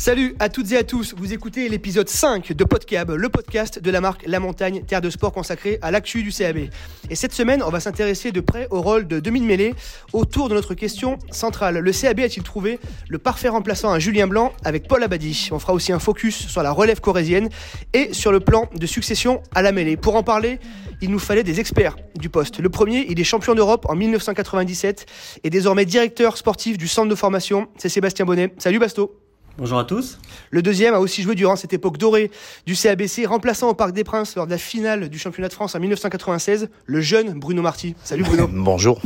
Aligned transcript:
Salut 0.00 0.34
à 0.38 0.48
toutes 0.48 0.72
et 0.72 0.78
à 0.78 0.82
tous, 0.82 1.14
vous 1.14 1.34
écoutez 1.34 1.68
l'épisode 1.68 2.08
5 2.08 2.54
de 2.54 2.64
Podcab, 2.64 3.10
le 3.10 3.28
podcast 3.28 3.78
de 3.78 3.90
la 3.90 4.00
marque 4.00 4.24
La 4.26 4.40
Montagne, 4.40 4.82
terre 4.86 5.02
de 5.02 5.10
sport 5.10 5.30
consacrée 5.30 5.78
à 5.82 5.90
l'actu 5.90 6.22
du 6.22 6.32
CAB. 6.32 6.70
Et 7.10 7.14
cette 7.14 7.34
semaine, 7.34 7.62
on 7.62 7.68
va 7.68 7.80
s'intéresser 7.80 8.32
de 8.32 8.40
près 8.40 8.66
au 8.70 8.80
rôle 8.80 9.06
de 9.06 9.20
demi-mêlée 9.20 9.74
autour 10.14 10.48
de 10.48 10.54
notre 10.54 10.72
question 10.72 11.18
centrale. 11.30 11.80
Le 11.80 11.92
CAB 11.92 12.20
a-t-il 12.20 12.42
trouvé 12.42 12.78
le 13.10 13.18
parfait 13.18 13.50
remplaçant 13.50 13.92
à 13.92 13.98
Julien 13.98 14.26
Blanc 14.26 14.54
avec 14.64 14.88
Paul 14.88 15.02
Abadi? 15.02 15.50
On 15.52 15.58
fera 15.58 15.74
aussi 15.74 15.92
un 15.92 15.98
focus 15.98 16.46
sur 16.46 16.62
la 16.62 16.70
relève 16.70 17.02
corésienne 17.02 17.50
et 17.92 18.14
sur 18.14 18.32
le 18.32 18.40
plan 18.40 18.70
de 18.74 18.86
succession 18.86 19.42
à 19.54 19.60
la 19.60 19.70
mêlée. 19.70 19.98
Pour 19.98 20.16
en 20.16 20.22
parler, 20.22 20.60
il 21.02 21.10
nous 21.10 21.18
fallait 21.18 21.44
des 21.44 21.60
experts 21.60 21.96
du 22.18 22.30
poste. 22.30 22.58
Le 22.58 22.70
premier, 22.70 23.04
il 23.10 23.20
est 23.20 23.24
champion 23.24 23.54
d'Europe 23.54 23.84
en 23.86 23.96
1997 23.96 25.04
et 25.44 25.50
désormais 25.50 25.84
directeur 25.84 26.38
sportif 26.38 26.78
du 26.78 26.88
centre 26.88 27.10
de 27.10 27.14
formation, 27.14 27.68
c'est 27.76 27.90
Sébastien 27.90 28.24
Bonnet. 28.24 28.54
Salut 28.56 28.78
Basto 28.78 29.29
Bonjour 29.60 29.78
à 29.78 29.84
tous. 29.84 30.18
Le 30.50 30.62
deuxième 30.62 30.94
a 30.94 31.00
aussi 31.00 31.20
joué 31.20 31.34
durant 31.34 31.54
cette 31.54 31.74
époque 31.74 31.98
dorée 31.98 32.30
du 32.64 32.74
CABC, 32.74 33.26
remplaçant 33.26 33.68
au 33.68 33.74
Parc 33.74 33.92
des 33.92 34.04
Princes 34.04 34.34
lors 34.34 34.46
de 34.46 34.52
la 34.52 34.56
finale 34.56 35.10
du 35.10 35.18
championnat 35.18 35.48
de 35.48 35.52
France 35.52 35.74
en 35.74 35.80
1996, 35.80 36.70
le 36.86 37.00
jeune 37.02 37.38
Bruno 37.38 37.60
Marty. 37.60 37.94
Salut 38.02 38.22
Bruno. 38.22 38.48
Bonjour. 38.50 39.02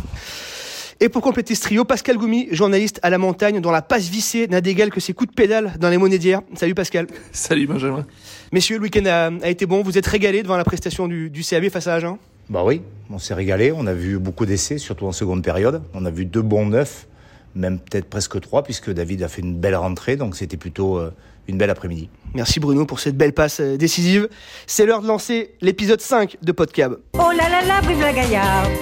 Et 1.00 1.08
pour 1.08 1.22
compléter 1.22 1.56
ce 1.56 1.62
trio, 1.62 1.84
Pascal 1.84 2.18
Goumi, 2.18 2.46
journaliste 2.52 3.00
à 3.02 3.10
la 3.10 3.18
montagne, 3.18 3.60
dont 3.60 3.72
la 3.72 3.82
passe 3.82 4.08
vissée 4.08 4.46
n'a 4.46 4.60
d'égal 4.60 4.90
que 4.90 5.00
ses 5.00 5.12
coups 5.12 5.28
de 5.30 5.34
pédale 5.34 5.74
dans 5.80 5.90
les 5.90 5.98
monnaies 5.98 6.18
d'hier. 6.18 6.40
Salut 6.54 6.76
Pascal. 6.76 7.08
Salut 7.32 7.66
Benjamin. 7.66 8.06
Messieurs, 8.52 8.76
le 8.76 8.82
week-end 8.84 9.06
a, 9.42 9.50
été 9.50 9.66
bon. 9.66 9.82
Vous 9.82 9.98
êtes 9.98 10.06
régalés 10.06 10.44
devant 10.44 10.56
la 10.56 10.62
prestation 10.62 11.08
du, 11.08 11.30
du 11.30 11.42
CAB 11.42 11.68
face 11.68 11.88
à 11.88 11.94
Agen? 11.94 12.16
Bah 12.48 12.62
oui, 12.64 12.80
on 13.10 13.18
s'est 13.18 13.34
régalé. 13.34 13.72
On 13.72 13.88
a 13.88 13.92
vu 13.92 14.20
beaucoup 14.20 14.46
d'essais, 14.46 14.78
surtout 14.78 15.06
en 15.06 15.12
seconde 15.12 15.42
période. 15.42 15.82
On 15.94 16.04
a 16.04 16.12
vu 16.12 16.24
deux 16.24 16.42
bons 16.42 16.66
neufs 16.66 17.08
même 17.54 17.78
peut-être 17.78 18.06
presque 18.06 18.40
trois, 18.40 18.62
puisque 18.62 18.90
David 18.90 19.22
a 19.22 19.28
fait 19.28 19.42
une 19.42 19.56
belle 19.56 19.76
rentrée, 19.76 20.16
donc 20.16 20.36
c'était 20.36 20.56
plutôt 20.56 20.98
euh, 20.98 21.12
une 21.48 21.58
belle 21.58 21.70
après-midi. 21.70 22.08
Merci 22.34 22.60
Bruno 22.60 22.84
pour 22.86 23.00
cette 23.00 23.16
belle 23.16 23.32
passe 23.32 23.60
euh, 23.60 23.76
décisive. 23.76 24.28
C'est 24.66 24.86
l'heure 24.86 25.02
de 25.02 25.06
lancer 25.06 25.54
l'épisode 25.60 26.00
5 26.00 26.38
de 26.42 26.52
Podcab. 26.52 26.98
Oh 27.14 27.30
là 27.36 27.48
là 27.48 27.64
là, 27.64 27.80
vive 27.82 28.00
la 28.00 28.12
Gaillarde 28.12 28.72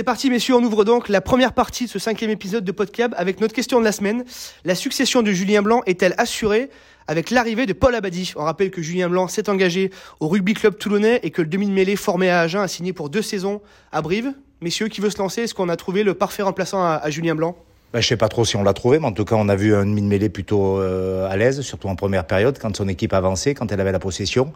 C'est 0.00 0.04
parti 0.04 0.30
messieurs, 0.30 0.54
on 0.54 0.64
ouvre 0.64 0.86
donc 0.86 1.10
la 1.10 1.20
première 1.20 1.52
partie 1.52 1.84
de 1.84 1.90
ce 1.90 1.98
cinquième 1.98 2.30
épisode 2.30 2.64
de 2.64 2.72
Podcab 2.72 3.14
avec 3.18 3.38
notre 3.38 3.52
question 3.52 3.80
de 3.80 3.84
la 3.84 3.92
semaine. 3.92 4.24
La 4.64 4.74
succession 4.74 5.20
de 5.20 5.30
Julien 5.30 5.60
Blanc 5.60 5.82
est-elle 5.84 6.14
assurée 6.16 6.70
avec 7.06 7.30
l'arrivée 7.30 7.66
de 7.66 7.74
Paul 7.74 7.94
Abadi? 7.94 8.32
On 8.36 8.44
rappelle 8.44 8.70
que 8.70 8.80
Julien 8.80 9.10
Blanc 9.10 9.28
s'est 9.28 9.50
engagé 9.50 9.90
au 10.18 10.28
rugby 10.28 10.54
club 10.54 10.78
toulonnais 10.78 11.20
et 11.22 11.30
que 11.30 11.42
le 11.42 11.48
demi-mêlée 11.48 11.96
formé 11.96 12.30
à 12.30 12.40
Agen 12.40 12.62
a 12.62 12.66
signé 12.66 12.94
pour 12.94 13.10
deux 13.10 13.20
saisons 13.20 13.60
à 13.92 14.00
Brive. 14.00 14.32
Messieurs, 14.62 14.88
qui 14.88 15.02
veut 15.02 15.10
se 15.10 15.18
lancer? 15.18 15.42
Est-ce 15.42 15.52
qu'on 15.52 15.68
a 15.68 15.76
trouvé 15.76 16.02
le 16.02 16.14
parfait 16.14 16.44
remplaçant 16.44 16.82
à, 16.82 17.10
Julien 17.10 17.34
Blanc? 17.34 17.54
Ben, 17.92 18.00
je 18.00 18.06
sais 18.06 18.16
pas 18.16 18.28
trop 18.28 18.46
si 18.46 18.56
on 18.56 18.62
l'a 18.62 18.72
trouvé, 18.72 19.00
mais 19.00 19.06
en 19.06 19.12
tout 19.12 19.26
cas, 19.26 19.34
on 19.36 19.50
a 19.50 19.56
vu 19.56 19.74
un 19.74 19.84
demi-mêlée 19.84 20.30
plutôt 20.30 20.78
euh, 20.78 21.28
à 21.28 21.36
l'aise, 21.36 21.60
surtout 21.60 21.88
en 21.88 21.94
première 21.94 22.26
période, 22.26 22.58
quand 22.58 22.74
son 22.74 22.88
équipe 22.88 23.12
avançait, 23.12 23.52
quand 23.52 23.70
elle 23.70 23.82
avait 23.82 23.92
la 23.92 23.98
possession. 23.98 24.54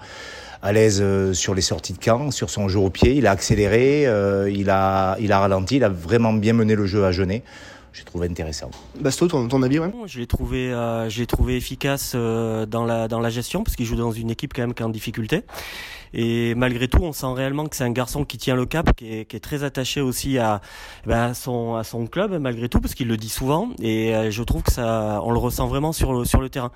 À 0.67 0.73
l'aise 0.73 1.01
euh, 1.03 1.35
sur 1.35 1.55
les 1.55 1.61
sorties 1.61 1.93
de 1.93 1.99
camp, 1.99 2.31
sur 2.31 2.49
son 2.49 2.69
jeu 2.69 2.79
au 2.79 2.89
pied. 2.89 3.13
Il 3.13 3.27
a 3.27 3.33
accéléré, 3.33 4.07
euh, 4.07 4.51
il, 4.51 4.71
a, 4.71 5.15
il 5.21 5.31
a 5.31 5.39
ralenti, 5.39 5.77
il 5.77 5.85
a 5.85 5.91
vraiment 5.91 6.33
bien 6.33 6.55
mené 6.55 6.75
le 6.75 6.87
jeu 6.87 7.05
à 7.05 7.13
Genet 7.13 7.43
j'ai 7.95 8.03
trouvé 8.03 8.27
intéressant. 8.29 8.71
Basto, 8.99 9.29
ton, 9.29 9.47
ton 9.47 9.63
avis, 9.63 9.79
ouais 9.79 9.89
Je 10.07 10.19
l'ai 10.19 10.27
trouvé, 10.27 10.73
euh, 10.73 11.09
trouvé 11.29 11.57
efficace 11.57 12.13
euh, 12.17 12.67
dans 12.67 12.85
la 12.85 13.07
dans 13.07 13.21
la 13.21 13.31
gestion 13.31 13.63
parce 13.63 13.77
qu'il 13.77 13.87
joue 13.87 13.95
dans 13.95 14.11
une 14.11 14.31
équipe 14.31 14.53
quand 14.53 14.63
même 14.63 14.75
qui 14.75 14.83
est 14.83 14.87
en 14.87 14.91
difficulté. 14.91 15.43
Et 16.13 16.55
malgré 16.55 16.87
tout, 16.87 17.03
on 17.03 17.13
sent 17.13 17.33
réellement 17.35 17.67
que 17.67 17.75
c'est 17.75 17.85
un 17.85 17.91
garçon 17.91 18.25
qui 18.25 18.39
tient 18.39 18.55
le 18.55 18.67
cap, 18.67 18.95
qui 18.97 19.13
est, 19.13 19.25
qui 19.25 19.35
est 19.37 19.41
très 19.41 19.65
attaché 19.65 20.01
aussi 20.01 20.39
à, 20.39 20.61
eh 21.05 21.09
ben, 21.09 21.31
à 21.31 21.35
son 21.35 21.75
à 21.75 21.83
son 21.83 22.07
club 22.07 22.37
malgré 22.41 22.69
tout 22.69 22.81
parce 22.81 22.95
qu'il 22.95 23.07
le 23.07 23.17
dit 23.17 23.29
souvent. 23.29 23.71
Et 23.81 24.15
euh, 24.15 24.31
je 24.31 24.43
trouve 24.43 24.63
que 24.63 24.73
ça, 24.73 25.21
on 25.23 25.31
le 25.31 25.39
ressent 25.39 25.69
vraiment 25.69 25.93
sur 25.93 26.13
le 26.13 26.25
sur 26.25 26.41
le 26.41 26.49
terrain. 26.49 26.73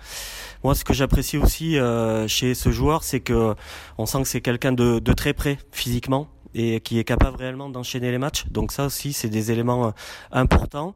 Moi, 0.63 0.77
ce 0.77 0.85
que 0.85 0.93
j'apprécie 0.93 1.37
aussi 1.37 1.79
euh, 1.79 2.29
chez 2.29 2.55
ce 2.55 2.71
joueur, 2.71 3.03
c'est 3.03 3.21
que 3.21 3.55
on 3.97 4.07
sent 4.07 4.23
que 4.23 4.29
c'est 4.29 4.41
quelqu'un 4.41 4.73
de, 4.73 5.01
de 5.01 5.13
très 5.13 5.33
près 5.33 5.59
physiquement 5.73 6.29
et 6.55 6.81
qui 6.81 6.99
est 6.99 7.05
capable 7.05 7.37
réellement 7.37 7.69
d'enchaîner 7.69 8.11
les 8.11 8.19
matchs. 8.19 8.47
Donc 8.51 8.73
ça 8.73 8.87
aussi, 8.87 9.13
c'est 9.13 9.29
des 9.29 9.53
éléments 9.53 9.89
euh, 9.89 9.91
importants. 10.33 10.95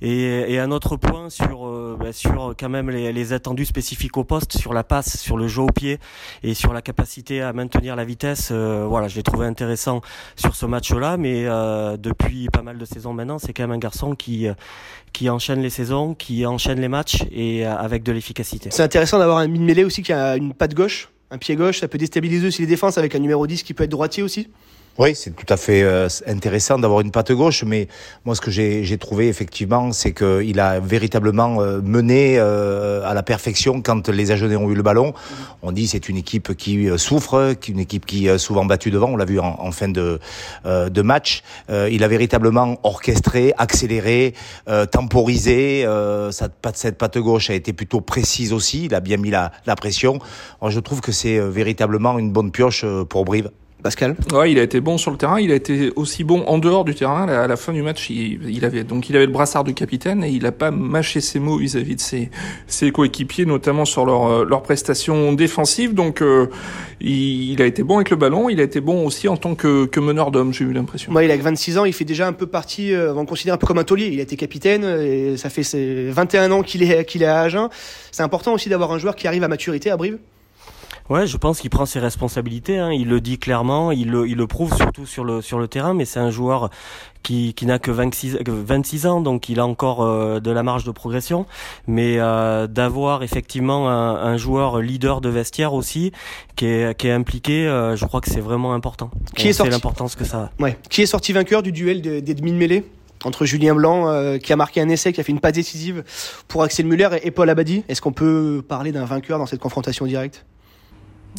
Et, 0.00 0.58
un 0.58 0.70
autre 0.70 0.96
point 0.96 1.30
sur 1.30 1.66
euh, 1.66 1.96
bah, 1.98 2.12
sur 2.12 2.54
quand 2.58 2.68
même 2.68 2.90
les, 2.90 3.32
attendus 3.32 3.64
spécifiques 3.64 4.16
au 4.16 4.24
poste, 4.24 4.56
sur 4.56 4.74
la 4.74 4.84
passe, 4.84 5.18
sur 5.18 5.36
le 5.36 5.48
jeu 5.48 5.62
au 5.62 5.68
pied 5.68 5.98
et 6.42 6.54
sur 6.54 6.72
la 6.72 6.82
capacité 6.82 7.42
à 7.42 7.52
maintenir 7.52 7.96
la 7.96 8.04
vitesse. 8.04 8.50
Euh, 8.50 8.86
voilà, 8.88 9.08
je 9.08 9.16
l'ai 9.16 9.22
trouvé 9.22 9.46
intéressant 9.46 10.00
sur 10.36 10.54
ce 10.54 10.66
match-là, 10.66 11.16
mais 11.16 11.44
depuis 11.98 12.48
pas 12.48 12.62
mal 12.62 12.78
de 12.78 12.84
saisons 12.84 13.12
maintenant, 13.12 13.38
c'est 13.38 13.52
quand 13.52 13.62
même 13.64 13.72
un 13.72 13.78
garçon 13.78 14.14
qui 14.14 14.46
qui 15.12 15.30
enchaîne 15.30 15.60
les 15.60 15.70
saisons, 15.70 16.14
qui 16.14 16.44
enchaîne 16.44 16.80
les 16.80 16.88
matchs 16.88 17.24
et 17.30 17.64
avec 17.64 18.02
de 18.02 18.12
l'efficacité. 18.12 18.70
C'est 18.72 18.82
intéressant 18.82 19.18
d'avoir 19.18 19.38
un 19.38 19.46
mine 19.46 19.64
mêlée 19.64 19.84
aussi 19.84 20.02
qui 20.02 20.12
a 20.12 20.36
une 20.36 20.54
patte 20.54 20.74
gauche, 20.74 21.08
un 21.30 21.38
pied 21.38 21.56
gauche, 21.56 21.80
ça 21.80 21.88
peut 21.88 21.98
déstabiliser 21.98 22.46
aussi 22.46 22.62
les 22.62 22.68
défenses 22.68 22.98
avec 22.98 23.14
un 23.14 23.18
numéro 23.18 23.46
10 23.46 23.62
qui 23.62 23.74
peut 23.74 23.84
être 23.84 23.90
droitier 23.90 24.22
aussi. 24.22 24.48
Oui, 24.96 25.16
c'est 25.16 25.34
tout 25.34 25.52
à 25.52 25.56
fait 25.56 25.82
euh, 25.82 26.06
intéressant 26.28 26.78
d'avoir 26.78 27.00
une 27.00 27.10
patte 27.10 27.32
gauche, 27.32 27.64
mais 27.64 27.88
moi 28.24 28.36
ce 28.36 28.40
que 28.40 28.52
j'ai 28.52 28.96
trouvé 28.98 29.26
effectivement, 29.26 29.90
c'est 29.90 30.12
qu'il 30.12 30.60
a 30.60 30.78
véritablement 30.78 31.60
euh, 31.60 31.80
mené 31.82 32.36
euh, 32.38 33.02
à 33.04 33.12
la 33.12 33.24
perfection 33.24 33.82
quand 33.82 34.08
les 34.08 34.30
Agenais 34.30 34.54
ont 34.54 34.70
eu 34.70 34.76
le 34.76 34.84
ballon. 34.84 35.12
On 35.62 35.72
dit 35.72 35.88
c'est 35.88 36.08
une 36.08 36.16
équipe 36.16 36.54
qui 36.54 36.86
souffre, 36.96 37.56
une 37.66 37.80
équipe 37.80 38.06
qui 38.06 38.28
est 38.28 38.38
souvent 38.38 38.64
battue 38.66 38.92
devant, 38.92 39.08
on 39.08 39.16
l'a 39.16 39.24
vu 39.24 39.40
en, 39.40 39.72
fin 39.72 39.88
de, 39.88 40.20
de 40.64 41.02
match. 41.02 41.42
il 41.70 42.04
a 42.04 42.08
véritablement 42.08 42.78
orchestré, 42.84 43.52
accéléré, 43.58 44.34
temporisé. 44.90 45.86
cette 46.30 46.98
patte 46.98 47.18
gauche 47.18 47.50
a 47.50 47.54
été 47.54 47.72
plutôt 47.72 48.00
précise 48.00 48.52
aussi, 48.52 48.84
il 48.84 48.94
a 48.94 49.00
bien 49.00 49.16
mis 49.16 49.30
la, 49.30 49.52
la 49.66 49.74
pression. 49.74 50.18
je 50.66 50.80
trouve 50.80 51.00
que 51.00 51.12
c'est 51.12 51.38
véritablement 51.38 52.18
une 52.18 52.30
bonne 52.30 52.52
pioche 52.52 52.84
pour 53.08 53.24
Brive. 53.24 53.50
Pascal 53.84 54.16
Ouais, 54.32 54.50
il 54.50 54.58
a 54.58 54.62
été 54.62 54.80
bon 54.80 54.96
sur 54.96 55.10
le 55.10 55.18
terrain, 55.18 55.38
il 55.38 55.52
a 55.52 55.54
été 55.54 55.92
aussi 55.94 56.24
bon 56.24 56.42
en 56.46 56.56
dehors 56.56 56.86
du 56.86 56.94
terrain. 56.94 57.28
À 57.28 57.46
la 57.46 57.56
fin 57.56 57.70
du 57.70 57.82
match, 57.82 58.08
il, 58.08 58.64
avait 58.64 58.82
donc 58.82 59.10
il 59.10 59.14
avait 59.14 59.26
le 59.26 59.32
brassard 59.32 59.62
du 59.62 59.74
capitaine 59.74 60.24
et 60.24 60.30
il 60.30 60.46
a 60.46 60.52
pas 60.52 60.70
mâché 60.70 61.20
ses 61.20 61.38
mots 61.38 61.58
vis-à-vis 61.58 61.96
de 61.96 62.00
ses, 62.00 62.30
ses 62.66 62.90
coéquipiers, 62.90 63.44
notamment 63.44 63.84
sur 63.84 64.06
leur, 64.06 64.26
euh, 64.26 64.44
leur 64.48 64.62
prestations 64.62 65.34
défensives. 65.34 65.92
Donc 65.92 66.22
euh, 66.22 66.46
il, 67.02 67.60
a 67.60 67.66
été 67.66 67.82
bon 67.82 67.96
avec 67.96 68.08
le 68.08 68.16
ballon, 68.16 68.48
il 68.48 68.58
a 68.58 68.62
été 68.62 68.80
bon 68.80 69.04
aussi 69.04 69.28
en 69.28 69.36
tant 69.36 69.54
que, 69.54 69.84
que 69.84 70.00
meneur 70.00 70.30
d'homme, 70.30 70.54
j'ai 70.54 70.64
eu 70.64 70.72
l'impression. 70.72 71.12
Moi, 71.12 71.24
il 71.24 71.30
a 71.30 71.36
26 71.36 71.76
ans, 71.76 71.84
il 71.84 71.92
fait 71.92 72.06
déjà 72.06 72.26
un 72.26 72.32
peu 72.32 72.46
partie, 72.46 72.94
euh, 72.94 73.12
on 73.14 73.26
considère 73.26 73.52
un 73.52 73.58
peu 73.58 73.66
comme 73.66 73.78
un 73.78 73.84
taulier. 73.84 74.08
Il 74.10 74.18
a 74.18 74.22
été 74.22 74.36
capitaine 74.36 74.84
et 74.84 75.36
ça 75.36 75.50
fait 75.50 75.62
ses 75.62 76.08
21 76.08 76.52
ans 76.52 76.62
qu'il 76.62 76.82
est, 76.82 77.04
qu'il 77.04 77.22
est 77.22 77.26
à 77.26 77.40
Agen. 77.40 77.68
C'est 78.12 78.22
important 78.22 78.54
aussi 78.54 78.70
d'avoir 78.70 78.92
un 78.92 78.98
joueur 78.98 79.14
qui 79.14 79.28
arrive 79.28 79.44
à 79.44 79.48
maturité 79.48 79.90
à 79.90 79.98
Brive. 79.98 80.16
Ouais, 81.10 81.26
je 81.26 81.36
pense 81.36 81.60
qu'il 81.60 81.70
prend 81.70 81.84
ses 81.84 81.98
responsabilités. 81.98 82.78
Hein. 82.78 82.90
Il 82.90 83.08
le 83.08 83.20
dit 83.20 83.38
clairement, 83.38 83.92
il 83.92 84.10
le, 84.10 84.26
il 84.26 84.36
le 84.36 84.46
prouve 84.46 84.74
surtout 84.74 85.04
sur 85.04 85.22
le 85.24 85.42
sur 85.42 85.58
le 85.58 85.68
terrain. 85.68 85.92
Mais 85.92 86.06
c'est 86.06 86.20
un 86.20 86.30
joueur 86.30 86.70
qui, 87.24 87.54
qui 87.54 87.66
n'a 87.66 87.80
que 87.80 87.90
26, 87.90 88.38
26 88.46 89.06
ans, 89.06 89.20
donc 89.20 89.48
il 89.48 89.58
a 89.58 89.66
encore 89.66 90.02
euh, 90.02 90.40
de 90.40 90.50
la 90.50 90.62
marge 90.62 90.84
de 90.84 90.92
progression. 90.92 91.46
Mais 91.86 92.16
euh, 92.18 92.68
d'avoir 92.68 93.24
effectivement 93.24 93.90
un, 93.90 94.14
un, 94.14 94.36
joueur 94.36 94.80
leader 94.80 95.20
de 95.20 95.28
vestiaire 95.28 95.74
aussi, 95.74 96.12
qui 96.56 96.66
est, 96.66 96.96
qui 96.96 97.08
est 97.08 97.12
impliqué, 97.12 97.66
euh, 97.66 97.96
je 97.96 98.04
crois 98.06 98.20
que 98.20 98.30
c'est 98.30 98.40
vraiment 98.40 98.74
important. 98.74 99.10
Qui 99.34 99.48
est 99.48 99.52
sorti 99.52 99.72
l'importance 99.72 100.14
que 100.14 100.24
ça. 100.24 100.50
A. 100.58 100.62
Ouais. 100.62 100.78
Qui 100.88 101.02
est 101.02 101.06
sorti 101.06 101.32
vainqueur 101.32 101.62
du 101.62 101.72
duel 101.72 102.00
des 102.00 102.22
demi 102.22 102.52
de 102.52 102.56
mêlée 102.56 102.84
entre 103.24 103.46
Julien 103.46 103.74
Blanc 103.74 104.38
qui 104.38 104.52
a 104.52 104.56
marqué 104.56 104.82
un 104.82 104.88
essai, 104.90 105.14
qui 105.14 105.20
a 105.20 105.24
fait 105.24 105.32
une 105.32 105.40
passe 105.40 105.54
décisive 105.54 106.04
pour 106.46 106.62
Axel 106.62 106.84
Muller 106.84 107.08
et, 107.22 107.30
Paul 107.30 107.48
Abadi. 107.48 107.82
Est-ce 107.88 108.02
qu'on 108.02 108.12
peut 108.12 108.62
parler 108.66 108.92
d'un 108.92 109.06
vainqueur 109.06 109.38
dans 109.38 109.46
cette 109.46 109.60
confrontation 109.60 110.04
directe? 110.04 110.44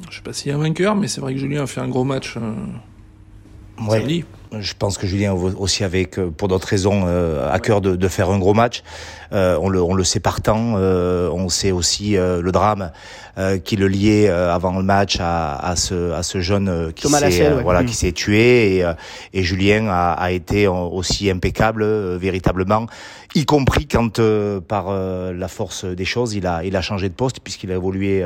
Je 0.09 0.16
sais 0.17 0.22
pas 0.22 0.33
s'il 0.33 0.50
y 0.50 0.51
a 0.51 0.57
un 0.57 0.61
vainqueur, 0.61 0.95
mais 0.95 1.07
c'est 1.07 1.22
vrai 1.22 1.33
que 1.33 1.39
Julien 1.39 1.63
a 1.63 1.67
fait 1.67 1.81
un 1.81 1.88
gros 1.88 2.03
match. 2.03 2.35
Euh, 2.38 3.87
ouais. 3.87 4.25
Je 4.59 4.73
pense 4.78 4.97
que 4.97 5.08
Julien 5.08 5.34
aussi 5.34 5.84
avec, 5.84 6.16
pour 6.16 6.47
d'autres 6.47 6.67
raisons, 6.67 7.05
euh, 7.08 7.52
à 7.52 7.59
cœur 7.59 7.81
de, 7.81 7.96
de, 7.96 8.08
faire 8.08 8.29
un 8.29 8.40
gros 8.40 8.53
match. 8.53 8.84
Euh, 9.34 9.58
on, 9.61 9.69
le, 9.69 9.81
on 9.81 9.93
le 9.93 10.03
sait 10.03 10.19
partant. 10.19 10.75
Euh, 10.78 11.29
on 11.31 11.49
sait 11.49 11.72
aussi 11.72 12.16
euh, 12.16 12.41
le 12.41 12.52
drame 12.52 12.91
euh, 13.37 13.58
qui 13.58 13.75
le 13.75 13.87
liait 13.87 14.29
avant 14.29 14.78
le 14.78 14.84
match 14.84 15.17
à, 15.19 15.55
à, 15.55 15.75
ce, 15.75 16.11
à 16.11 16.23
ce 16.23 16.40
jeune 16.40 16.93
qui 16.93 17.08
s'est 17.09 17.52
voilà, 17.61 17.84
qui 17.84 17.91
mm. 17.91 17.96
s'est 17.96 18.11
tué. 18.11 18.78
Et, 18.78 18.85
et 19.34 19.43
Julien 19.43 19.87
a, 19.90 20.14
a, 20.14 20.31
été 20.31 20.67
aussi 20.67 21.29
impeccable, 21.29 21.85
véritablement, 22.16 22.87
y 23.35 23.46
compris 23.46 23.87
quand, 23.87 24.20
par 24.67 24.91
la 24.91 25.47
force 25.47 25.85
des 25.85 26.05
choses, 26.05 26.34
il 26.34 26.47
a, 26.47 26.64
il 26.64 26.76
a 26.76 26.82
changé 26.82 27.09
de 27.09 27.14
poste 27.14 27.40
puisqu'il 27.41 27.72
a 27.72 27.76
évolué 27.76 28.26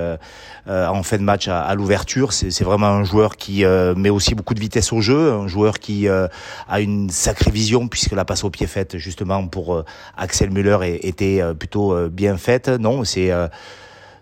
en 0.67 1.03
fin 1.03 1.17
de 1.17 1.23
match 1.23 1.47
à, 1.47 1.61
à 1.61 1.75
l'ouverture. 1.75 2.31
C'est 2.31 2.63
vraiment 2.63 2.87
un 2.87 3.03
joueur 3.03 3.35
qui 3.35 3.63
met 3.97 4.09
aussi 4.09 4.35
beaucoup 4.35 4.53
de 4.53 4.59
vitesse 4.59 4.93
au 4.93 5.01
jeu, 5.01 5.33
un 5.33 5.47
joueur 5.47 5.79
qui 5.79 6.07
a 6.07 6.79
une 6.79 7.09
sacrée 7.09 7.51
vision 7.51 7.87
puisque 7.87 8.11
la 8.11 8.23
passe 8.25 8.43
au 8.43 8.49
pied 8.49 8.67
faite 8.67 8.97
justement 8.97 9.47
pour 9.47 9.83
Axel 10.17 10.51
Müller 10.51 10.99
était 11.01 11.41
euh, 11.41 11.53
plutôt 11.53 11.93
euh, 11.93 12.09
bien 12.09 12.37
faite. 12.37 12.69
Non, 12.69 13.03
c'est 13.03 13.31
euh, 13.31 13.47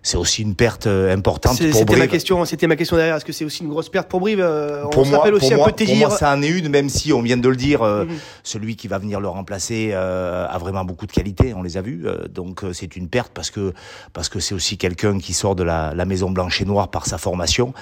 c'est 0.08 0.18
aussi 0.18 0.42
une 0.42 0.56
perte 0.56 0.88
importante 0.88 1.60
pour 1.72 1.86
Brive. 1.86 2.00
ma 2.00 2.08
question, 2.08 2.46
c'était 2.46 2.68
ma 2.68 2.76
question 2.78 2.96
derrière. 2.96 3.18
Est-ce 3.18 3.26
que 3.26 3.34
c'est 3.34 3.44
aussi 3.46 3.64
une 3.64 3.70
grosse 3.70 3.90
perte 3.90 4.08
pour 4.08 4.22
Brive 4.22 4.40
On 4.86 4.90
pour 4.90 5.06
se 5.06 5.10
moi, 5.10 5.20
rappelle 5.20 5.34
aussi 5.34 5.48
pour 5.48 5.54
un 5.56 5.58
moi, 5.58 5.72
peu 5.76 5.86
pour 5.86 5.96
moi, 5.98 6.10
ça 6.12 6.34
en 6.34 6.42
est 6.42 6.48
une, 6.48 6.70
même 6.70 6.88
si 6.88 7.12
on 7.12 7.22
vient 7.22 7.36
de 7.38 7.50
le 7.50 7.56
dire, 7.58 7.82
euh, 7.82 8.06
Mhm. 8.06 8.16
celui 8.44 8.76
qui 8.78 8.88
va 8.88 9.00
venir 9.00 9.20
le 9.20 9.28
remplacer 9.28 9.90
euh, 9.92 10.48
a 10.50 10.58
vraiment 10.60 10.86
beaucoup 10.86 11.08
de 11.08 11.12
qualités, 11.12 11.54
on 11.54 11.62
les 11.62 11.76
a 11.78 11.82
vus. 11.82 12.04
euh, 12.06 12.28
donc 12.30 12.64
euh, 12.64 12.72
c'est 12.74 12.96
une 12.96 13.10
perte 13.10 13.32
parce 13.34 13.52
que 13.52 13.74
parce 14.14 14.30
que 14.30 14.40
c'est 14.40 14.56
aussi 14.56 14.78
quelqu'un 14.78 15.20
qui 15.20 15.34
sort 15.34 15.56
de 15.56 15.64
la, 15.64 15.94
la 15.94 16.06
maison 16.06 16.30
blanche 16.32 16.62
et 16.62 16.66
noire 16.66 16.88
par 16.90 17.06
sa 17.06 17.18
formation 17.18 17.74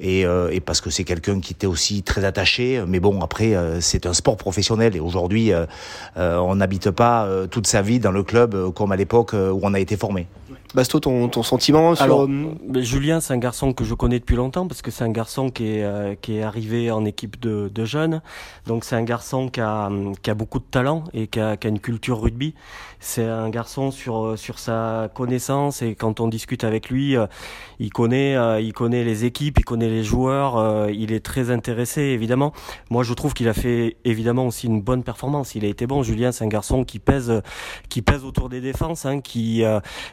et, 0.00 0.24
euh, 0.24 0.48
et 0.52 0.60
parce 0.60 0.80
que 0.80 0.88
c'est 0.90 1.04
quelqu'un 1.04 1.40
qui 1.40 1.52
était 1.52 1.66
aussi 1.66 2.02
très 2.02 2.24
attaché. 2.24 2.82
Mais 2.86 3.00
bon, 3.00 3.20
après 3.20 3.54
euh, 3.54 3.80
c'est 3.80 4.06
un 4.06 4.14
sport 4.14 4.36
professionnel 4.36 4.96
et 4.96 5.00
aujourd'hui 5.00 5.52
euh, 5.52 5.66
euh, 6.16 6.36
on 6.38 6.54
n'habite 6.56 6.90
pas 6.90 7.24
euh, 7.26 7.46
toute 7.46 7.66
sa 7.66 7.82
vie 7.82 7.98
dans 7.98 8.12
le 8.12 8.22
club 8.22 8.54
euh, 8.54 8.70
comme 8.70 8.92
à 8.92 8.96
l'époque 8.96 9.34
euh, 9.34 9.50
où 9.50 9.60
on 9.62 9.74
a 9.74 9.80
été 9.80 9.96
formé. 9.96 10.26
Basto, 10.74 10.98
ton, 10.98 11.28
ton 11.28 11.44
sentiment 11.44 11.94
sur. 11.94 12.02
Alors, 12.02 12.26
ben, 12.26 12.82
Julien, 12.82 13.20
c'est 13.20 13.32
un 13.32 13.38
garçon 13.38 13.72
que 13.72 13.84
je 13.84 13.94
connais 13.94 14.18
depuis 14.18 14.34
longtemps 14.34 14.66
parce 14.66 14.82
que 14.82 14.90
c'est 14.90 15.04
un 15.04 15.10
garçon 15.10 15.48
qui 15.48 15.68
est, 15.68 15.84
euh, 15.84 16.16
qui 16.20 16.38
est 16.38 16.42
arrivé 16.42 16.90
en 16.90 17.04
équipe 17.04 17.38
de, 17.38 17.70
de 17.72 17.84
jeunes. 17.84 18.22
Donc, 18.66 18.84
c'est 18.84 18.96
un 18.96 19.04
garçon 19.04 19.48
qui 19.48 19.60
a, 19.60 19.88
qui 20.22 20.30
a 20.30 20.34
beaucoup 20.34 20.58
de 20.58 20.64
talent 20.64 21.04
et 21.12 21.28
qui 21.28 21.38
a, 21.38 21.56
qui 21.56 21.68
a 21.68 21.70
une 21.70 21.78
culture 21.78 22.20
rugby. 22.20 22.54
C'est 22.98 23.24
un 23.24 23.50
garçon 23.50 23.92
sur, 23.92 24.24
euh, 24.24 24.36
sur 24.36 24.58
sa 24.58 25.08
connaissance 25.14 25.80
et 25.80 25.94
quand 25.94 26.18
on 26.18 26.26
discute 26.26 26.64
avec 26.64 26.90
lui, 26.90 27.16
euh, 27.16 27.26
il 27.78 27.92
connaît, 27.92 28.34
il 28.62 28.72
connaît 28.72 29.04
les 29.04 29.24
équipes, 29.24 29.58
il 29.58 29.64
connaît 29.64 29.88
les 29.88 30.02
joueurs, 30.04 30.88
il 30.90 31.12
est 31.12 31.24
très 31.24 31.50
intéressé 31.50 32.00
évidemment. 32.00 32.52
Moi, 32.90 33.02
je 33.02 33.12
trouve 33.14 33.34
qu'il 33.34 33.48
a 33.48 33.52
fait 33.52 33.96
évidemment 34.04 34.46
aussi 34.46 34.66
une 34.66 34.80
bonne 34.80 35.02
performance. 35.02 35.54
Il 35.54 35.64
a 35.64 35.68
été 35.68 35.86
bon. 35.86 36.02
Julien, 36.02 36.32
c'est 36.32 36.44
un 36.44 36.48
garçon 36.48 36.84
qui 36.84 36.98
pèse, 36.98 37.42
qui 37.88 38.00
pèse 38.00 38.24
autour 38.24 38.48
des 38.48 38.60
défenses, 38.60 39.06
hein, 39.06 39.20
qui, 39.20 39.64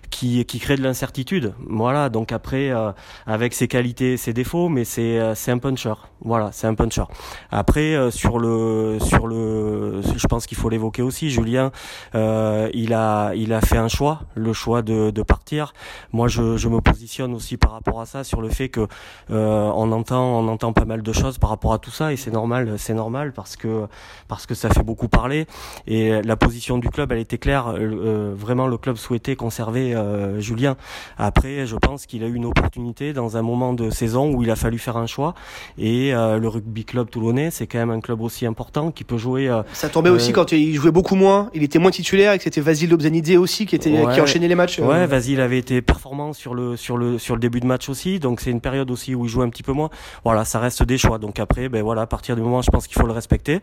qui, 0.09 0.43
qui 0.51 0.59
crée 0.59 0.75
de 0.75 0.83
l'incertitude. 0.83 1.53
Voilà. 1.69 2.09
Donc 2.09 2.33
après, 2.33 2.71
euh, 2.71 2.92
avec 3.25 3.53
ses 3.53 3.69
qualités, 3.69 4.18
ses 4.18 4.33
défauts, 4.33 4.68
mais 4.68 4.83
c'est, 4.83 5.18
euh, 5.18 5.33
un 5.48 5.57
puncher. 5.59 5.94
Voilà, 6.24 6.50
c'est 6.51 6.68
un 6.68 6.75
puncher. 6.75 7.03
Après, 7.51 7.95
euh, 7.95 8.12
sur 8.12 8.38
le, 8.38 8.98
sur 9.00 9.27
le, 9.27 10.01
je 10.01 10.27
pense 10.27 10.45
qu'il 10.45 10.57
faut 10.57 10.69
l'évoquer 10.69 11.01
aussi. 11.01 11.30
Julien, 11.30 11.71
euh, 12.15 12.69
il 12.74 12.94
a, 12.94 13.33
il 13.33 13.53
a 13.53 13.62
fait 13.62 13.77
un 13.77 13.88
choix, 13.88 14.24
le 14.36 14.51
choix 14.51 14.81
de, 14.81 15.09
de 15.09 15.24
partir. 15.24 15.74
Moi, 16.12 16.27
je, 16.27 16.57
je 16.57 16.68
me 16.68 16.81
positionne 16.81 17.33
aussi 17.33 17.56
par 17.56 17.71
rapport 17.71 18.01
à 18.01 18.06
ça 18.06 18.25
sur 18.25 18.42
le 18.42 18.50
fait 18.50 18.68
que 18.68 18.88
euh, 19.31 19.71
on 19.74 19.92
entend, 19.94 20.38
on 20.38 20.47
entend 20.50 20.74
pas 20.74 20.86
mal 20.86 21.01
de 21.01 21.13
choses 21.13 21.38
par 21.38 21.50
rapport 21.50 21.74
à 21.74 21.80
tout 21.80 21.92
ça 21.92 22.12
et 22.12 22.18
c'est 22.18 22.31
normal, 22.31 22.75
c'est 22.77 22.94
normal 22.94 23.31
parce 23.31 23.56
que 23.56 23.88
parce 24.27 24.45
que 24.45 24.54
ça 24.54 24.69
fait 24.69 24.83
beaucoup 24.83 25.07
parler 25.07 25.47
et 25.88 26.21
la 26.21 26.36
position 26.36 26.77
du 26.77 26.89
club, 26.89 27.12
elle 27.13 27.19
était 27.19 27.38
claire. 27.38 27.74
Euh, 27.75 28.33
vraiment, 28.36 28.68
le 28.68 28.77
club 28.77 28.97
souhaitait 28.97 29.36
conserver 29.36 29.95
Julien. 30.41 30.75
Après, 31.17 31.65
je 31.65 31.75
pense 31.75 32.05
qu'il 32.05 32.23
a 32.23 32.27
eu 32.27 32.33
une 32.35 32.45
opportunité 32.45 33.13
dans 33.13 33.38
un 33.38 33.41
moment 33.41 33.73
de 33.73 33.89
saison 33.89 34.31
où 34.33 34.43
il 34.43 34.51
a 34.51 34.55
fallu 34.55 34.77
faire 34.79 34.97
un 34.97 35.07
choix 35.07 35.33
et 35.77 36.13
euh, 36.13 36.38
le 36.38 36.47
rugby 36.47 36.85
club 36.85 37.09
toulonnais, 37.09 37.51
c'est 37.51 37.67
quand 37.67 37.77
même 37.79 37.91
un 37.91 37.99
club 38.01 38.21
aussi 38.21 38.45
important 38.45 38.91
qui 38.91 39.03
peut 39.03 39.17
jouer. 39.17 39.47
euh, 39.49 39.63
Ça 39.73 39.89
tombait 39.89 40.09
aussi 40.09 40.31
euh, 40.31 40.33
quand 40.33 40.51
il 40.51 40.73
jouait 40.75 40.91
beaucoup 40.91 41.15
moins. 41.15 41.49
Il 41.53 41.63
était 41.63 41.79
moins 41.79 41.91
titulaire 41.91 42.33
et 42.33 42.38
que 42.38 42.43
c'était 42.43 42.61
Vasil 42.61 42.89
Dobzanidze 42.89 43.38
aussi 43.38 43.65
qui 43.65 43.75
était 43.75 43.91
Ouais. 43.91 44.13
qui 44.13 44.21
enchaînait 44.21 44.47
les 44.47 44.55
matchs. 44.55 44.79
Ouais, 44.79 45.05
vas-y, 45.07 45.33
il 45.33 45.41
avait 45.41 45.57
été 45.59 45.81
performant 45.81 46.33
sur 46.33 46.53
le 46.53 46.75
sur 46.77 46.97
le 46.97 47.17
sur 47.19 47.35
le 47.35 47.39
début 47.41 47.59
de 47.59 47.65
match 47.67 47.89
aussi, 47.89 48.19
donc 48.19 48.39
c'est 48.41 48.51
une 48.51 48.61
période 48.61 48.89
aussi 48.89 49.13
où 49.15 49.25
il 49.25 49.29
joue 49.29 49.41
un 49.41 49.49
petit 49.49 49.63
peu 49.63 49.73
moins. 49.73 49.89
Voilà, 50.23 50.45
ça 50.45 50.59
reste 50.59 50.83
des 50.83 50.97
choix. 50.97 51.17
Donc 51.19 51.39
après, 51.39 51.69
ben 51.69 51.83
voilà, 51.83 52.01
à 52.03 52.07
partir 52.07 52.35
du 52.35 52.41
moment, 52.41 52.61
je 52.61 52.71
pense 52.71 52.87
qu'il 52.87 52.99
faut 52.99 53.07
le 53.07 53.13
respecter, 53.13 53.59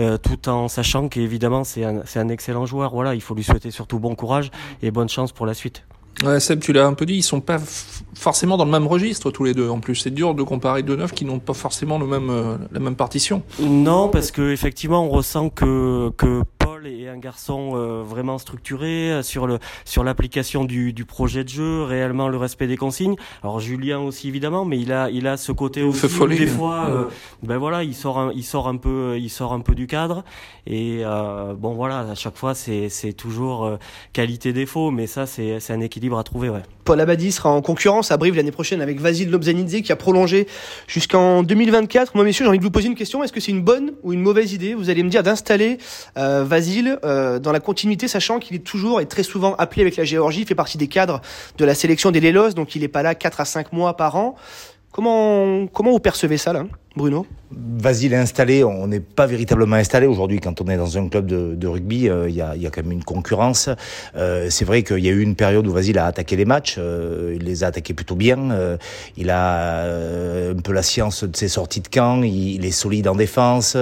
euh, 0.00 0.16
tout 0.18 0.48
en 0.48 0.68
sachant 0.68 1.08
qu'évidemment 1.08 1.62
c'est 1.64 1.84
un 1.84 2.00
c'est 2.04 2.18
un 2.20 2.28
excellent 2.28 2.66
joueur. 2.66 2.92
Voilà, 2.92 3.14
il 3.14 3.20
faut 3.20 3.34
lui 3.34 3.44
souhaiter 3.44 3.70
surtout 3.70 3.98
bon 3.98 4.14
courage 4.14 4.50
et 4.82 4.90
bonne 4.90 5.08
chance 5.08 5.32
pour 5.32 5.46
la 5.46 5.54
suite. 5.54 5.84
Ouais, 6.24 6.40
Seb, 6.40 6.60
tu 6.60 6.72
l'as 6.72 6.86
un 6.86 6.94
peu 6.94 7.04
dit, 7.04 7.14
ils 7.16 7.22
sont 7.22 7.40
pas 7.40 7.58
forcément 8.14 8.56
dans 8.56 8.64
le 8.64 8.70
même 8.70 8.86
registre 8.86 9.30
tous 9.30 9.44
les 9.44 9.52
deux. 9.52 9.68
En 9.68 9.80
plus, 9.80 9.96
c'est 9.96 10.10
dur 10.10 10.34
de 10.34 10.42
comparer 10.42 10.82
deux 10.82 10.96
neufs 10.96 11.12
qui 11.12 11.24
n'ont 11.24 11.38
pas 11.38 11.52
forcément 11.52 11.98
le 11.98 12.06
même 12.06 12.30
euh, 12.30 12.56
la 12.72 12.80
même 12.80 12.96
partition. 12.96 13.42
Non, 13.60 14.08
parce 14.08 14.30
que 14.30 14.50
effectivement, 14.50 15.04
on 15.04 15.10
ressent 15.10 15.50
que 15.50 16.10
que 16.16 16.42
Est 16.66 17.08
un 17.08 17.18
garçon 17.18 17.72
euh, 17.74 18.02
vraiment 18.02 18.38
structuré 18.38 19.12
euh, 19.12 19.22
sur 19.22 19.46
le 19.46 19.60
sur 19.84 20.02
l'application 20.02 20.64
du, 20.64 20.92
du 20.92 21.04
projet 21.04 21.44
de 21.44 21.48
jeu, 21.48 21.82
réellement 21.82 22.28
le 22.28 22.36
respect 22.36 22.66
des 22.66 22.76
consignes. 22.76 23.14
Alors 23.44 23.60
Julien 23.60 24.00
aussi 24.00 24.26
évidemment, 24.26 24.64
mais 24.64 24.78
il 24.80 24.92
a 24.92 25.08
il 25.10 25.28
a 25.28 25.36
ce 25.36 25.52
côté 25.52 25.84
aussi 25.84 26.06
où 26.06 26.08
folie. 26.08 26.36
des 26.36 26.46
fois, 26.48 26.86
euh, 26.88 27.04
ben 27.44 27.56
voilà, 27.56 27.84
il 27.84 27.94
sort 27.94 28.18
un, 28.18 28.32
il 28.34 28.42
sort 28.42 28.66
un 28.66 28.76
peu 28.78 29.16
il 29.16 29.30
sort 29.30 29.52
un 29.52 29.60
peu 29.60 29.76
du 29.76 29.86
cadre 29.86 30.24
et 30.66 31.02
euh, 31.04 31.54
bon 31.54 31.74
voilà, 31.74 32.00
à 32.00 32.14
chaque 32.16 32.36
fois 32.36 32.54
c'est 32.54 32.88
c'est 32.88 33.12
toujours 33.12 33.64
euh, 33.64 33.76
qualité 34.12 34.52
défaut, 34.52 34.90
mais 34.90 35.06
ça 35.06 35.26
c'est 35.26 35.60
c'est 35.60 35.72
un 35.72 35.80
équilibre 35.80 36.18
à 36.18 36.24
trouver, 36.24 36.48
ouais. 36.48 36.62
Paul 36.86 37.00
Abadi 37.00 37.32
sera 37.32 37.50
en 37.50 37.62
concurrence 37.62 38.12
à 38.12 38.16
Brive 38.16 38.36
l'année 38.36 38.52
prochaine 38.52 38.80
avec 38.80 39.00
Vasil 39.00 39.28
Lobzanidze 39.28 39.82
qui 39.82 39.90
a 39.90 39.96
prolongé 39.96 40.46
jusqu'en 40.86 41.42
2024. 41.42 42.14
Moi, 42.14 42.22
messieurs, 42.24 42.44
j'ai 42.44 42.48
envie 42.48 42.60
de 42.60 42.64
vous 42.64 42.70
poser 42.70 42.86
une 42.86 42.94
question. 42.94 43.24
Est-ce 43.24 43.32
que 43.32 43.40
c'est 43.40 43.50
une 43.50 43.62
bonne 43.62 43.94
ou 44.04 44.12
une 44.12 44.20
mauvaise 44.22 44.52
idée 44.52 44.72
Vous 44.72 44.88
allez 44.88 45.02
me 45.02 45.10
dire 45.10 45.24
d'installer 45.24 45.78
euh, 46.16 46.44
Vasil 46.56 46.98
euh, 47.04 47.38
dans 47.38 47.52
la 47.52 47.60
continuité, 47.60 48.08
sachant 48.08 48.38
qu'il 48.38 48.56
est 48.56 48.60
toujours 48.64 49.02
et 49.02 49.06
très 49.06 49.22
souvent 49.22 49.54
appelé 49.56 49.82
avec 49.82 49.96
la 49.96 50.04
Géorgie, 50.04 50.40
il 50.40 50.46
fait 50.46 50.54
partie 50.54 50.78
des 50.78 50.88
cadres 50.88 51.20
de 51.58 51.64
la 51.66 51.74
sélection 51.74 52.10
des 52.10 52.20
Lélos, 52.20 52.52
donc 52.52 52.74
il 52.74 52.80
n'est 52.80 52.88
pas 52.88 53.02
là 53.02 53.14
4 53.14 53.42
à 53.42 53.44
5 53.44 53.74
mois 53.74 53.94
par 53.94 54.16
an. 54.16 54.36
Comment, 54.90 55.66
comment 55.66 55.90
vous 55.90 56.00
percevez 56.00 56.38
ça, 56.38 56.54
là, 56.54 56.64
Bruno 56.96 57.26
Vasile 57.52 58.14
est 58.14 58.16
installé, 58.16 58.64
on 58.64 58.88
n'est 58.88 58.98
pas 59.00 59.26
véritablement 59.26 59.76
installé 59.76 60.06
aujourd'hui 60.08 60.40
quand 60.40 60.60
on 60.60 60.66
est 60.66 60.76
dans 60.76 60.98
un 60.98 61.08
club 61.08 61.26
de, 61.26 61.54
de 61.54 61.66
rugby. 61.68 62.08
euh, 62.08 62.28
Il 62.28 62.34
y, 62.34 62.40
a, 62.40 62.56
il 62.56 62.62
y 62.62 62.66
a 62.66 62.70
quand 62.70 62.82
même 62.82 62.90
une 62.90 63.04
concurrence. 63.04 63.68
Euh, 64.16 64.48
c'est 64.50 64.64
vrai 64.64 64.82
qu'il 64.82 64.98
y 64.98 65.08
a 65.08 65.12
eu 65.12 65.20
une 65.20 65.36
période 65.36 65.64
où 65.66 65.70
Vasile 65.72 65.98
a 65.98 66.06
attaqué 66.06 66.34
les 66.34 66.44
matchs. 66.44 66.74
euh, 66.78 67.36
il 67.38 67.44
les 67.44 67.62
a 67.62 67.68
attaqués 67.68 67.94
plutôt 67.94 68.16
bien. 68.16 68.36
il 69.16 69.30
a 69.30 69.84
un 69.84 70.54
peu 70.56 70.72
la 70.72 70.82
science 70.82 71.22
de 71.22 71.36
ses 71.36 71.46
sorties 71.48 71.80
de 71.82 71.88
camp. 71.88 72.22
Il, 72.24 72.54
il 72.56 72.64
est 72.64 72.70
solide 72.72 73.06
en 73.06 73.14
défense. 73.14 73.76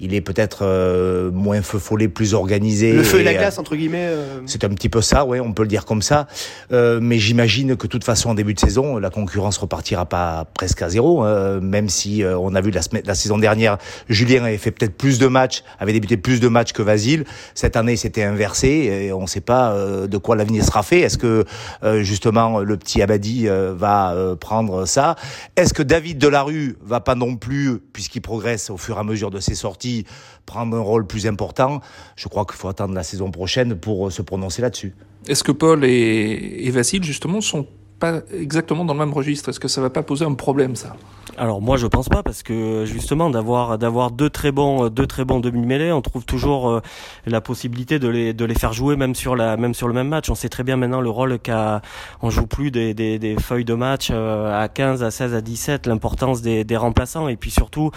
il 0.00 0.14
est 0.14 0.20
peut-être 0.20 1.30
moins 1.32 1.62
feu 1.62 1.78
follet, 1.78 2.06
plus 2.08 2.34
organisé. 2.34 2.92
Le 2.92 3.02
feu 3.02 3.20
et 3.20 3.24
la 3.24 3.34
glace, 3.34 3.58
entre 3.58 3.74
guillemets. 3.74 4.10
c'est 4.46 4.62
un 4.62 4.68
petit 4.70 4.88
peu 4.88 5.00
ça, 5.00 5.24
ouais, 5.24 5.40
on 5.40 5.52
peut 5.52 5.62
le 5.62 5.68
dire 5.68 5.84
comme 5.86 6.02
ça. 6.02 6.28
Mais 6.70 7.18
j'imagine 7.18 7.76
que 7.76 7.86
de 7.86 7.90
toute 7.90 8.04
façon, 8.04 8.30
en 8.30 8.34
début 8.34 8.54
de 8.54 8.60
saison, 8.60 8.98
la 8.98 9.10
concurrence 9.10 9.58
repartira 9.58 10.06
pas 10.06 10.46
presque 10.54 10.82
à 10.82 10.88
zéro, 10.88 11.22
hein, 11.22 11.58
même 11.60 11.88
si 11.88 12.22
euh, 12.26 12.38
on 12.38 12.54
a 12.54 12.60
vu 12.60 12.70
la, 12.70 13.14
saison 13.14 13.38
dernière, 13.38 13.78
Julien 14.08 14.44
avait 14.44 14.58
fait 14.58 14.70
peut-être 14.70 14.96
plus 14.96 15.18
de 15.18 15.26
matchs, 15.26 15.62
avait 15.78 15.92
débuté 15.92 16.16
plus 16.16 16.40
de 16.40 16.48
matchs 16.48 16.72
que 16.72 16.82
Vasile. 16.82 17.24
Cette 17.54 17.76
année, 17.76 17.96
c'était 17.96 18.22
inversé 18.22 18.68
et 18.68 19.12
on 19.12 19.22
ne 19.22 19.26
sait 19.26 19.40
pas 19.40 19.72
euh, 19.72 20.06
de 20.06 20.18
quoi 20.18 20.36
l'avenir 20.36 20.64
sera 20.64 20.82
fait. 20.82 21.00
Est-ce 21.00 21.18
que 21.18 21.44
euh, 21.82 22.02
justement 22.02 22.60
le 22.60 22.76
petit 22.76 23.02
Abadi 23.02 23.46
va 23.48 24.14
prendre 24.40 24.86
ça? 24.86 25.16
Est-ce 25.56 25.74
que 25.74 25.82
David 25.82 26.18
Delarue 26.18 26.76
va 26.82 27.00
pas 27.00 27.14
non 27.14 27.36
plus, 27.36 27.78
puisqu'il 27.92 28.20
progresse 28.20 28.70
au 28.70 28.76
fur 28.76 28.96
et 28.96 29.00
à 29.00 29.04
mesure 29.04 29.30
de 29.30 29.40
ses 29.40 29.54
sorties, 29.54 30.04
prendre 30.44 30.76
un 30.76 30.80
rôle 30.80 31.06
plus 31.06 31.26
important? 31.26 31.80
Je 32.16 32.28
crois 32.28 32.44
qu'il 32.44 32.56
faut 32.56 32.68
attendre 32.68 32.94
la 32.94 33.02
saison 33.02 33.30
prochaine 33.30 33.76
pour 33.76 34.10
se 34.12 34.22
prononcer 34.22 34.62
là-dessus. 34.62 34.94
Est-ce 35.28 35.44
que 35.44 35.52
Paul 35.52 35.84
et, 35.84 36.66
et 36.66 36.70
Vasile, 36.70 37.02
justement, 37.02 37.40
sont 37.40 37.66
pas 37.98 38.20
exactement 38.32 38.84
dans 38.84 38.94
le 38.94 39.00
même 39.00 39.12
registre 39.12 39.48
Est-ce 39.48 39.60
que 39.60 39.68
ça 39.68 39.80
va 39.80 39.90
pas 39.90 40.02
poser 40.02 40.24
un 40.24 40.34
problème, 40.34 40.76
ça? 40.76 40.96
Alors 41.38 41.60
moi 41.60 41.76
je 41.76 41.86
pense 41.86 42.08
pas 42.08 42.22
parce 42.22 42.42
que 42.42 42.84
justement 42.86 43.28
d'avoir 43.28 43.76
d'avoir 43.76 44.10
deux 44.10 44.30
très 44.30 44.52
bons 44.52 44.88
deux 44.88 45.06
très 45.06 45.26
bons 45.26 45.40
demi-mêlés, 45.40 45.92
on 45.92 46.00
trouve 46.00 46.24
toujours 46.24 46.70
euh, 46.70 46.80
la 47.26 47.42
possibilité 47.42 47.98
de 47.98 48.08
les 48.08 48.32
de 48.32 48.44
les 48.46 48.54
faire 48.54 48.72
jouer 48.72 48.96
même 48.96 49.14
sur 49.14 49.36
la 49.36 49.58
même 49.58 49.74
sur 49.74 49.86
le 49.86 49.92
même 49.92 50.08
match. 50.08 50.30
On 50.30 50.34
sait 50.34 50.48
très 50.48 50.62
bien 50.62 50.76
maintenant 50.76 51.02
le 51.02 51.10
rôle 51.10 51.38
qu'a 51.38 51.82
on 52.22 52.30
joue 52.30 52.46
plus 52.46 52.70
des, 52.70 52.94
des, 52.94 53.36
feuilles 53.38 53.66
de 53.66 53.74
match 53.74 54.08
euh, 54.10 54.62
à 54.62 54.68
15 54.68 55.02
à 55.02 55.10
16 55.10 55.34
à 55.34 55.40
17, 55.42 55.86
l'importance 55.86 56.40
des, 56.40 56.64
des 56.64 56.76
remplaçants 56.76 57.28
et 57.28 57.36
puis 57.36 57.50
surtout 57.50 57.90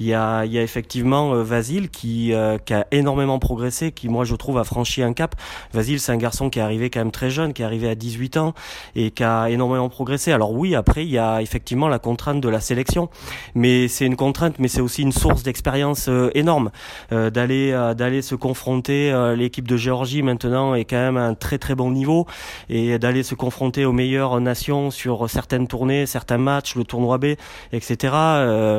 il 0.00 0.06
y 0.06 0.14
a 0.14 0.44
il 0.44 0.52
y 0.52 0.58
a 0.58 0.62
effectivement 0.62 1.34
euh, 1.34 1.42
Vasile 1.42 1.90
qui 1.90 2.32
euh, 2.32 2.56
qui 2.56 2.72
a 2.72 2.86
énormément 2.92 3.38
progressé, 3.38 3.92
qui 3.92 4.08
moi 4.08 4.24
je 4.24 4.36
trouve 4.36 4.56
a 4.58 4.64
franchi 4.64 5.02
un 5.02 5.12
cap. 5.12 5.34
Vasile 5.74 6.00
c'est 6.00 6.12
un 6.12 6.16
garçon 6.16 6.48
qui 6.48 6.60
est 6.60 6.62
arrivé 6.62 6.88
quand 6.88 7.00
même 7.00 7.10
très 7.10 7.30
jeune, 7.30 7.52
qui 7.52 7.60
est 7.60 7.66
arrivé 7.66 7.88
à 7.90 7.94
18 7.94 8.38
ans 8.38 8.54
et 8.94 9.10
qui 9.10 9.22
a 9.22 9.45
énormément 9.50 9.88
progressé. 9.88 10.32
Alors 10.32 10.52
oui, 10.52 10.74
après 10.74 11.04
il 11.04 11.10
y 11.10 11.18
a 11.18 11.42
effectivement 11.42 11.88
la 11.88 11.98
contrainte 11.98 12.40
de 12.40 12.48
la 12.48 12.60
sélection, 12.60 13.08
mais 13.54 13.88
c'est 13.88 14.06
une 14.06 14.16
contrainte, 14.16 14.58
mais 14.58 14.68
c'est 14.68 14.80
aussi 14.80 15.02
une 15.02 15.12
source 15.12 15.42
d'expérience 15.42 16.08
euh, 16.08 16.30
énorme 16.34 16.70
Euh, 17.12 17.30
d'aller 17.30 17.72
euh, 17.72 17.94
d'aller 17.94 18.22
se 18.22 18.34
confronter. 18.34 19.12
L'équipe 19.36 19.66
de 19.68 19.76
Géorgie 19.76 20.22
maintenant 20.22 20.74
est 20.74 20.84
quand 20.84 20.96
même 20.96 21.16
à 21.16 21.24
un 21.26 21.34
très 21.34 21.58
très 21.58 21.74
bon 21.74 21.90
niveau 21.90 22.26
et 22.68 22.98
d'aller 22.98 23.22
se 23.22 23.34
confronter 23.34 23.84
aux 23.84 23.92
meilleures 23.92 24.40
nations 24.40 24.90
sur 24.90 25.28
certaines 25.30 25.66
tournées, 25.66 26.06
certains 26.06 26.38
matchs, 26.38 26.74
le 26.76 26.84
tournoi 26.84 27.18
B, 27.18 27.36
etc. 27.72 27.96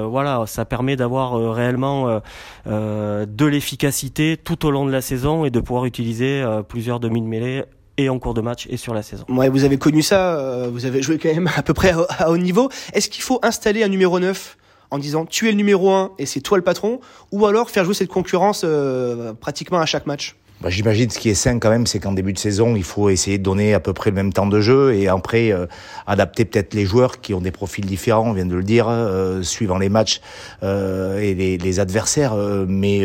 Voilà, 0.05 0.43
ça 0.45 0.65
permet 0.65 0.95
d'avoir 0.95 1.33
réellement 1.53 2.21
de 2.65 3.45
l'efficacité 3.45 4.37
tout 4.37 4.65
au 4.65 4.71
long 4.71 4.85
de 4.85 4.91
la 4.91 5.01
saison 5.01 5.45
et 5.45 5.49
de 5.49 5.59
pouvoir 5.59 5.85
utiliser 5.85 6.43
plusieurs 6.67 6.99
demi 6.99 7.21
de 7.21 7.27
mêlée 7.27 7.63
et 7.97 8.09
en 8.09 8.19
cours 8.19 8.33
de 8.33 8.41
match 8.41 8.67
et 8.69 8.77
sur 8.77 8.93
la 8.93 9.01
saison. 9.01 9.25
Ouais, 9.29 9.49
vous 9.49 9.63
avez 9.63 9.77
connu 9.77 10.01
ça, 10.01 10.37
euh, 10.37 10.69
vous 10.71 10.85
avez 10.85 11.01
joué 11.01 11.17
quand 11.17 11.33
même 11.33 11.49
à 11.55 11.63
peu 11.63 11.73
près 11.73 11.93
à, 12.19 12.29
haut 12.29 12.37
niveau. 12.37 12.69
Est-ce 12.93 13.09
qu'il 13.09 13.23
faut 13.23 13.39
installer 13.43 13.83
un 13.83 13.87
numéro 13.87 14.19
9 14.19 14.57
en 14.91 14.99
disant 14.99 15.25
tu 15.25 15.47
es 15.47 15.51
le 15.51 15.57
numéro 15.57 15.91
1 15.91 16.11
et 16.17 16.25
c'est 16.25 16.41
toi 16.41 16.57
le 16.57 16.63
patron 16.63 16.99
ou 17.31 17.45
alors 17.45 17.69
faire 17.69 17.83
jouer 17.83 17.93
cette 17.93 18.09
concurrence 18.09 18.61
euh, 18.63 19.33
pratiquement 19.33 19.79
à 19.79 19.85
chaque 19.85 20.05
match? 20.05 20.35
Bah, 20.61 20.69
J'imagine 20.69 21.09
ce 21.09 21.19
qui 21.19 21.29
est 21.29 21.35
sain 21.35 21.59
quand 21.59 21.69
même, 21.69 21.87
c'est 21.87 21.99
qu'en 21.99 22.13
début 22.13 22.33
de 22.33 22.39
saison, 22.39 22.75
il 22.75 22.83
faut 22.83 23.09
essayer 23.09 23.37
de 23.37 23.43
donner 23.43 23.73
à 23.73 23.79
peu 23.79 23.93
près 23.93 24.09
le 24.09 24.15
même 24.15 24.33
temps 24.33 24.47
de 24.47 24.59
jeu 24.59 24.93
et 24.95 25.07
après 25.07 25.51
euh, 25.51 25.65
adapter 26.07 26.45
peut-être 26.45 26.73
les 26.73 26.85
joueurs 26.85 27.21
qui 27.21 27.33
ont 27.33 27.41
des 27.41 27.51
profils 27.51 27.85
différents, 27.85 28.29
on 28.29 28.33
vient 28.33 28.45
de 28.45 28.55
le 28.55 28.63
dire, 28.63 28.87
euh, 28.89 29.43
suivant 29.43 29.77
les 29.77 29.89
matchs 29.89 30.21
euh, 30.63 31.19
et 31.19 31.35
les, 31.35 31.57
les 31.57 31.79
adversaires. 31.79 32.33
Euh, 32.33 32.65
mais 32.67 33.03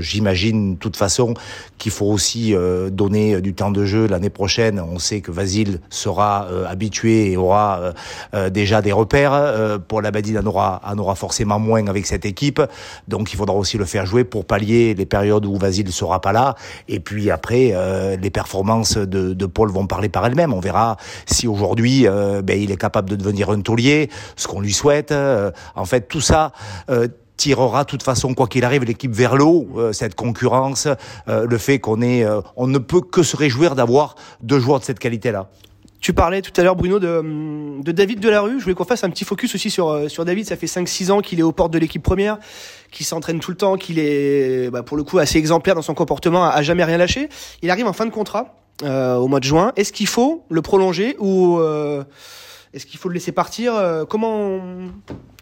j'imagine 0.00 0.74
de 0.74 0.78
toute 0.78 0.96
façon 0.96 1.34
qu'il 1.78 1.90
faut 1.90 2.06
aussi 2.06 2.54
donner 2.90 3.40
du 3.40 3.54
temps 3.54 3.70
de 3.70 3.84
jeu 3.84 4.06
l'année 4.06 4.30
prochaine. 4.30 4.80
On 4.80 4.98
sait 4.98 5.20
que 5.20 5.32
Vasile 5.32 5.80
sera 5.90 6.46
habitué 6.68 7.32
et 7.32 7.36
aura 7.36 7.92
déjà 8.50 8.80
des 8.82 8.92
repères. 8.92 9.80
pour 9.88 10.00
la 10.00 10.10
Badine, 10.10 10.38
en 10.38 10.46
aura, 10.46 10.80
aura 10.96 11.14
forcément 11.14 11.58
moins 11.58 11.86
avec 11.86 12.06
cette 12.06 12.24
équipe. 12.24 12.62
Donc 13.08 13.32
il 13.32 13.36
faudra 13.36 13.56
aussi 13.56 13.76
le 13.76 13.84
faire 13.84 14.06
jouer 14.06 14.24
pour 14.24 14.44
pallier 14.44 14.94
les 14.94 15.06
périodes 15.06 15.46
où 15.46 15.56
Vasile 15.56 15.92
sera 15.92 16.20
pas 16.20 16.32
là. 16.32 16.54
Puis 17.00 17.30
après, 17.30 17.70
euh, 17.72 18.16
les 18.16 18.30
performances 18.30 18.96
de, 18.96 19.46
Paul 19.46 19.70
vont 19.70 19.86
parler 19.86 20.08
par 20.08 20.26
elles-mêmes. 20.26 20.52
On 20.52 20.60
verra 20.60 20.96
si 21.26 21.46
aujourd'hui, 21.46 22.06
euh, 22.06 22.42
ben, 22.42 22.60
il 22.60 22.70
est 22.70 22.76
capable 22.76 23.10
de 23.10 23.16
devenir 23.16 23.50
un 23.50 23.60
taulier, 23.60 24.10
ce 24.36 24.48
qu'on 24.48 24.60
lui 24.60 24.72
souhaite. 24.72 25.12
Euh, 25.12 25.50
en 25.74 25.84
fait, 25.84 26.08
tout 26.08 26.20
ça 26.20 26.52
tirera 27.36 27.82
de 27.82 27.88
toute 27.88 28.04
façon, 28.04 28.32
quoi 28.32 28.46
qu'il 28.46 28.64
arrive, 28.64 28.84
l'équipe 28.84 29.12
vers 29.12 29.34
l'eau, 29.34 29.66
cette 29.92 30.14
concurrence, 30.14 30.86
le 31.26 31.58
fait 31.58 31.80
qu'on 31.80 32.00
on 32.56 32.66
ne 32.68 32.78
peut 32.78 33.00
que 33.00 33.24
se 33.24 33.36
réjouir 33.36 33.74
d'avoir 33.74 34.14
deux 34.40 34.60
joueurs 34.60 34.78
de 34.78 34.84
cette 34.84 35.00
qualité-là. 35.00 35.48
Tu 36.04 36.12
parlais 36.12 36.42
tout 36.42 36.52
à 36.60 36.62
l'heure, 36.62 36.76
Bruno, 36.76 36.98
de, 36.98 37.80
de 37.82 37.90
David 37.90 38.20
Delarue. 38.20 38.58
Je 38.58 38.64
voulais 38.64 38.74
qu'on 38.74 38.84
fasse 38.84 39.04
un 39.04 39.08
petit 39.08 39.24
focus 39.24 39.54
aussi 39.54 39.70
sur, 39.70 39.88
euh, 39.88 40.08
sur 40.08 40.26
David. 40.26 40.44
Ça 40.44 40.54
fait 40.54 40.66
5-6 40.66 41.10
ans 41.10 41.22
qu'il 41.22 41.40
est 41.40 41.42
aux 41.42 41.52
portes 41.52 41.72
de 41.72 41.78
l'équipe 41.78 42.02
première, 42.02 42.36
qu'il 42.90 43.06
s'entraîne 43.06 43.40
tout 43.40 43.50
le 43.50 43.56
temps, 43.56 43.76
qu'il 43.78 43.98
est, 43.98 44.68
bah, 44.68 44.82
pour 44.82 44.98
le 44.98 45.02
coup, 45.02 45.16
assez 45.16 45.38
exemplaire 45.38 45.74
dans 45.74 45.80
son 45.80 45.94
comportement, 45.94 46.44
a, 46.44 46.60
jamais 46.60 46.84
rien 46.84 46.98
lâché. 46.98 47.30
Il 47.62 47.70
arrive 47.70 47.86
en 47.86 47.94
fin 47.94 48.04
de 48.04 48.10
contrat 48.10 48.54
euh, 48.82 49.16
au 49.16 49.28
mois 49.28 49.40
de 49.40 49.46
juin. 49.46 49.72
Est-ce 49.76 49.94
qu'il 49.94 50.06
faut 50.06 50.44
le 50.50 50.60
prolonger 50.60 51.16
ou 51.20 51.56
euh, 51.56 52.04
est-ce 52.74 52.84
qu'il 52.84 53.00
faut 53.00 53.08
le 53.08 53.14
laisser 53.14 53.32
partir? 53.32 53.72
Comment 54.10 54.60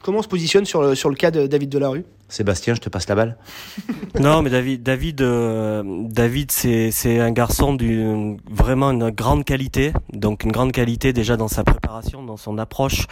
comment 0.01 0.19
on 0.19 0.23
se 0.23 0.29
positionne 0.29 0.65
sur 0.65 0.81
le, 0.83 0.95
sur 0.95 1.09
le 1.09 1.17
cas 1.17 1.33
de 1.33 1.49
David 1.49 1.71
Delarue? 1.71 2.05
Sébastien, 2.33 2.75
je 2.75 2.81
te 2.81 2.89
passe 2.89 3.09
la 3.09 3.15
balle. 3.15 3.37
non, 4.19 4.41
mais 4.41 4.49
David, 4.49 4.83
David, 4.83 5.21
euh, 5.21 5.83
David, 6.09 6.51
c'est 6.51 6.91
c'est 6.91 7.21
un 7.21 7.31
garçon 7.31 7.75
d'une 7.75 8.39
vraiment 8.51 8.91
une 8.91 9.11
grande 9.11 9.45
qualité, 9.45 9.93
donc 10.15 10.45
une 10.45 10.51
grande 10.51 10.73
qualité 10.73 11.13
déjà 11.13 11.37
dans 11.37 11.49
sa 11.49 11.63
préparation, 11.63 12.23
dans 12.23 12.39
son 12.39 12.57
approche, 12.57 13.07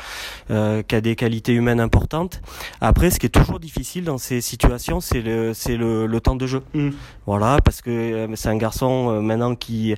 euh, 0.51 0.83
qui 0.83 0.95
a 0.95 1.03
des 1.03 1.17
qualités 1.17 1.53
humaines 1.53 1.81
importantes. 1.81 2.41
Après, 2.81 3.11
ce 3.11 3.19
qui 3.19 3.27
est 3.27 3.31
toujours 3.41 3.61
difficile 3.61 4.05
dans 4.05 4.17
ces 4.17 4.41
situations, 4.41 5.01
c'est 5.01 5.21
le 5.21 5.53
c'est 5.53 5.77
le, 5.77 6.07
le, 6.07 6.21
temps 6.21 6.37
de 6.37 6.47
jeu. 6.47 6.63
Mm. 6.73 6.91
Voilà, 7.27 7.59
parce 7.63 7.83
que 7.83 7.91
euh, 7.91 8.27
c'est 8.37 8.49
un 8.49 8.57
garçon 8.57 9.11
euh, 9.11 9.21
maintenant 9.21 9.55
qui 9.55 9.95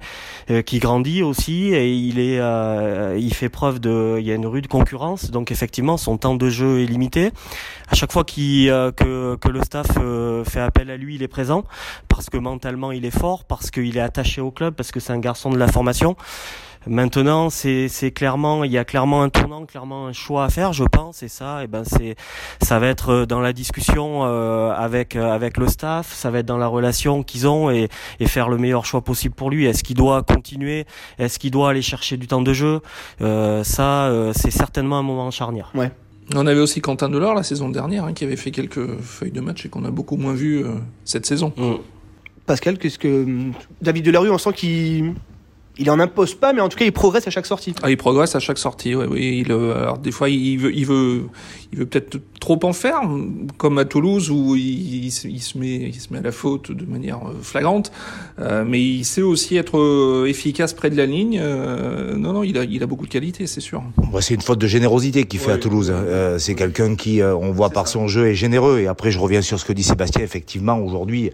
qui 0.66 0.78
grandit 0.80 1.22
aussi 1.22 1.72
et 1.74 1.92
il 1.92 2.18
est 2.18 2.40
il 3.18 3.34
fait 3.34 3.48
preuve 3.48 3.78
de 3.78 4.16
il 4.18 4.26
y 4.26 4.32
a 4.32 4.34
une 4.34 4.46
rude 4.46 4.66
concurrence, 4.66 5.30
donc 5.30 5.52
effectivement 5.52 5.96
son 5.96 6.16
temps 6.18 6.34
de 6.34 6.48
jeu 6.48 6.80
est 6.80 6.86
limité. 6.86 7.30
À 7.88 7.94
chaque 7.94 8.10
fois 8.12 8.24
qu'il 8.24 8.66
que 8.96 9.11
que, 9.40 9.48
le 9.48 9.62
staff 9.62 9.86
euh, 9.98 10.44
fait 10.44 10.60
appel 10.60 10.90
à 10.90 10.96
lui, 10.96 11.16
il 11.16 11.22
est 11.22 11.28
présent 11.28 11.64
parce 12.08 12.30
que 12.30 12.36
mentalement 12.36 12.92
il 12.92 13.04
est 13.04 13.16
fort, 13.16 13.44
parce 13.44 13.70
qu'il 13.70 13.96
est 13.96 14.00
attaché 14.00 14.40
au 14.40 14.50
club, 14.50 14.74
parce 14.74 14.90
que 14.90 15.00
c'est 15.00 15.12
un 15.12 15.18
garçon 15.18 15.50
de 15.50 15.58
la 15.58 15.68
formation. 15.68 16.16
Maintenant, 16.86 17.48
c'est 17.48 18.12
clairement, 18.12 18.64
il 18.64 18.72
y 18.72 18.78
a 18.78 18.84
clairement 18.84 19.22
un 19.22 19.28
tournant, 19.28 19.66
clairement 19.66 20.08
un 20.08 20.12
choix 20.12 20.44
à 20.44 20.48
faire, 20.48 20.72
je 20.72 20.82
pense, 20.82 21.22
et 21.22 21.28
ça, 21.28 21.60
et 21.60 21.64
eh 21.64 21.66
ben 21.68 21.84
c'est, 21.84 22.16
ça 22.60 22.80
va 22.80 22.88
être 22.88 23.10
euh, 23.10 23.26
dans 23.26 23.38
la 23.38 23.52
discussion 23.52 24.24
euh, 24.24 24.72
avec 24.72 25.14
avec 25.14 25.58
le 25.58 25.68
staff, 25.68 26.12
ça 26.12 26.30
va 26.30 26.40
être 26.40 26.46
dans 26.46 26.58
la 26.58 26.66
relation 26.66 27.22
qu'ils 27.22 27.46
ont 27.46 27.70
et, 27.70 27.88
et 28.18 28.26
faire 28.26 28.48
le 28.48 28.58
meilleur 28.58 28.84
choix 28.84 29.02
possible 29.02 29.34
pour 29.34 29.48
lui. 29.48 29.66
Est-ce 29.66 29.84
qu'il 29.84 29.96
doit 29.96 30.24
continuer? 30.24 30.86
Est-ce 31.18 31.38
qu'il 31.38 31.52
doit 31.52 31.70
aller 31.70 31.82
chercher 31.82 32.16
du 32.16 32.26
temps 32.26 32.42
de 32.42 32.52
jeu? 32.52 32.80
Ça, 33.20 34.32
c'est 34.34 34.50
certainement 34.50 34.98
un 34.98 35.02
moment 35.02 35.30
charnière. 35.30 35.70
Ouais. 35.74 35.92
On 36.34 36.46
avait 36.46 36.60
aussi 36.60 36.80
Quentin 36.80 37.08
Delors 37.08 37.34
la 37.34 37.42
saison 37.42 37.68
dernière, 37.68 38.04
hein, 38.04 38.12
qui 38.12 38.24
avait 38.24 38.36
fait 38.36 38.50
quelques 38.50 39.00
feuilles 39.00 39.32
de 39.32 39.40
match 39.40 39.66
et 39.66 39.68
qu'on 39.68 39.84
a 39.84 39.90
beaucoup 39.90 40.16
moins 40.16 40.34
vu 40.34 40.64
euh, 40.64 40.74
cette 41.04 41.26
saison. 41.26 41.52
Mm. 41.56 41.74
Pascal, 42.46 42.78
qu'est-ce 42.78 42.98
que 42.98 43.50
David 43.80 44.04
Delarue, 44.04 44.30
on 44.30 44.38
sent 44.38 44.52
qu'il 44.52 45.14
il 45.78 45.90
en 45.90 45.98
impose 45.98 46.34
pas, 46.34 46.52
mais 46.52 46.60
en 46.60 46.68
tout 46.68 46.76
cas, 46.76 46.84
il 46.84 46.92
progresse 46.92 47.26
à 47.26 47.30
chaque 47.30 47.46
sortie. 47.46 47.74
Ah, 47.82 47.90
il 47.90 47.96
progresse 47.96 48.34
à 48.34 48.40
chaque 48.40 48.58
sortie. 48.58 48.94
Oui. 48.94 49.42
Il, 49.44 49.52
euh, 49.52 49.82
alors, 49.82 49.98
des 49.98 50.12
fois, 50.12 50.28
il 50.28 50.58
veut, 50.58 50.74
il 50.74 50.84
veut, 50.84 51.22
il 51.72 51.78
veut 51.78 51.86
peut-être 51.86 52.18
trop 52.40 52.58
en 52.64 52.74
faire, 52.74 53.00
comme 53.56 53.78
à 53.78 53.86
Toulouse 53.86 54.30
où 54.30 54.54
il, 54.54 55.06
il, 55.06 55.10
se 55.10 55.56
met, 55.56 55.76
il 55.76 55.94
se 55.94 56.12
met 56.12 56.18
à 56.18 56.22
la 56.22 56.32
faute 56.32 56.72
de 56.72 56.84
manière 56.84 57.20
euh, 57.26 57.38
flagrante. 57.40 57.90
Euh, 58.38 58.64
mais 58.66 58.82
il 58.82 59.04
sait 59.04 59.22
aussi 59.22 59.56
être 59.56 60.26
efficace 60.26 60.74
près 60.74 60.90
de 60.90 60.96
la 60.96 61.06
ligne. 61.06 61.40
Euh, 61.40 62.16
non, 62.16 62.34
non, 62.34 62.42
il 62.42 62.58
a, 62.58 62.64
il 62.64 62.82
a 62.82 62.86
beaucoup 62.86 63.06
de 63.06 63.12
qualité, 63.12 63.46
c'est 63.46 63.60
sûr. 63.60 63.82
c'est 64.20 64.34
une 64.34 64.42
faute 64.42 64.58
de 64.58 64.66
générosité 64.66 65.24
qu'il 65.24 65.40
fait 65.40 65.52
à 65.52 65.58
Toulouse. 65.58 65.90
Euh, 65.94 66.38
c'est 66.38 66.54
quelqu'un 66.54 66.96
qui, 66.96 67.22
on 67.22 67.52
voit 67.52 67.70
par 67.70 67.88
son 67.88 68.08
jeu, 68.08 68.26
est 68.26 68.34
généreux. 68.34 68.80
Et 68.80 68.88
après, 68.88 69.10
je 69.10 69.18
reviens 69.18 69.40
sur 69.40 69.58
ce 69.58 69.64
que 69.64 69.72
dit 69.72 69.84
Sébastien. 69.84 70.22
Effectivement, 70.22 70.78
aujourd'hui. 70.78 71.30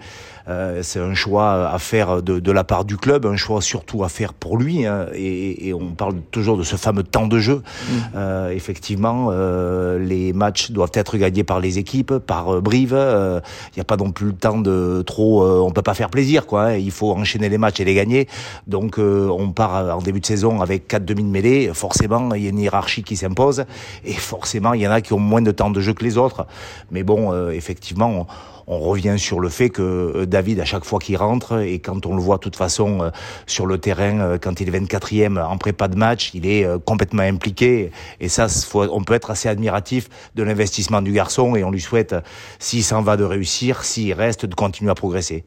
Euh, 0.48 0.80
c'est 0.82 1.00
un 1.00 1.14
choix 1.14 1.68
à 1.68 1.78
faire 1.78 2.22
de, 2.22 2.38
de, 2.38 2.52
la 2.52 2.64
part 2.64 2.84
du 2.86 2.96
club, 2.96 3.26
un 3.26 3.36
choix 3.36 3.60
surtout 3.60 4.02
à 4.02 4.08
faire 4.08 4.27
pour 4.32 4.58
lui. 4.58 4.86
Hein, 4.86 5.06
et, 5.14 5.68
et, 5.68 5.74
on 5.74 5.92
parle 5.92 6.16
toujours 6.30 6.56
de 6.56 6.62
ce 6.62 6.76
fameux 6.76 7.02
temps 7.02 7.26
de 7.26 7.38
jeu. 7.38 7.56
Mm. 7.56 7.92
Euh, 8.16 8.50
effectivement, 8.50 9.28
euh, 9.30 9.98
les 9.98 10.32
matchs 10.32 10.70
doivent 10.70 10.92
être 10.94 11.16
gagnés 11.16 11.44
par 11.44 11.60
les 11.60 11.78
équipes, 11.78 12.18
par 12.18 12.54
euh, 12.54 12.60
Brive. 12.60 12.96
Il 12.98 13.76
n'y 13.76 13.80
a 13.80 13.84
pas 13.84 13.96
non 13.96 14.10
plus 14.10 14.26
le 14.26 14.32
temps 14.32 14.58
de 14.58 15.02
trop. 15.06 15.44
on 15.44 15.70
peut 15.70 15.82
pas 15.82 15.94
faire 15.94 16.10
plaisir, 16.10 16.46
quoi. 16.46 16.64
Hein, 16.64 16.76
il 16.76 16.90
faut 16.90 17.12
enchaîner 17.12 17.48
les 17.48 17.58
matchs 17.58 17.80
et 17.80 17.84
les 17.84 17.94
gagner. 17.94 18.28
Donc, 18.66 18.98
on 18.98 19.50
part 19.50 19.96
en 19.96 20.00
début 20.00 20.20
de 20.20 20.26
saison 20.26 20.60
avec 20.60 20.88
quatre 20.88 21.04
demi 21.04 21.22
de 21.22 21.28
mêlée. 21.28 21.70
Forcément, 21.74 22.34
il 22.34 22.42
y 22.42 22.46
a 22.46 22.50
une 22.50 22.58
hiérarchie 22.58 23.02
qui 23.02 23.16
s'impose, 23.16 23.64
et 24.04 24.12
forcément, 24.12 24.74
il 24.74 24.82
y 24.82 24.88
en 24.88 24.90
a 24.90 25.00
qui 25.00 25.12
ont 25.12 25.18
moins 25.18 25.42
de 25.42 25.50
temps 25.50 25.70
de 25.70 25.80
jeu 25.80 25.94
que 25.94 26.04
les 26.04 26.18
autres. 26.18 26.46
Mais 26.90 27.02
bon, 27.02 27.50
effectivement. 27.50 28.08
On, 28.08 28.26
on 28.68 28.78
revient 28.78 29.18
sur 29.18 29.40
le 29.40 29.48
fait 29.48 29.70
que 29.70 29.82
euh, 29.82 30.26
David, 30.26 30.60
à 30.60 30.64
chaque 30.64 30.84
fois 30.84 30.98
qu'il 30.98 31.16
rentre, 31.16 31.60
et 31.60 31.78
quand 31.78 32.04
on 32.06 32.14
le 32.14 32.20
voit 32.20 32.36
de 32.36 32.42
toute 32.42 32.56
façon 32.56 33.02
euh, 33.02 33.10
sur 33.46 33.66
le 33.66 33.78
terrain, 33.78 34.20
euh, 34.20 34.38
quand 34.38 34.60
il 34.60 34.68
est 34.68 34.78
24e 34.78 35.42
en 35.42 35.56
prépa 35.56 35.88
de 35.88 35.96
match, 35.96 36.30
il 36.34 36.46
est 36.46 36.66
complètement 36.84 37.22
impliqué. 37.22 37.90
Et 38.20 38.28
ça, 38.28 38.46
on 38.74 39.02
peut 39.02 39.14
être 39.14 39.30
assez 39.30 39.48
admiratif 39.48 40.08
de 40.34 40.42
l'investissement 40.42 41.00
du 41.00 41.12
garçon 41.12 41.56
et 41.56 41.64
on 41.64 41.70
lui 41.70 41.80
souhaite, 41.80 42.14
s'il 42.58 42.84
s'en 42.84 43.00
va, 43.02 43.16
de 43.16 43.24
réussir, 43.24 43.84
s'il 43.84 44.12
reste, 44.12 44.44
de 44.44 44.54
continuer 44.54 44.90
à 44.90 44.94
progresser. 44.94 45.44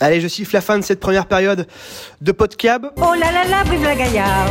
Allez, 0.00 0.20
je 0.20 0.28
siffle 0.28 0.54
la 0.54 0.60
fin 0.60 0.78
de 0.78 0.84
cette 0.84 1.00
première 1.00 1.26
période 1.26 1.66
de 2.20 2.32
podcast. 2.32 2.80
Oh 2.96 3.14
là 3.14 3.32
là 3.32 3.44
là, 3.48 3.64
vive 3.64 3.82
la 3.82 3.96
Gaillard 3.96 4.50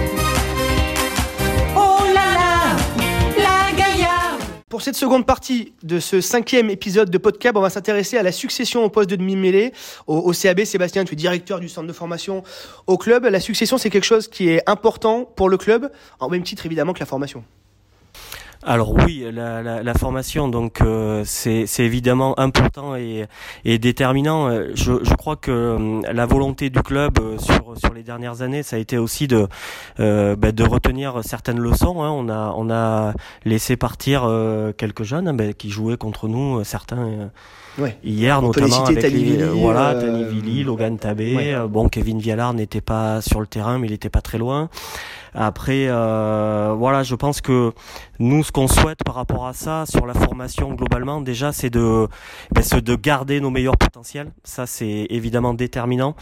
Pour 4.70 4.84
cette 4.84 4.96
seconde 4.96 5.26
partie 5.26 5.74
de 5.82 6.00
ce 6.00 6.22
cinquième 6.22 6.70
épisode 6.70 7.10
de 7.10 7.18
podcast, 7.18 7.56
on 7.58 7.62
va 7.62 7.72
s'intéresser 7.72 8.20
à 8.20 8.24
la 8.24 8.32
succession 8.32 8.86
au 8.86 8.90
poste 8.90 9.10
de 9.10 9.16
demi-mêlée 9.16 9.74
au, 10.06 10.32
CAB. 10.32 10.64
Sébastien, 10.64 11.06
tu 11.06 11.14
es 11.14 11.16
directeur 11.16 11.60
du 11.60 11.68
centre 11.68 11.88
de 11.88 11.94
formation 11.94 12.44
au 12.86 13.00
club. 13.00 13.26
La 13.26 13.40
succession, 13.40 13.80
c'est 13.80 13.90
quelque 13.90 14.04
chose 14.04 14.28
qui 14.28 14.48
est 14.48 14.62
important 14.70 15.26
pour 15.26 15.50
le 15.50 15.58
club, 15.58 15.92
en 16.20 16.30
même 16.30 16.44
titre 16.44 16.68
évidemment 16.68 16.94
que 16.94 17.00
la 17.00 17.08
formation. 17.08 17.44
Alors 18.66 18.94
oui, 18.94 19.26
la, 19.32 19.64
la, 19.64 19.84
la 19.84 19.94
formation, 19.94 20.50
donc 20.50 20.82
euh, 20.82 21.24
c'est 21.26 21.66
évidemment 21.80 22.38
important 22.38 22.94
et, 22.98 23.26
et 23.64 23.80
déterminant. 23.80 24.50
Euh, 24.50 24.72
je, 24.76 25.02
je, 25.02 25.14
crois 25.14 25.38
que 25.38 25.50
euh, 25.50 26.02
la 26.12 26.26
volonté 26.26 26.70
du 26.70 26.82
club 26.82 27.20
sur 27.38 27.78
sur 27.78 27.94
les 27.94 28.04
dernières 28.04 28.42
années, 28.42 28.62
ça 28.62 28.76
a 28.76 28.80
été 28.80 28.98
aussi 28.98 29.28
de 29.28 29.48
bah, 29.98 30.52
de 30.52 30.64
retenir 30.64 31.22
certaines 31.24 31.60
leçons. 31.60 32.04
Hein. 32.04 32.12
On 32.12 32.28
a 32.28 32.54
on 32.58 32.70
a 32.70 33.14
laissé 33.46 33.78
partir 33.78 34.30
quelques 34.78 35.04
jeunes 35.04 35.38
bah, 35.38 35.54
qui 35.54 35.70
jouaient 35.70 35.98
contre 35.98 36.28
nous, 36.28 36.62
certains. 36.66 37.32
Ouais. 37.78 37.98
Hier, 38.04 38.42
notamment 38.42 38.86
avec 38.86 39.12
les, 39.12 39.38
voilà, 39.46 39.96
Tani 39.96 40.64
Logan 40.64 40.98
Tabé. 40.98 41.58
Bon, 41.70 41.88
Kevin 41.88 42.20
Vialard 42.20 42.54
n'était 42.54 42.82
pas 42.82 43.22
sur 43.22 43.40
le 43.40 43.48
terrain, 43.48 43.78
mais 43.78 43.88
il 43.88 43.94
était 43.94 44.10
pas 44.10 44.22
très 44.22 44.38
loin. 44.38 44.70
Après, 45.34 45.86
euh, 45.88 46.74
voilà, 46.78 47.04
je 47.04 47.16
pense 47.16 47.42
que 47.42 47.72
nous, 48.20 48.44
ce 48.44 48.52
qu'on 48.52 48.68
souhaite 48.68 49.04
par 49.06 49.16
rapport 49.16 49.48
à 49.48 49.54
ça, 49.54 49.86
sur 49.86 50.06
la 50.06 50.14
formation 50.14 50.74
globalement, 50.74 51.22
déjà, 51.22 51.52
c'est 51.52 51.70
de, 51.70 52.08
ben, 52.52 52.64
de 52.64 52.96
garder 52.96 53.40
nos 53.40 53.50
meilleurs 53.50 53.78
potentiels. 53.78 54.32
Ça, 54.44 54.66
c'est 54.66 55.08
évidemment 55.10 55.54
déterminant 55.54 56.16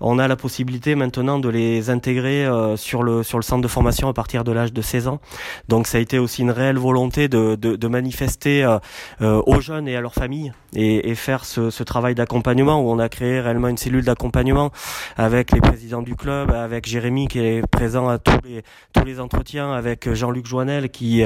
on 0.00 0.18
a 0.18 0.28
la 0.28 0.36
possibilité 0.36 0.94
maintenant 0.94 1.38
de 1.38 1.48
les 1.48 1.90
intégrer 1.90 2.44
euh, 2.44 2.76
sur 2.76 3.02
le 3.02 3.22
sur 3.22 3.38
le 3.38 3.42
centre 3.42 3.62
de 3.62 3.68
formation 3.68 4.08
à 4.08 4.12
partir 4.12 4.44
de 4.44 4.52
l'âge 4.52 4.72
de 4.72 4.82
16 4.82 5.08
ans. 5.08 5.20
Donc 5.68 5.86
ça 5.86 5.98
a 5.98 6.00
été 6.00 6.18
aussi 6.18 6.42
une 6.42 6.50
réelle 6.50 6.78
volonté 6.78 7.28
de, 7.28 7.54
de, 7.54 7.76
de 7.76 7.88
manifester 7.88 8.64
euh, 8.64 8.78
euh, 9.22 9.42
aux 9.46 9.60
jeunes 9.60 9.88
et 9.88 9.96
à 9.96 10.00
leurs 10.00 10.14
familles 10.14 10.52
et, 10.74 11.10
et 11.10 11.14
faire 11.14 11.44
ce, 11.44 11.70
ce 11.70 11.82
travail 11.82 12.14
d'accompagnement 12.14 12.80
où 12.80 12.90
on 12.90 12.98
a 12.98 13.08
créé 13.08 13.40
réellement 13.40 13.68
une 13.68 13.76
cellule 13.76 14.04
d'accompagnement 14.04 14.70
avec 15.16 15.52
les 15.52 15.60
présidents 15.60 16.02
du 16.02 16.16
club, 16.16 16.50
avec 16.50 16.86
Jérémy 16.86 17.28
qui 17.28 17.38
est 17.38 17.66
présent 17.66 18.08
à 18.08 18.18
tous 18.18 18.38
les 18.44 18.62
tous 18.92 19.04
les 19.04 19.20
entretiens, 19.20 19.72
avec 19.72 20.12
Jean-Luc 20.12 20.46
Joannel 20.46 20.90
qui 20.90 21.22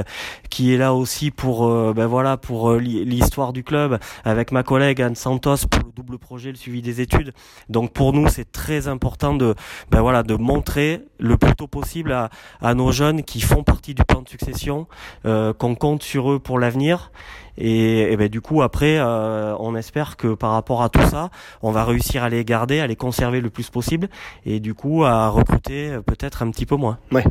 qui 0.50 0.74
est 0.74 0.76
là 0.76 0.94
aussi 0.94 1.30
pour 1.30 1.68
ben 1.94 2.06
voilà 2.06 2.36
pour 2.36 2.74
l'histoire 2.74 3.52
du 3.52 3.64
club, 3.64 3.98
avec 4.24 4.52
ma 4.52 4.62
collègue 4.62 5.00
Anne 5.02 5.14
Santos 5.14 5.66
pour 5.70 5.82
le 5.84 5.92
double 5.94 6.18
projet, 6.18 6.50
le 6.50 6.56
suivi 6.56 6.82
des 6.82 7.00
études. 7.00 7.32
Donc 7.68 7.92
pour 7.92 8.12
nous, 8.12 8.28
c'est 8.28 8.50
très 8.50 8.67
important 8.88 9.34
de, 9.34 9.54
ben 9.90 10.00
voilà, 10.00 10.22
de 10.22 10.34
montrer 10.34 11.04
le 11.18 11.36
plus 11.36 11.54
tôt 11.54 11.66
possible 11.66 12.12
à, 12.12 12.74
nos 12.74 12.92
jeunes 12.92 13.22
qui 13.22 13.40
font 13.40 13.62
partie 13.62 13.94
du 13.94 14.04
plan 14.04 14.22
de 14.22 14.28
succession, 14.28 14.86
euh, 15.26 15.52
qu'on 15.52 15.74
compte 15.74 16.02
sur 16.02 16.30
eux 16.32 16.38
pour 16.38 16.58
l'avenir. 16.58 17.10
Et, 17.56 18.12
et 18.12 18.16
ben, 18.16 18.28
du 18.28 18.40
coup, 18.40 18.62
après, 18.62 18.98
euh, 18.98 19.56
on 19.58 19.74
espère 19.74 20.16
que 20.16 20.34
par 20.34 20.52
rapport 20.52 20.82
à 20.82 20.88
tout 20.88 21.02
ça, 21.02 21.30
on 21.62 21.72
va 21.72 21.84
réussir 21.84 22.22
à 22.22 22.28
les 22.28 22.44
garder, 22.44 22.80
à 22.80 22.86
les 22.86 22.96
conserver 22.96 23.40
le 23.40 23.50
plus 23.50 23.70
possible, 23.70 24.08
et 24.46 24.60
du 24.60 24.74
coup 24.74 25.04
à 25.04 25.28
recruter 25.28 25.90
euh, 25.90 26.00
peut-être 26.00 26.42
un 26.42 26.50
petit 26.50 26.66
peu 26.66 26.76
moins. 26.76 26.98
Ouais. 27.10 27.24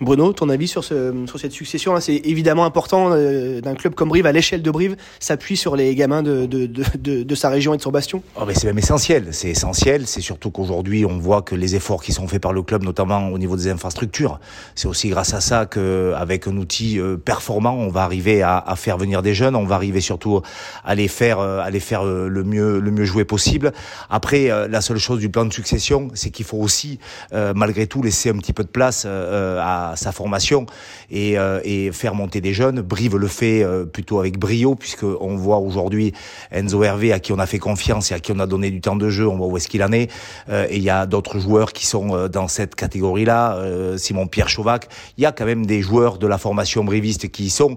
Bruno, 0.00 0.32
ton 0.32 0.48
avis 0.48 0.66
sur, 0.66 0.82
ce, 0.82 1.14
sur 1.26 1.38
cette 1.38 1.52
succession 1.52 1.98
C'est 2.00 2.16
évidemment 2.24 2.64
important 2.64 3.10
euh, 3.12 3.60
d'un 3.60 3.74
club 3.74 3.94
comme 3.94 4.08
Brive, 4.08 4.26
à 4.26 4.32
l'échelle 4.32 4.62
de 4.62 4.70
Brive, 4.70 4.96
s'appuie 5.20 5.56
sur 5.56 5.76
les 5.76 5.94
gamins 5.94 6.22
de, 6.22 6.46
de, 6.46 6.66
de, 6.66 6.84
de, 6.98 7.22
de 7.22 7.34
sa 7.34 7.48
région 7.48 7.74
et 7.74 7.76
de 7.76 7.82
son 7.82 7.92
bastion? 7.92 8.22
Oh, 8.36 8.42
mais 8.46 8.54
C'est 8.54 8.66
même 8.66 8.78
essentiel. 8.78 9.28
C'est 9.30 9.50
essentiel. 9.50 10.06
C'est 10.06 10.20
surtout 10.20 10.50
qu'aujourd'hui, 10.50 11.04
on 11.04 11.18
voit 11.18 11.42
que 11.42 11.54
les 11.54 11.76
efforts 11.76 12.02
qui 12.02 12.12
sont 12.12 12.26
faits 12.26 12.42
par 12.42 12.52
le 12.52 12.62
club, 12.62 12.82
notamment 12.82 13.28
au 13.28 13.38
niveau 13.38 13.56
des 13.56 13.68
infrastructures, 13.68 14.40
c'est 14.74 14.88
aussi 14.88 15.08
grâce 15.08 15.32
à 15.32 15.40
ça 15.40 15.66
qu'avec 15.66 16.48
un 16.48 16.56
outil 16.56 16.98
euh, 16.98 17.16
performant, 17.16 17.74
on 17.74 17.88
va 17.88 18.02
arriver 18.02 18.42
à, 18.42 18.58
à, 18.58 18.76
faire 18.76 18.98
venir 18.98 19.22
des 19.22 19.34
jeunes. 19.34 19.54
On 19.54 19.64
va 19.64 19.76
arriver 19.76 20.00
surtout 20.00 20.42
à 20.84 20.94
les 20.94 21.08
faire, 21.08 21.38
euh, 21.38 21.60
à 21.60 21.70
les 21.70 21.80
faire 21.80 22.04
le 22.04 22.44
mieux, 22.44 22.80
le 22.80 22.90
mieux 22.90 23.04
jouer 23.04 23.24
possible. 23.24 23.72
Après, 24.10 24.48
la 24.68 24.80
seule 24.80 24.98
chose 24.98 25.20
du 25.20 25.28
plan 25.28 25.44
de 25.44 25.52
succession, 25.52 26.08
c'est 26.14 26.30
qu'il 26.30 26.44
faut 26.44 26.58
aussi, 26.58 26.98
malgré 27.32 27.86
tout, 27.86 28.02
laisser 28.02 28.30
un 28.30 28.36
petit 28.38 28.52
peu 28.52 28.62
de 28.62 28.68
place 28.68 29.04
à 29.06 29.83
sa 29.96 30.12
formation 30.12 30.66
et, 31.10 31.38
euh, 31.38 31.60
et, 31.64 31.92
faire 31.92 32.14
monter 32.14 32.40
des 32.40 32.52
jeunes. 32.52 32.80
Brive 32.80 33.16
le 33.16 33.28
fait 33.28 33.62
euh, 33.62 33.84
plutôt 33.84 34.18
avec 34.18 34.38
brio 34.38 34.74
puisque 34.74 35.04
on 35.04 35.36
voit 35.36 35.58
aujourd'hui 35.58 36.12
Enzo 36.50 36.82
Hervé 36.82 37.12
à 37.12 37.20
qui 37.20 37.32
on 37.32 37.38
a 37.38 37.46
fait 37.46 37.58
confiance 37.58 38.10
et 38.10 38.14
à 38.14 38.20
qui 38.20 38.32
on 38.32 38.38
a 38.38 38.46
donné 38.46 38.70
du 38.70 38.80
temps 38.80 38.96
de 38.96 39.08
jeu. 39.10 39.28
On 39.28 39.36
voit 39.36 39.46
où 39.46 39.56
est-ce 39.56 39.68
qu'il 39.68 39.82
en 39.82 39.92
est. 39.92 40.10
Euh, 40.48 40.66
et 40.68 40.76
il 40.76 40.82
y 40.82 40.90
a 40.90 41.06
d'autres 41.06 41.38
joueurs 41.38 41.72
qui 41.72 41.86
sont 41.86 42.28
dans 42.28 42.48
cette 42.48 42.74
catégorie-là. 42.74 43.58
Simon 43.96 44.26
Pierre 44.26 44.48
Chauvac. 44.48 44.88
Il 45.18 45.22
y 45.22 45.26
a 45.26 45.32
quand 45.32 45.44
même 45.44 45.66
des 45.66 45.82
joueurs 45.82 46.18
de 46.18 46.26
la 46.26 46.38
formation 46.38 46.84
briviste 46.84 47.28
qui 47.30 47.44
y 47.44 47.50
sont. 47.50 47.76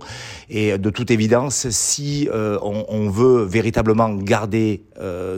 Et 0.50 0.78
de 0.78 0.90
toute 0.90 1.12
évidence, 1.12 1.70
si 1.70 2.30
on, 2.32 3.10
veut 3.10 3.44
véritablement 3.44 4.14
garder 4.14 4.84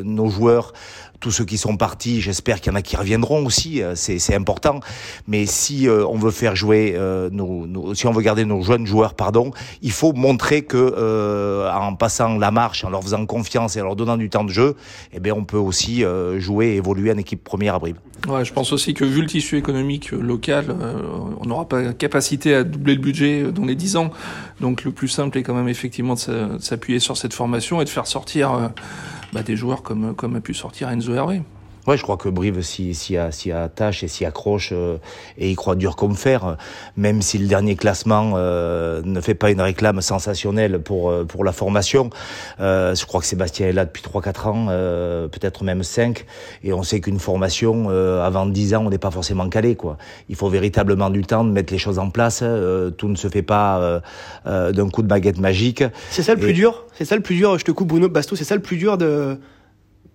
nos 0.04 0.30
joueurs 0.30 0.74
tous 1.20 1.32
ceux 1.32 1.46
qui 1.46 1.58
sont 1.58 1.78
partis, 1.78 2.22
j'espère 2.22 2.62
qu'il 2.62 2.72
y 2.72 2.76
en 2.76 2.78
a 2.78 2.82
qui 2.82 2.96
reviendront 2.96 3.46
aussi, 3.46 3.82
euh, 3.82 3.94
c'est 3.96 4.36
important. 4.36 4.80
Mais 5.28 5.46
si 5.46 5.88
euh, 5.88 6.06
on 6.08 6.18
veut 6.18 6.32
faire 6.32 6.56
jouer 6.56 6.94
euh, 6.96 7.30
nos, 7.32 7.68
nos, 7.68 7.94
si 7.94 8.08
on 8.08 8.12
veut 8.12 8.22
garder 8.22 8.46
nos 8.46 8.62
jeunes 8.62 8.86
joueurs, 8.86 9.14
pardon, 9.14 9.52
il 9.82 9.92
faut 9.92 10.14
montrer 10.14 10.64
que 10.64 10.80
en 11.70 11.96
passant 11.96 12.38
la 12.38 12.52
marche, 12.52 12.84
en 12.84 12.90
leur 12.90 13.04
faisant 13.04 13.26
confiance 13.26 13.76
et 13.76 13.82
en 13.82 13.86
leur 13.86 13.96
donnant 13.96 14.18
du 14.18 14.30
temps 14.30 14.44
de 14.44 14.50
jeu, 14.50 14.76
eh 15.14 15.20
bien 15.20 15.34
on 15.36 15.44
peut 15.44 15.58
aussi 15.58 16.04
jouer 16.38 16.68
et 16.68 16.76
évoluer 16.76 17.12
en 17.12 17.18
équipe 17.18 17.44
première 17.44 17.76
à 17.76 17.80
Brive. 17.80 17.96
Ouais, 18.28 18.44
je 18.44 18.54
pense 18.54 18.74
aussi 18.74 18.94
que 18.94 19.06
vu 19.06 19.22
le 19.22 19.28
tissu 19.28 19.58
économique 19.58 20.12
local, 20.12 20.76
on 21.40 21.46
n'aura 21.46 21.68
pas 21.68 21.94
capacité 21.94 22.54
à 22.54 22.64
doubler 22.64 22.96
le 22.96 23.02
budget 23.02 23.52
dans 23.52 23.66
les 23.66 23.76
10 23.76 23.98
ans. 23.98 24.12
Donc 24.60 24.84
le 24.84 24.92
plus 24.92 25.08
simple 25.08 25.38
est 25.38 25.44
quand 25.44 25.54
même 25.54 25.70
effectivement 25.70 26.16
de 26.16 26.58
s'appuyer 26.60 27.00
sur 27.00 27.18
cette 27.18 27.34
formation 27.34 27.82
et 27.82 27.86
de 27.86 27.90
faire 27.90 28.08
sortir 28.08 28.72
bah, 29.34 29.44
des 29.44 29.56
joueurs 29.56 29.84
comme, 29.84 30.16
comme 30.16 30.36
a 30.36 30.42
pu 30.42 30.54
sortir 30.54 30.90
Enzo 30.90 31.14
Hervé. 31.14 31.42
Je 31.96 32.04
crois 32.04 32.18
que 32.18 32.30
Brive 32.30 32.62
s'y 32.62 33.52
attache 33.52 34.04
et 34.04 34.08
s'y 34.08 34.26
accroche 34.26 34.72
euh, 34.74 34.98
et 35.38 35.50
il 35.50 35.56
croit 35.56 35.76
dur 35.76 35.96
comme 35.96 36.16
fer, 36.16 36.58
même 36.98 37.22
si 37.22 37.38
le 37.38 37.48
dernier 37.48 37.76
classement 37.76 38.34
euh, 38.36 39.02
ne 39.04 39.22
fait 39.22 39.34
pas 39.34 39.52
une 39.52 39.62
réclame 39.62 40.02
sensationnelle 40.02 40.80
pour 40.80 41.10
euh, 41.10 41.26
pour 41.26 41.44
la 41.44 41.52
formation. 41.52 42.10
Je 42.60 43.06
crois 43.06 43.22
que 43.22 43.26
Sébastien 43.26 43.68
est 43.68 43.72
là 43.72 43.86
depuis 43.86 44.04
3-4 44.04 44.48
ans, 44.48 44.66
peut-être 45.30 45.64
même 45.64 45.84
5, 45.84 46.26
et 46.64 46.74
on 46.74 46.84
sait 46.84 47.00
qu'une 47.02 47.20
formation, 47.20 47.90
avant 47.90 48.46
10 48.46 48.76
ans, 48.76 48.86
on 48.86 48.90
n'est 48.90 48.98
pas 48.98 49.12
forcément 49.12 49.48
calé. 49.50 49.76
quoi. 49.76 49.98
Il 50.28 50.36
faut 50.36 50.50
véritablement 50.50 51.10
du 51.10 51.22
temps 51.24 51.44
de 51.44 51.52
mettre 51.52 51.72
les 51.74 51.80
choses 51.80 52.00
en 52.00 52.10
place. 52.10 52.44
tout 52.98 53.08
ne 53.08 53.16
se 53.16 53.28
fait 53.30 53.42
pas 53.42 54.02
d'un 54.46 54.90
coup 54.90 55.02
de 55.02 55.08
baguette 55.08 55.40
magique. 55.40 55.84
C'est 56.10 56.24
ça 56.24 56.34
le 56.34 56.40
plus 56.40 56.54
dur? 56.54 56.86
C'est 56.94 57.06
ça 57.06 57.16
le 57.16 57.22
plus 57.22 57.36
dur, 57.36 57.58
je 57.58 57.66
te 57.66 57.72
coupe 57.72 57.88
Bruno 57.88 58.10
Basto, 58.10 58.36
c'est 58.36 58.44
ça 58.44 58.56
le 58.56 58.62
plus 58.62 58.78
dur 58.78 58.98
de 58.98 59.38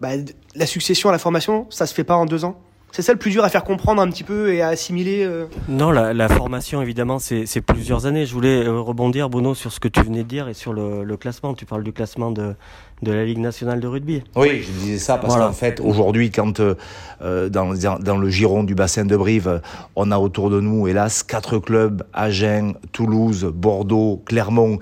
bah, 0.01 0.11
la 0.55 0.67
succession 0.67 1.09
à 1.09 1.13
la 1.13 1.19
formation, 1.19 1.67
ça 1.71 1.87
se 1.87 1.95
fait 1.95 2.05
pas 2.05 2.17
en 2.17 2.27
deux 2.27 2.45
ans 2.45 2.61
c'est 2.95 3.03
ça 3.03 3.13
le 3.13 3.19
plus 3.19 3.33
dur 3.33 3.43
à 3.43 3.49
faire 3.49 3.65
comprendre 3.65 4.01
un 4.01 4.09
petit 4.09 4.23
peu 4.23 4.55
et 4.55 4.63
à 4.63 4.69
assimiler 4.69 5.25
euh... 5.25 5.47
Non, 5.69 5.91
la, 5.91 6.15
la, 6.15 6.29
formation, 6.29 6.81
évidemment, 6.81 7.19
c'est 7.19 7.61
plusieurs 7.61 8.07
années. 8.07 8.25
Je 8.25 8.33
voulais 8.33 8.65
euh, 8.65 8.79
rebondir, 8.79 9.29
Bruno, 9.29 9.57
sur 9.57 9.73
ce 9.73 9.81
que 9.81 9.89
tu 9.89 10.01
venais 10.01 10.23
de 10.23 10.29
dire 10.29 10.49
et 10.49 10.55
sur 10.55 10.73
le, 10.73 11.03
le 11.03 11.17
classement. 11.17 11.55
Tu 11.55 11.67
parles 11.67 11.83
du 11.83 11.93
classement 11.93 12.31
de, 12.31 12.55
de 13.03 13.13
la 13.13 13.25
Ligue 13.25 13.39
nationale 13.39 13.81
de 13.81 13.89
rugby. 13.89 14.23
Oui, 14.37 14.63
je 14.63 14.71
disais 14.71 14.99
ça 14.99 15.19
parce 15.19 15.35
voilà. 15.35 15.49
qu'en 15.49 15.53
fait, 15.53 15.81
aujourd'hui, 15.81 16.31
quand 16.31 16.61
euh, 16.61 17.49
dans, 17.49 17.75
dans 17.99 18.17
le 18.17 18.29
giron 18.29 18.63
du 18.63 18.77
bassin 18.77 19.05
de 19.05 19.17
Brive, 19.17 19.61
on 19.97 20.13
a 20.13 20.19
autour 20.19 20.49
de 20.49 20.61
nous, 20.61 20.87
hélas, 20.87 21.25
quatre 21.25 21.59
clubs, 21.59 22.05
Agen, 22.13 22.75
Toulouse, 22.93 23.51
Bordeaux, 23.53 24.23
Clermont, 24.25 24.79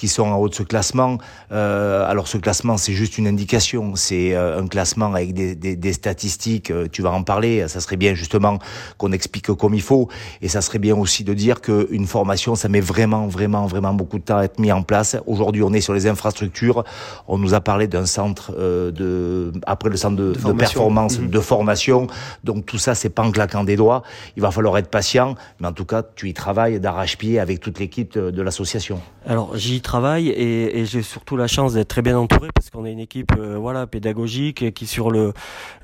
qui 0.00 0.08
sont 0.08 0.22
en 0.22 0.36
haut 0.36 0.48
de 0.48 0.54
ce 0.54 0.62
classement. 0.62 1.18
Euh, 1.52 2.08
alors 2.08 2.26
ce 2.26 2.38
classement, 2.38 2.78
c'est 2.78 2.94
juste 2.94 3.18
une 3.18 3.26
indication, 3.26 3.96
c'est 3.96 4.34
euh, 4.34 4.58
un 4.58 4.66
classement 4.66 5.12
avec 5.12 5.34
des, 5.34 5.54
des, 5.54 5.76
des, 5.76 5.92
statistiques. 5.92 6.70
Euh, 6.70 6.88
tu 6.90 7.02
vas 7.02 7.10
en 7.10 7.22
parler. 7.22 7.68
Ça 7.68 7.80
serait 7.80 7.98
bien 7.98 8.14
justement 8.14 8.58
qu'on 8.96 9.12
explique 9.12 9.52
comme 9.52 9.74
il 9.74 9.82
faut, 9.82 10.08
et 10.40 10.48
ça 10.48 10.62
serait 10.62 10.78
bien 10.78 10.96
aussi 10.96 11.22
de 11.22 11.34
dire 11.34 11.60
qu'une 11.60 12.06
formation, 12.06 12.54
ça 12.54 12.70
met 12.70 12.80
vraiment, 12.80 13.26
vraiment, 13.26 13.66
vraiment 13.66 13.92
beaucoup 13.92 14.18
de 14.18 14.24
temps 14.24 14.38
à 14.38 14.44
être 14.44 14.58
mis 14.58 14.72
en 14.72 14.82
place. 14.82 15.18
Aujourd'hui, 15.26 15.62
on 15.62 15.72
est 15.74 15.82
sur 15.82 15.92
les 15.92 16.06
infrastructures. 16.06 16.82
On 17.28 17.36
nous 17.36 17.52
a 17.52 17.60
parlé 17.60 17.86
d'un 17.86 18.06
centre 18.06 18.54
euh, 18.58 18.90
de 18.90 19.52
après 19.66 19.90
le 19.90 19.98
centre 19.98 20.16
de, 20.16 20.32
de, 20.32 20.40
de 20.40 20.52
performance, 20.52 21.18
mmh. 21.18 21.28
de 21.28 21.40
formation. 21.40 22.06
Donc 22.42 22.64
tout 22.64 22.78
ça, 22.78 22.94
c'est 22.94 23.10
pas 23.10 23.22
en 23.22 23.32
claquant 23.32 23.64
des 23.64 23.76
doigts. 23.76 24.02
Il 24.36 24.42
va 24.42 24.50
falloir 24.50 24.78
être 24.78 24.88
patient, 24.88 25.34
mais 25.60 25.68
en 25.68 25.72
tout 25.72 25.84
cas, 25.84 26.02
tu 26.02 26.30
y 26.30 26.32
travailles 26.32 26.80
d'arrache-pied 26.80 27.38
avec 27.38 27.60
toute 27.60 27.78
l'équipe 27.78 28.14
de, 28.14 28.30
de 28.30 28.42
l'association. 28.42 28.98
Alors 29.26 29.54
j'y 29.58 29.82
travaille 29.90 30.28
et, 30.28 30.84
j'ai 30.84 31.02
surtout 31.02 31.36
la 31.36 31.48
chance 31.48 31.72
d'être 31.72 31.88
très 31.88 32.00
bien 32.00 32.16
entouré 32.16 32.50
parce 32.54 32.70
qu'on 32.70 32.86
est 32.86 32.92
une 32.92 33.00
équipe 33.00 33.32
euh, 33.36 33.56
voilà 33.58 33.88
pédagogique 33.88 34.72
qui 34.72 34.86
sur 34.86 35.10
le 35.10 35.32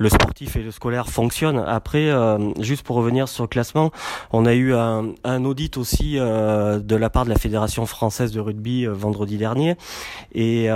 sportif 0.09 0.55
et 0.55 0.63
le 0.63 0.71
scolaire 0.71 1.09
fonctionne. 1.09 1.59
Après, 1.67 2.09
euh, 2.11 2.53
juste 2.61 2.85
pour 2.85 2.95
revenir 2.95 3.27
sur 3.27 3.43
le 3.43 3.49
classement, 3.49 3.91
on 4.31 4.47
a 4.47 4.55
eu 4.55 4.73
un, 4.75 5.45
audit 5.45 5.77
aussi 5.77 6.21
euh, 6.21 6.79
de 6.79 6.95
la 6.95 7.11
part 7.11 7.25
de 7.25 7.31
la 7.31 7.37
fédération 7.37 7.85
française 7.85 8.31
de 8.31 8.39
rugby 8.39 8.87
vendredi 8.87 9.39
dernier 9.39 9.75
et 10.33 10.69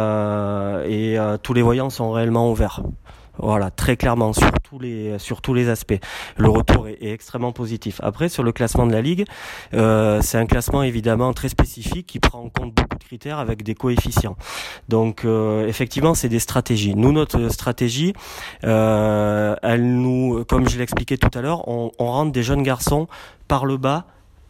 tous 1.45 1.55
les 1.55 1.63
voyants 1.63 1.91
sont 1.91 2.11
réellement 2.11 2.51
ouverts. 2.51 2.83
Voilà, 3.43 3.71
très 3.71 3.97
clairement 3.97 4.33
sur 4.33 4.53
tous 4.63 4.79
les 4.79 5.19
sur 5.19 5.41
tous 5.41 5.55
les 5.55 5.69
aspects. 5.69 5.99
Le 6.37 6.49
retour 6.49 6.89
est, 6.89 7.11
extrêmement 7.11 7.53
positif. 7.53 8.01
Après, 8.03 8.29
sur 8.29 8.43
le 8.43 8.53
classement 8.53 8.87
de 8.87 8.93
la 8.93 9.03
ligue, 9.03 9.25
euh, 9.75 10.21
c'est 10.23 10.39
un 10.39 10.47
classement 10.47 10.83
évidemment 10.83 11.33
très 11.33 11.49
spécifique 11.49 12.07
qui 12.07 12.21
prend 12.21 12.41
en 12.41 12.49
compte 12.49 12.75
beaucoup 12.75 12.99
de 12.99 13.05
critères 13.05 13.39
avec 13.39 13.63
des 13.63 13.75
coefficients. 13.75 14.37
Donc, 14.89 15.25
euh, 15.25 15.67
effectivement, 15.67 16.15
c'est 16.15 16.29
des 16.29 16.39
stratégies. 16.39 16.95
Nous, 16.95 17.13
notre 17.13 17.49
stratégie, 17.49 18.13
euh, 18.65 19.57
elle 19.63 19.85
nous, 19.85 20.45
comme 20.45 20.69
je 20.69 20.79
l'expliquais 20.79 21.17
tout 21.17 21.31
à 21.37 21.41
l'heure, 21.41 21.69
on, 21.69 21.93
on 21.99 22.07
rentre 22.07 22.33
des 22.33 22.43
jeunes 22.43 22.63
garçons 22.63 23.09
par 23.49 23.65
le 23.67 23.77
bas 23.77 24.07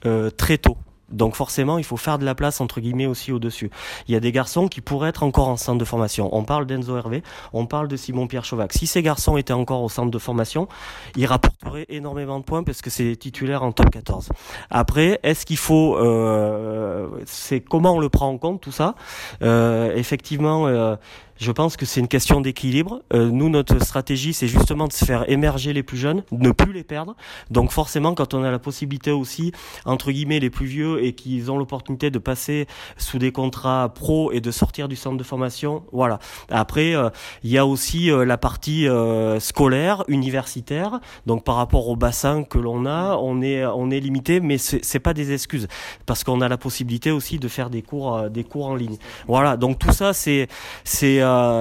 euh, 0.06 0.30
très 0.30 0.58
tôt. 0.58 0.76
Donc 1.10 1.34
forcément, 1.34 1.78
il 1.78 1.84
faut 1.84 1.96
faire 1.96 2.18
de 2.18 2.24
la 2.24 2.34
place 2.34 2.60
entre 2.60 2.80
guillemets 2.80 3.06
aussi 3.06 3.32
au-dessus. 3.32 3.70
Il 4.08 4.14
y 4.14 4.16
a 4.16 4.20
des 4.20 4.32
garçons 4.32 4.68
qui 4.68 4.80
pourraient 4.80 5.10
être 5.10 5.22
encore 5.22 5.48
en 5.48 5.56
centre 5.56 5.78
de 5.78 5.84
formation. 5.84 6.28
On 6.32 6.44
parle 6.44 6.66
d'Enzo 6.66 6.96
Hervé, 6.96 7.22
on 7.52 7.66
parle 7.66 7.88
de 7.88 7.96
Simon 7.96 8.26
Pierre 8.26 8.44
Chauvac. 8.44 8.72
Si 8.72 8.86
ces 8.86 9.02
garçons 9.02 9.36
étaient 9.36 9.52
encore 9.52 9.82
au 9.82 9.88
centre 9.88 10.10
de 10.10 10.18
formation, 10.18 10.68
ils 11.16 11.26
rapporteraient 11.26 11.86
énormément 11.88 12.38
de 12.38 12.44
points 12.44 12.62
parce 12.62 12.82
que 12.82 12.90
c'est 12.90 13.16
titulaire 13.16 13.62
en 13.62 13.72
top 13.72 13.90
14. 13.90 14.28
Après, 14.70 15.20
est-ce 15.22 15.46
qu'il 15.46 15.56
faut 15.56 15.96
euh, 15.98 17.08
c'est 17.26 17.60
comment 17.60 17.94
on 17.94 18.00
le 18.00 18.08
prend 18.08 18.28
en 18.28 18.38
compte 18.38 18.60
tout 18.60 18.72
ça? 18.72 18.94
Euh, 19.42 19.94
Effectivement. 19.94 20.66
Euh, 20.66 20.96
je 21.40 21.52
pense 21.52 21.76
que 21.76 21.86
c'est 21.86 22.00
une 22.00 22.08
question 22.08 22.40
d'équilibre. 22.42 23.00
Euh, 23.14 23.30
nous, 23.30 23.48
notre 23.48 23.82
stratégie, 23.82 24.34
c'est 24.34 24.46
justement 24.46 24.86
de 24.86 24.92
se 24.92 25.06
faire 25.06 25.28
émerger 25.30 25.72
les 25.72 25.82
plus 25.82 25.96
jeunes, 25.96 26.22
ne 26.32 26.50
plus 26.52 26.72
les 26.72 26.84
perdre. 26.84 27.16
Donc 27.50 27.72
forcément, 27.72 28.14
quand 28.14 28.34
on 28.34 28.42
a 28.42 28.50
la 28.50 28.58
possibilité 28.58 29.10
aussi, 29.10 29.52
entre 29.86 30.12
guillemets, 30.12 30.38
les 30.38 30.50
plus 30.50 30.66
vieux 30.66 31.02
et 31.02 31.14
qu'ils 31.14 31.50
ont 31.50 31.56
l'opportunité 31.56 32.10
de 32.10 32.18
passer 32.18 32.66
sous 32.98 33.18
des 33.18 33.32
contrats 33.32 33.90
pro 33.94 34.32
et 34.32 34.40
de 34.40 34.50
sortir 34.50 34.86
du 34.86 34.96
centre 34.96 35.16
de 35.16 35.24
formation, 35.24 35.82
voilà. 35.92 36.18
Après, 36.50 36.94
euh, 36.94 37.08
il 37.42 37.50
y 37.50 37.56
a 37.56 37.64
aussi 37.64 38.10
euh, 38.10 38.26
la 38.26 38.36
partie 38.36 38.86
euh, 38.86 39.40
scolaire, 39.40 40.04
universitaire. 40.08 41.00
Donc 41.24 41.44
par 41.44 41.56
rapport 41.56 41.88
au 41.88 41.96
bassin 41.96 42.42
que 42.44 42.58
l'on 42.58 42.84
a, 42.84 43.16
on 43.16 43.40
est 43.40 43.64
on 43.64 43.90
est 43.90 44.00
limité, 44.00 44.40
mais 44.40 44.58
c'est 44.58 45.00
pas 45.00 45.14
des 45.14 45.32
excuses 45.32 45.68
parce 46.04 46.22
qu'on 46.22 46.42
a 46.42 46.48
la 46.48 46.58
possibilité 46.58 47.10
aussi 47.10 47.38
de 47.38 47.48
faire 47.48 47.70
des 47.70 47.80
cours 47.80 48.28
des 48.28 48.44
cours 48.44 48.66
en 48.66 48.74
ligne. 48.74 48.96
Voilà. 49.26 49.56
Donc 49.56 49.78
tout 49.78 49.92
ça, 49.92 50.12
c'est 50.12 50.48
c'est 50.84 51.20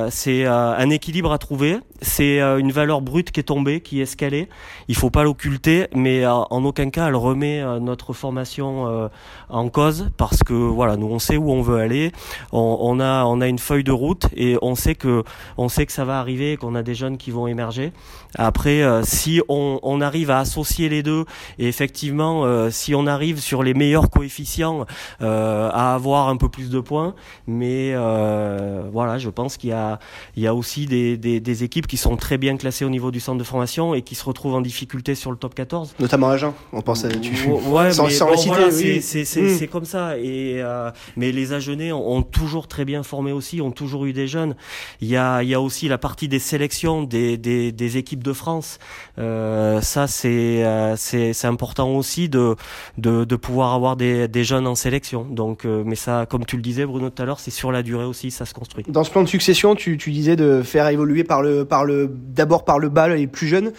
c'est 0.10 0.46
un 0.46 0.90
équilibre 0.90 1.32
à 1.32 1.38
trouver. 1.38 1.80
C'est 2.02 2.40
une 2.40 2.72
valeur 2.72 3.02
brute 3.02 3.32
qui 3.32 3.42
est 3.42 3.44
tombée, 3.44 3.82
qui 3.82 4.00
est 4.00 4.04
escalée. 4.04 4.48
Il 4.88 4.96
faut 4.96 5.10
pas 5.10 5.24
l'occulter, 5.24 5.88
mais 5.94 6.26
en 6.26 6.64
aucun 6.64 6.90
cas 6.90 7.08
elle 7.08 7.16
remet 7.16 7.62
notre 7.80 8.14
formation 8.14 9.10
en 9.50 9.70
cause 9.70 10.10
parce 10.18 10.44
que 10.44 10.54
voilà, 10.54 10.96
nous 10.96 11.08
on 11.08 11.20
sait 11.20 11.38
où 11.38 11.52
on 11.52 11.62
veut 11.62 11.78
aller. 11.78 12.12
On, 12.52 13.00
a 13.00 13.26
on 13.26 13.42
a 13.42 13.48
une 13.48 13.60
feuille 13.60 13.84
de 13.84 13.92
route 13.92 14.28
et 14.36 14.58
on 14.62 14.76
sait 14.76 14.96
que 14.96 15.24
on 15.58 15.68
sait 15.68 15.86
que 15.86 15.92
ça 15.92 16.06
va 16.06 16.20
arriver, 16.20 16.58
qu'on 16.58 16.76
a 16.76 16.84
des 16.84 16.96
jeunes 16.96 17.18
qui 17.18 17.32
vont 17.32 17.48
émerger. 17.48 17.92
Après, 18.38 18.84
si 19.04 19.42
on, 19.50 19.80
on, 19.84 20.02
arrive 20.02 20.32
à 20.32 20.40
associer 20.40 20.88
les 20.88 21.04
deux 21.04 21.26
et 21.58 21.68
effectivement, 21.68 22.70
si 22.70 22.96
on 22.96 23.08
arrive 23.08 23.40
sur 23.40 23.64
les 23.64 23.74
meilleurs 23.74 24.10
coefficients 24.10 24.86
à 25.20 25.94
avoir 25.94 26.30
un 26.30 26.38
peu 26.38 26.50
plus 26.50 26.70
de 26.70 26.80
points, 26.80 27.14
mais 27.48 27.94
euh, 27.94 28.84
voilà, 28.92 29.18
je 29.18 29.30
pense 29.30 29.58
qu'il 29.60 29.70
y 29.70 29.74
a, 29.74 30.00
il 30.36 30.44
y 30.44 30.48
a 30.48 30.56
aussi 30.56 30.88
des, 30.88 31.18
des, 31.18 31.40
des, 31.40 31.64
équipes 31.64 31.86
qui 31.86 31.98
sont 31.98 32.16
très 32.16 32.38
bien 32.38 32.58
classées 32.58 32.86
au 32.86 32.90
niveau 32.90 33.12
du 33.12 33.20
centre 33.20 33.38
de 33.38 33.44
formation 33.44 33.94
et 33.94 34.02
qui 34.02 34.16
se 34.16 34.24
retrouvent 34.24 34.56
en 34.56 34.62
difficulté 34.62 35.14
sur 35.14 35.30
le 35.30 35.38
top 35.38 35.54
14. 35.54 35.94
Notamment 36.00 36.30
Agen, 36.30 36.54
on 36.74 36.82
pense 36.82 37.06
à 37.06 37.10
tu... 37.10 37.34
Ouais, 37.48 37.92
sans, 37.92 38.10
sans 38.10 38.30
voilà, 38.46 38.72
c'est 38.72 39.70
comme 39.72 39.86
ça. 39.86 40.18
Et 40.18 40.62
euh, 40.62 40.90
mais 41.16 41.32
les 41.32 41.54
Agenais 41.54 41.92
ont, 41.92 42.12
ont, 42.12 42.24
toujours 42.24 42.68
très 42.68 42.86
bien 42.86 43.04
formé 43.04 43.32
aussi, 43.32 43.62
ont 43.62 43.72
toujours 43.72 44.06
eu 44.06 44.14
des 44.14 44.28
jeunes. 44.28 44.56
Il 45.02 45.08
y 45.08 45.18
a, 45.18 45.44
il 45.44 45.50
y 45.50 45.54
a 45.54 45.62
aussi 45.62 45.88
la 45.88 45.98
partie 45.98 46.28
des 46.28 46.40
sélections 46.40 47.04
des, 47.04 47.38
des, 47.38 47.72
des 47.72 47.98
équipes 47.98 48.24
de 48.24 48.34
France. 48.34 48.80
Euh, 49.18 49.82
ça, 49.82 50.08
c'est 50.08 50.64
euh, 50.64 50.96
c'est 50.96 51.46
important 51.46 51.90
aussi 51.96 52.30
de, 52.30 52.56
de, 52.98 53.26
de 53.26 53.36
pouvoir 53.36 53.74
avoir 53.74 53.96
des, 53.96 54.28
des 54.28 54.44
jeunes 54.44 54.68
en 54.68 54.76
sélection. 54.76 55.26
Donc, 55.30 55.66
euh, 55.66 55.84
mais 55.86 55.96
ça, 55.96 56.26
comme 56.30 56.46
tu 56.46 56.56
le 56.56 56.62
disais, 56.62 56.86
Bruno, 56.86 57.10
tout 57.10 57.22
à 57.22 57.26
l'heure, 57.26 57.40
c'est 57.40 57.52
sur 57.52 57.72
la 57.72 57.84
durée 57.84 58.06
aussi, 58.06 58.32
ça 58.32 58.46
se 58.46 58.54
construit. 58.54 58.86
Dans 58.88 59.04
ce 59.04 59.12
plan 59.12 59.24
de 59.24 59.28
succession, 59.40 59.76
tu, 59.76 59.98
tu 59.98 60.12
disais 60.12 60.36
de 60.36 60.62
faire 60.64 60.88
évoluer 60.88 61.24
par 61.24 61.42
le, 61.42 61.66
par 61.66 61.86
le, 61.86 62.10
d'abord 62.10 62.66
par 62.66 62.80
le 62.80 62.90
bas 62.90 63.08
les 63.08 63.28
plus 63.28 63.48
jeunes. 63.48 63.72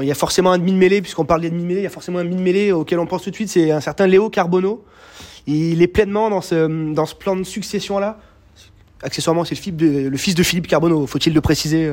Il 0.00 0.06
y 0.06 0.10
a 0.10 0.14
forcément 0.14 0.52
un 0.52 0.58
demi-mêlée, 0.58 1.02
puisqu'on 1.02 1.24
parle 1.24 1.40
des 1.40 1.50
demi-mêlées, 1.50 1.80
il 1.80 1.84
y 1.84 1.86
a 1.86 1.90
forcément 1.90 2.18
un 2.18 2.24
demi-mêlée 2.24 2.70
auquel 2.70 2.98
on 2.98 3.06
pense 3.06 3.22
tout 3.22 3.30
de 3.30 3.34
suite, 3.34 3.48
c'est 3.48 3.70
un 3.70 3.80
certain 3.80 4.06
Léo 4.06 4.30
Carbonneau. 4.30 4.84
Il 5.46 5.82
est 5.82 5.88
pleinement 5.88 6.30
dans 6.30 6.42
ce, 6.42 6.92
dans 6.92 7.06
ce 7.06 7.14
plan 7.14 7.34
de 7.34 7.42
succession-là. 7.42 8.18
Accessoirement, 9.02 9.44
c'est 9.44 9.56
le, 9.66 10.08
le, 10.08 10.16
fils 10.18 10.34
de 10.34 10.42
Philippe 10.42 10.66
Carbonneau, 10.66 11.06
faut-il 11.06 11.32
le 11.32 11.40
préciser 11.40 11.90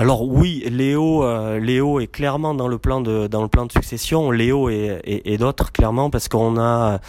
alors 0.00 0.22
oui, 0.22 0.62
Léo, 0.70 1.24
euh, 1.24 1.58
Léo 1.58 1.98
est 1.98 2.06
clairement 2.06 2.54
dans 2.54 2.68
le 2.68 2.78
plan 2.78 3.00
de 3.00 3.26
dans 3.26 3.42
le 3.42 3.48
plan 3.48 3.66
de 3.66 3.72
succession. 3.72 4.30
Léo 4.30 4.70
et, 4.70 5.00
et, 5.02 5.32
et 5.32 5.38
d'autres 5.38 5.72
clairement 5.72 6.08
parce 6.08 6.28
qu'on 6.28 6.56
a 6.56 7.00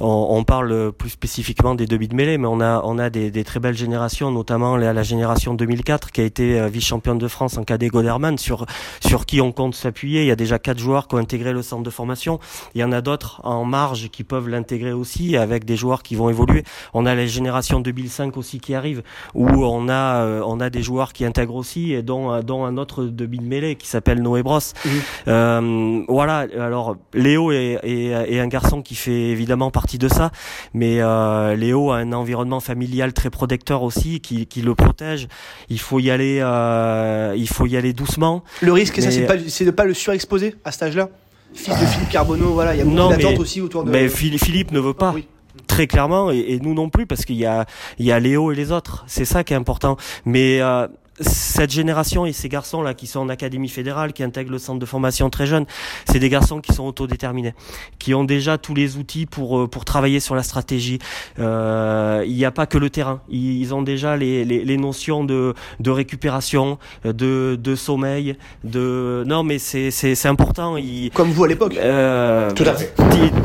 on, 0.00 0.44
parle 0.44 0.92
plus 0.92 1.10
spécifiquement 1.10 1.74
des 1.74 1.86
demi 1.86 2.08
de 2.08 2.14
mêlée, 2.14 2.38
mais 2.38 2.46
on 2.46 2.60
a, 2.60 2.82
on 2.84 2.98
a 2.98 3.10
des, 3.10 3.30
des 3.30 3.44
très 3.44 3.60
belles 3.60 3.76
générations, 3.76 4.30
notamment 4.30 4.76
la, 4.76 4.92
la, 4.92 5.02
génération 5.02 5.54
2004 5.54 6.10
qui 6.10 6.20
a 6.20 6.24
été 6.24 6.58
euh, 6.58 6.68
vice-championne 6.68 7.18
de 7.18 7.28
France 7.28 7.58
en 7.58 7.64
cadet 7.64 7.88
Goderman, 7.88 8.38
sur, 8.38 8.66
sur 9.04 9.26
qui 9.26 9.40
on 9.40 9.52
compte 9.52 9.74
s'appuyer. 9.74 10.22
Il 10.22 10.26
y 10.26 10.30
a 10.30 10.36
déjà 10.36 10.58
quatre 10.58 10.78
joueurs 10.78 11.08
qui 11.08 11.14
ont 11.14 11.18
intégré 11.18 11.52
le 11.52 11.62
centre 11.62 11.82
de 11.82 11.90
formation. 11.90 12.38
Il 12.74 12.80
y 12.80 12.84
en 12.84 12.92
a 12.92 13.00
d'autres 13.00 13.40
en 13.44 13.64
marge 13.64 14.08
qui 14.10 14.24
peuvent 14.24 14.48
l'intégrer 14.48 14.92
aussi, 14.92 15.36
avec 15.36 15.64
des 15.64 15.76
joueurs 15.76 16.02
qui 16.02 16.14
vont 16.14 16.30
évoluer. 16.30 16.64
On 16.94 17.06
a 17.06 17.14
la 17.14 17.26
génération 17.26 17.80
2005 17.80 18.36
aussi 18.36 18.60
qui 18.60 18.74
arrive, 18.74 19.02
où 19.34 19.48
on 19.48 19.88
a, 19.88 20.22
euh, 20.22 20.42
on 20.46 20.60
a 20.60 20.70
des 20.70 20.82
joueurs 20.82 21.12
qui 21.12 21.24
intègrent 21.24 21.56
aussi, 21.56 21.92
et 21.92 22.02
dont, 22.02 22.27
euh, 22.30 22.42
dont 22.42 22.64
un 22.64 22.76
autre 22.76 23.04
de 23.04 23.26
mêlée 23.26 23.76
qui 23.76 23.86
s'appelle 23.86 24.22
Noé 24.22 24.42
Bros. 24.42 24.58
Mmh. 24.58 24.88
Euh, 25.28 26.02
voilà, 26.08 26.46
alors 26.58 26.96
Léo 27.14 27.52
est, 27.52 27.78
est, 27.82 28.32
est, 28.32 28.40
un 28.40 28.48
garçon 28.48 28.82
qui 28.82 28.94
fait 28.94 29.30
évidemment 29.30 29.70
partie 29.70 29.98
de 29.98 30.08
ça. 30.08 30.30
Mais 30.74 31.00
euh, 31.00 31.54
Léo 31.54 31.90
a 31.90 31.98
un 31.98 32.12
environnement 32.12 32.60
familial 32.60 33.12
très 33.12 33.30
protecteur 33.30 33.82
aussi, 33.82 34.20
qui, 34.20 34.46
qui 34.46 34.62
le 34.62 34.74
protège. 34.74 35.28
Il 35.68 35.80
faut 35.80 35.98
y 35.98 36.10
aller, 36.10 36.40
euh, 36.42 37.34
il 37.36 37.48
faut 37.48 37.66
y 37.66 37.76
aller 37.76 37.92
doucement. 37.92 38.42
Le 38.60 38.72
risque, 38.72 38.98
mais... 38.98 39.48
c'est 39.48 39.64
de 39.64 39.70
pas 39.70 39.84
le 39.84 39.94
surexposer 39.94 40.56
à 40.64 40.72
cet 40.72 40.84
âge-là? 40.84 41.08
Fils 41.54 41.80
de 41.80 41.86
Philippe 41.86 42.10
Carbonneau, 42.10 42.52
voilà, 42.52 42.74
il 42.74 42.78
y 42.78 42.82
a 42.82 42.84
beaucoup 42.84 43.08
d'attentes 43.08 43.38
aussi 43.38 43.60
autour 43.60 43.84
de. 43.84 43.90
Mais 43.90 44.08
Philippe 44.08 44.70
ne 44.72 44.80
veut 44.80 44.94
pas. 44.94 45.12
Oui 45.14 45.26
très 45.66 45.86
clairement 45.86 46.30
et, 46.30 46.38
et, 46.38 46.60
nous 46.60 46.72
non 46.72 46.88
plus 46.88 47.06
parce 47.06 47.24
qu'il 47.24 47.36
y 47.36 47.44
a 47.44 47.66
il 47.98 48.06
y 48.06 48.12
a 48.12 48.20
Léo 48.20 48.52
et 48.52 48.54
les 48.54 48.70
autres 48.70 49.04
c'est 49.06 49.24
ça 49.24 49.44
qui 49.44 49.54
est 49.54 49.56
important 49.56 49.96
mais 50.24 50.60
euh, 50.60 50.86
cette 51.20 51.70
génération 51.70 52.26
et 52.26 52.32
ces 52.32 52.48
garçons 52.48 52.82
là 52.82 52.94
qui 52.94 53.06
sont 53.06 53.20
en 53.20 53.28
académie 53.28 53.68
fédérale, 53.68 54.12
qui 54.12 54.22
intègrent 54.22 54.52
le 54.52 54.58
centre 54.58 54.78
de 54.78 54.86
formation 54.86 55.30
très 55.30 55.46
jeune, 55.46 55.66
c'est 56.10 56.18
des 56.18 56.28
garçons 56.28 56.60
qui 56.60 56.72
sont 56.72 56.84
autodéterminés, 56.84 57.54
qui 57.98 58.14
ont 58.14 58.24
déjà 58.24 58.58
tous 58.58 58.74
les 58.74 58.96
outils 58.96 59.26
pour 59.26 59.58
euh, 59.58 59.66
pour 59.68 59.84
travailler 59.84 60.20
sur 60.20 60.34
la 60.34 60.42
stratégie. 60.42 60.98
Euh, 61.38 62.24
il 62.26 62.34
n'y 62.34 62.44
a 62.44 62.50
pas 62.50 62.66
que 62.66 62.78
le 62.78 62.90
terrain, 62.90 63.20
ils 63.28 63.74
ont 63.74 63.82
déjà 63.82 64.16
les, 64.16 64.44
les, 64.44 64.64
les 64.64 64.76
notions 64.76 65.24
de 65.24 65.54
de 65.80 65.90
récupération, 65.90 66.78
de 67.04 67.58
de 67.60 67.74
sommeil, 67.74 68.36
de 68.64 69.24
non 69.26 69.42
mais 69.42 69.58
c'est 69.58 69.90
c'est 69.90 70.14
c'est 70.14 70.28
important. 70.28 70.76
Ils, 70.76 71.10
Comme 71.12 71.30
vous 71.30 71.44
à 71.44 71.48
l'époque. 71.48 71.76
Euh, 71.76 72.50
Tout 72.52 72.64
à 72.64 72.74
fait. 72.74 72.92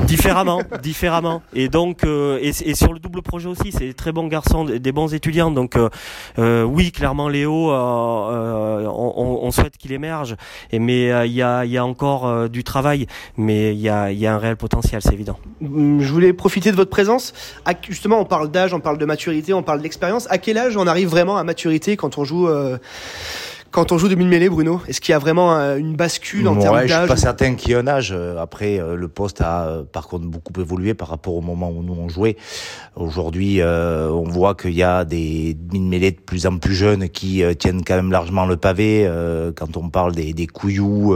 différemment, 0.06 0.62
différemment. 0.84 1.42
Et 1.54 1.70
donc 1.70 2.04
euh, 2.04 2.40
et, 2.42 2.50
et, 2.50 2.76
sur 2.76 2.94
le 2.94 3.00
double 3.00 3.22
projet 3.22 3.48
aussi, 3.48 3.72
c'est 3.72 3.86
des 3.86 3.94
très 3.94 4.12
bons 4.12 4.28
garçons, 4.28 4.66
des 4.66 4.92
bons 4.92 5.14
étudiants. 5.14 5.52
Donc 5.52 5.76
euh, 6.38 6.64
oui, 6.64 6.92
clairement 6.92 7.30
Léo 7.30 7.63
euh, 7.72 8.84
euh, 8.84 8.88
on, 8.88 9.52
souhaite 9.52 9.78
qu'il 9.78 9.92
émerge. 9.92 10.36
Mais 10.72 11.12
euh, 11.12 11.26
il 11.26 11.34
y, 11.34 11.42
a, 11.42 11.86
encore 11.86 12.50
du 12.50 12.64
travail, 12.64 13.08
mais 13.38 13.74
il 13.74 13.80
y 13.80 13.90
a, 13.90 14.06
un 14.06 14.38
réel 14.38 14.56
potentiel, 14.56 15.02
c'est 15.02 15.14
évident. 15.14 15.38
Hum, 15.62 16.00
je 16.02 16.12
voulais 16.12 16.34
profiter 16.34 16.72
de 16.72 16.76
votre 16.76 16.90
présence. 16.90 17.34
Justement, 17.88 18.20
on 18.20 18.26
parle 18.26 18.50
d'âge, 18.50 18.74
on 18.74 18.80
parle 18.80 18.98
de 18.98 19.06
maturité, 19.06 19.54
on 19.54 19.64
parle 19.64 19.82
d'expérience. 19.82 20.28
À 20.30 20.38
quel 20.38 20.58
âge 20.58 20.78
on 20.78 20.88
arrive 20.88 21.10
vraiment 21.10 21.38
à 21.38 21.44
maturité 21.44 21.98
quand 21.98 22.18
on 22.18 22.24
joue 22.24 22.48
quand 23.74 23.92
on 23.92 23.98
joue 23.98 24.08
de 24.08 24.14
mille 24.16 24.28
mêlée, 24.28 24.50
Bruno 24.50 24.82
Est-ce 24.88 25.02
qu'il 25.02 25.12
y 25.12 25.16
a 25.16 25.20
vraiment 25.20 25.52
une 25.52 25.96
bascule 25.96 26.48
en 26.48 26.56
termes 26.56 26.78
d'âge 26.78 26.90
Je 26.90 26.96
suis 26.96 27.08
pas 27.08 27.16
certain 27.18 27.56
qu'il 27.56 27.72
y 27.72 27.74
ait 27.74 27.78
un 27.78 27.88
âge. 27.88 28.16
Après, 28.40 28.78
le 28.78 29.08
poste 29.08 29.42
a 29.42 29.82
par 29.92 30.08
contre 30.08 30.28
beaucoup 30.28 30.54
évolué 30.62 30.94
par 30.94 31.10
rapport 31.10 31.34
au 31.34 31.42
moment 31.42 31.72
où 31.72 31.82
nous 31.82 31.96
on 32.00 32.08
jouait. 32.08 32.38
Aujourd'hui, 32.96 33.62
on 33.64 34.24
voit 34.24 34.54
qu'il 34.54 34.74
y 34.74 34.84
a 34.84 35.06
des 35.06 35.58
mille 35.72 35.84
mêlées 35.84 36.12
de 36.12 36.20
plus 36.20 36.46
en 36.46 36.58
plus 36.60 36.76
jeunes 36.76 37.10
qui 37.10 37.44
tiennent 37.58 37.84
quand 37.84 37.96
même 37.96 38.12
largement 38.12 38.46
le 38.46 38.58
pavé. 38.58 39.10
quand 39.56 39.76
on 39.76 39.90
parle 39.90 40.14
des, 40.14 40.34
des 40.34 40.48
couillous, 40.48 41.16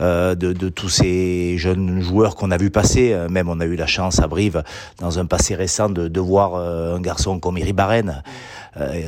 de, 0.00 0.34
de, 0.34 0.68
tous 0.68 0.88
ces 0.88 1.56
jeunes 1.58 2.00
joueurs 2.00 2.34
qu'on 2.34 2.50
a 2.50 2.56
vu 2.56 2.70
passer, 2.70 3.16
même 3.30 3.48
on 3.48 3.60
a 3.60 3.66
eu 3.66 3.76
la 3.76 3.86
chance 3.86 4.18
à 4.18 4.26
Brive, 4.26 4.64
dans 4.98 5.20
un 5.20 5.26
passé 5.26 5.54
récent, 5.54 5.88
de, 5.88 6.08
de 6.08 6.20
voir 6.20 6.56
un 6.56 7.00
garçon 7.00 7.38
comme 7.38 7.56
Iri 7.56 7.72
Barren. 7.72 8.04
Euh, 8.04 8.20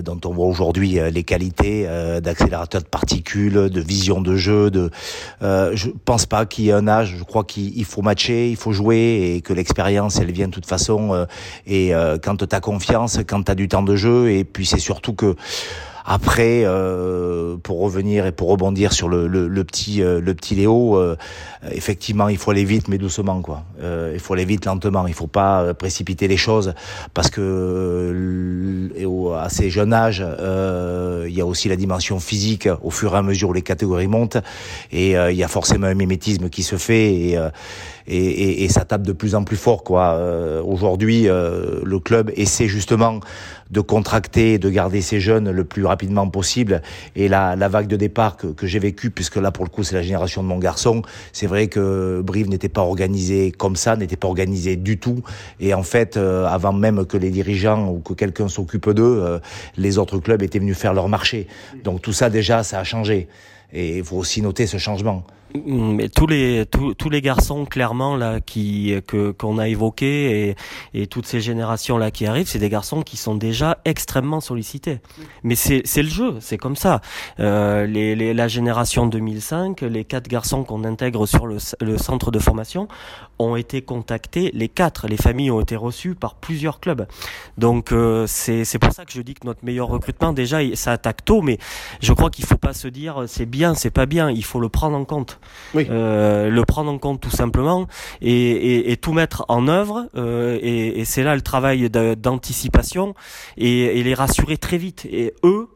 dont 0.02 0.20
on 0.24 0.30
voit 0.32 0.46
aujourd'hui 0.46 0.98
euh, 0.98 1.10
les 1.10 1.24
qualités 1.24 1.84
euh, 1.86 2.20
d'accélérateur 2.20 2.82
de 2.82 2.86
particules, 2.86 3.68
de 3.68 3.80
vision 3.80 4.20
de 4.20 4.36
jeu. 4.36 4.70
De, 4.70 4.90
je 5.40 5.88
pense 6.04 6.26
pas 6.26 6.46
qu'il 6.46 6.64
y 6.64 6.68
ait 6.70 6.72
un 6.72 6.88
âge. 6.88 7.16
Je 7.18 7.24
crois 7.24 7.44
qu'il 7.44 7.84
faut 7.84 8.02
matcher, 8.02 8.50
il 8.50 8.56
faut 8.56 8.72
jouer 8.72 9.34
et 9.34 9.40
que 9.40 9.52
l'expérience, 9.52 10.18
elle 10.18 10.32
vient 10.32 10.48
de 10.48 10.52
toute 10.52 10.66
façon. 10.66 11.26
et 11.66 11.92
quand 12.22 12.36
tu 12.36 12.54
as 12.54 12.60
confiance, 12.60 13.18
quand 13.26 13.42
tu 13.44 13.52
as 13.52 13.54
du 13.54 13.68
temps 13.68 13.82
de 13.82 13.96
jeu, 13.96 14.30
et 14.30 14.44
puis 14.44 14.66
c'est 14.66 14.78
surtout 14.78 15.14
que 15.14 15.36
après, 16.06 16.62
euh, 16.64 17.56
pour 17.56 17.80
revenir 17.80 18.26
et 18.26 18.32
pour 18.32 18.48
rebondir 18.48 18.92
sur 18.92 19.08
le, 19.08 19.26
le, 19.26 19.48
le 19.48 19.64
petit 19.64 20.02
euh, 20.02 20.20
le 20.20 20.34
petit 20.34 20.54
Léo, 20.54 20.96
euh, 20.96 21.16
effectivement, 21.72 22.28
il 22.28 22.38
faut 22.38 22.52
aller 22.52 22.64
vite 22.64 22.86
mais 22.86 22.96
doucement 22.96 23.42
quoi. 23.42 23.64
Euh, 23.82 24.12
il 24.14 24.20
faut 24.20 24.34
aller 24.34 24.44
vite 24.44 24.64
lentement. 24.66 25.08
Il 25.08 25.14
faut 25.14 25.26
pas 25.26 25.74
précipiter 25.74 26.28
les 26.28 26.36
choses 26.36 26.74
parce 27.12 27.28
que 27.28 28.92
à 29.36 29.48
ces 29.48 29.68
jeunes 29.68 29.92
âges, 29.92 30.24
il 31.26 31.34
y 31.34 31.40
a 31.40 31.46
aussi 31.46 31.68
la 31.68 31.76
dimension 31.76 32.20
physique 32.20 32.68
au 32.82 32.90
fur 32.90 33.14
et 33.14 33.18
à 33.18 33.22
mesure 33.22 33.48
où 33.48 33.52
les 33.52 33.62
catégories 33.62 34.06
montent 34.06 34.38
et 34.92 35.12
il 35.12 35.36
y 35.36 35.42
a 35.42 35.48
forcément 35.48 35.86
un 35.88 35.94
mimétisme 35.94 36.48
qui 36.48 36.62
se 36.62 36.76
fait 36.76 37.14
et, 37.14 37.38
et, 38.08 38.16
et, 38.16 38.64
et 38.64 38.68
ça 38.68 38.84
tape 38.84 39.02
de 39.02 39.12
plus 39.12 39.34
en 39.34 39.44
plus 39.44 39.56
fort 39.56 39.84
quoi. 39.84 40.20
Aujourd'hui, 40.64 41.24
le 41.24 41.98
club 41.98 42.30
essaie 42.36 42.68
justement 42.68 43.20
de 43.70 43.80
contracter 43.80 44.54
et 44.54 44.58
de 44.58 44.70
garder 44.70 45.00
ces 45.00 45.20
jeunes 45.20 45.50
le 45.50 45.64
plus 45.64 45.84
rapidement 45.84 46.28
possible. 46.28 46.82
Et 47.16 47.28
la, 47.28 47.56
la 47.56 47.68
vague 47.68 47.86
de 47.88 47.96
départ 47.96 48.36
que, 48.36 48.48
que 48.48 48.66
j'ai 48.66 48.78
vécue, 48.78 49.10
puisque 49.10 49.36
là 49.36 49.50
pour 49.50 49.64
le 49.64 49.70
coup 49.70 49.82
c'est 49.82 49.94
la 49.94 50.02
génération 50.02 50.42
de 50.42 50.48
mon 50.48 50.58
garçon, 50.58 51.02
c'est 51.32 51.46
vrai 51.46 51.66
que 51.68 52.22
Brive 52.24 52.48
n'était 52.48 52.68
pas 52.68 52.82
organisé 52.82 53.52
comme 53.52 53.76
ça, 53.76 53.96
n'était 53.96 54.16
pas 54.16 54.28
organisé 54.28 54.76
du 54.76 54.98
tout. 54.98 55.22
Et 55.60 55.74
en 55.74 55.82
fait, 55.82 56.16
euh, 56.16 56.46
avant 56.46 56.72
même 56.72 57.06
que 57.06 57.16
les 57.16 57.30
dirigeants 57.30 57.88
ou 57.88 57.98
que 57.98 58.14
quelqu'un 58.14 58.48
s'occupe 58.48 58.90
d'eux, 58.90 59.20
euh, 59.22 59.38
les 59.76 59.98
autres 59.98 60.18
clubs 60.18 60.42
étaient 60.42 60.58
venus 60.58 60.76
faire 60.76 60.94
leur 60.94 61.08
marché. 61.08 61.48
Donc 61.84 62.02
tout 62.02 62.12
ça 62.12 62.30
déjà, 62.30 62.62
ça 62.62 62.78
a 62.78 62.84
changé. 62.84 63.28
Et 63.76 63.98
il 63.98 64.04
faut 64.04 64.16
aussi 64.16 64.40
noter 64.40 64.66
ce 64.66 64.78
changement. 64.78 65.22
Mais 65.64 66.08
tous 66.08 66.26
les 66.26 66.66
tous, 66.66 66.94
tous 66.94 67.08
les 67.08 67.20
garçons 67.20 67.64
clairement 67.64 68.16
là 68.16 68.40
qui 68.40 68.94
que 69.06 69.30
qu'on 69.30 69.58
a 69.58 69.68
évoqués 69.68 70.48
et, 70.50 70.56
et 70.92 71.06
toutes 71.06 71.26
ces 71.26 71.40
générations 71.40 71.98
là 71.98 72.10
qui 72.10 72.26
arrivent, 72.26 72.48
c'est 72.48 72.58
des 72.58 72.68
garçons 72.68 73.02
qui 73.02 73.16
sont 73.16 73.34
déjà 73.34 73.78
extrêmement 73.84 74.40
sollicités. 74.40 74.98
Mais 75.44 75.54
c'est 75.54 75.82
c'est 75.84 76.02
le 76.02 76.08
jeu, 76.08 76.36
c'est 76.40 76.58
comme 76.58 76.76
ça. 76.76 77.00
Euh, 77.40 77.86
les, 77.86 78.34
la 78.34 78.48
génération 78.48 79.06
2005, 79.06 79.82
les 79.82 80.04
quatre 80.04 80.28
garçons 80.28 80.64
qu'on 80.64 80.84
intègre 80.84 81.26
sur 81.26 81.46
le, 81.46 81.58
le 81.80 81.98
centre 81.98 82.30
de 82.30 82.38
formation 82.38 82.88
ont 83.38 83.56
été 83.56 83.82
contactés, 83.82 84.50
les 84.54 84.68
quatre, 84.68 85.08
les 85.08 85.16
familles 85.16 85.50
ont 85.50 85.60
été 85.60 85.76
reçues 85.76 86.14
par 86.14 86.34
plusieurs 86.34 86.80
clubs. 86.80 87.06
Donc 87.56 87.92
euh, 87.92 88.26
c'est 88.26 88.64
c'est 88.64 88.78
pour 88.78 88.92
ça 88.92 89.04
que 89.04 89.12
je 89.12 89.22
dis 89.22 89.34
que 89.34 89.46
notre 89.46 89.64
meilleur 89.64 89.88
recrutement 89.88 90.32
déjà 90.32 90.58
ça 90.74 90.92
attaque 90.92 91.24
tôt, 91.24 91.40
mais 91.42 91.58
je 92.00 92.12
crois 92.12 92.30
qu'il 92.30 92.44
faut 92.44 92.58
pas 92.58 92.72
se 92.72 92.88
dire 92.88 93.24
c'est 93.26 93.46
bien, 93.46 93.65
c'est 93.74 93.90
pas 93.90 94.06
bien, 94.06 94.30
il 94.30 94.44
faut 94.44 94.60
le 94.60 94.68
prendre 94.68 94.96
en 94.96 95.04
compte. 95.04 95.40
Oui. 95.74 95.86
Euh, 95.90 96.48
le 96.48 96.64
prendre 96.64 96.90
en 96.90 96.98
compte 96.98 97.20
tout 97.20 97.30
simplement 97.30 97.86
et, 98.20 98.30
et, 98.30 98.92
et 98.92 98.96
tout 98.96 99.12
mettre 99.12 99.44
en 99.48 99.68
œuvre 99.68 100.08
euh, 100.16 100.58
et, 100.60 101.00
et 101.00 101.04
c'est 101.04 101.22
là 101.22 101.34
le 101.34 101.42
travail 101.42 101.90
d'anticipation 101.90 103.14
et, 103.56 104.02
les 104.02 104.14
rassurer 104.14 104.56
très 104.56 104.78
vite 104.78 105.06
et 105.10 105.34
eux 105.42 105.68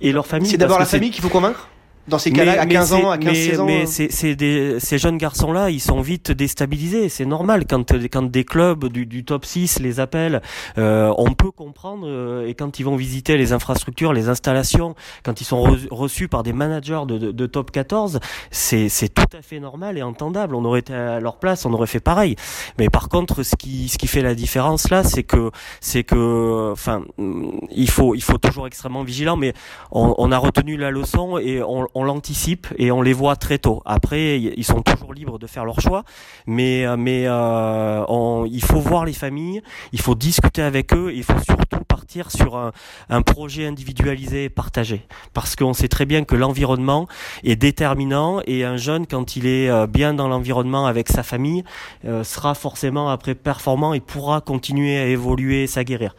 et 0.00 0.12
leur 0.12 0.26
famille. 0.26 0.50
C'est 0.50 0.58
d'abord 0.58 0.78
la 0.78 0.84
famille 0.84 1.10
qu'il 1.10 1.22
faut 1.22 1.28
convaincre 1.28 1.68
Dans 2.08 2.18
ces 2.18 2.30
cas-là, 2.32 2.60
à 2.60 2.66
15 2.66 2.92
ans, 2.94 3.10
à 3.10 3.18
15 3.18 3.26
mais, 3.26 3.34
16 3.34 3.60
ans 3.60 3.66
mais 3.66 3.82
euh, 3.82 4.06
c'est 4.10 4.34
des, 4.34 4.80
ces 4.80 4.98
jeunes 4.98 5.18
garçons-là, 5.18 5.70
ils 5.70 5.80
sont 5.80 6.00
vite 6.00 6.30
déstabilisés. 6.32 7.08
C'est 7.08 7.24
normal 7.26 7.64
quand, 7.68 7.92
quand 7.92 8.22
des 8.22 8.44
clubs 8.44 8.86
du, 8.86 9.06
du 9.06 9.24
top 9.24 9.44
6 9.44 9.80
les 9.80 10.00
appellent. 10.00 10.40
euh, 10.78 11.12
on 11.18 11.32
peut 11.34 11.50
comprendre. 11.50 12.06
euh, 12.06 12.46
et 12.48 12.54
quand 12.54 12.78
ils 12.80 12.82
vont 12.84 12.96
visiter 12.96 13.36
les 13.36 13.52
infrastructures, 13.52 14.12
les 14.12 14.28
installations, 14.28 14.94
quand 15.24 15.40
ils 15.40 15.44
sont 15.44 15.62
re- 15.64 15.88
reçus 15.90 16.28
par 16.28 16.42
des 16.42 16.52
managers 16.52 17.02
de, 17.06 17.18
de, 17.18 17.30
de 17.32 17.46
top 17.46 17.70
14, 17.70 18.20
c'est 18.50 18.88
c'est 18.88 19.08
tout 19.08 19.36
à 19.36 19.42
fait 19.42 19.60
normal 19.60 19.98
et 19.98 20.02
entendable. 20.02 20.54
On 20.54 20.64
aurait 20.64 20.80
été 20.80 20.94
à 20.94 21.20
leur 21.20 21.36
place, 21.38 21.66
on 21.66 21.72
aurait 21.72 21.86
fait 21.86 22.00
pareil. 22.00 22.36
Mais 22.78 22.88
par 22.88 23.08
contre, 23.08 23.42
ce 23.42 23.54
qui, 23.56 23.88
ce 23.88 23.98
qui 23.98 24.06
fait 24.06 24.22
la 24.22 24.34
différence 24.34 24.90
là, 24.90 25.04
c'est 25.04 25.22
que, 25.24 25.50
c'est 25.80 26.04
que, 26.04 26.72
enfin, 26.72 27.02
il 27.70 27.90
faut, 27.90 28.14
il 28.14 28.22
faut 28.22 28.38
toujours 28.38 28.66
extrêmement 28.66 29.02
vigilant. 29.04 29.36
Mais 29.36 29.52
on, 29.92 30.14
on 30.18 30.32
a 30.32 30.38
retenu 30.38 30.76
la 30.76 30.90
leçon 30.90 31.38
et 31.38 31.62
on, 31.62 31.86
on 31.94 31.97
l'anticipe 32.04 32.66
et 32.76 32.90
on 32.90 33.02
les 33.02 33.12
voit 33.12 33.36
très 33.36 33.58
tôt. 33.58 33.82
Après, 33.84 34.40
ils 34.40 34.64
sont 34.64 34.82
toujours 34.82 35.14
libres 35.14 35.38
de 35.38 35.46
faire 35.46 35.64
leur 35.64 35.80
choix, 35.80 36.04
mais, 36.46 36.86
euh, 36.86 36.96
euh, 36.98 38.04
on- 38.08 38.44
il 38.46 38.62
faut 38.62 38.80
voir 38.80 39.04
les 39.04 39.12
familles, 39.12 39.62
il 39.92 40.00
faut 40.00 40.14
discuter 40.14 40.62
avec 40.62 40.94
eux, 40.94 41.12
il 41.14 41.22
faut 41.22 41.38
surtout 41.40 41.84
partir 41.86 42.30
sur 42.30 42.56
un, 42.56 43.22
projet 43.22 43.66
individualisé 43.66 44.44
et 44.44 44.48
partagé, 44.48 45.06
parce 45.34 45.54
qu'on 45.56 45.74
sait 45.74 45.88
très 45.88 46.06
bien 46.06 46.24
que 46.24 46.34
l'environnement 46.34 47.06
est 47.44 47.56
déterminant 47.56 48.40
et 48.46 48.64
un 48.64 48.76
jeune, 48.76 49.06
quand 49.06 49.36
il 49.36 49.46
est 49.46 49.68
euh, 49.68 49.86
bien 49.86 50.14
dans 50.14 50.28
l'environnement 50.28 50.86
avec 50.86 51.08
sa 51.08 51.22
famille, 51.22 51.64
sera 52.22 52.54
forcément 52.54 53.10
après 53.10 53.34
performant 53.34 53.92
et 53.92 54.00
pourra 54.00 54.40
continuer 54.40 54.98
à 54.98 55.06
évoluer 55.06 55.64
et 55.64 55.66
s'aguerrir. 55.66 56.14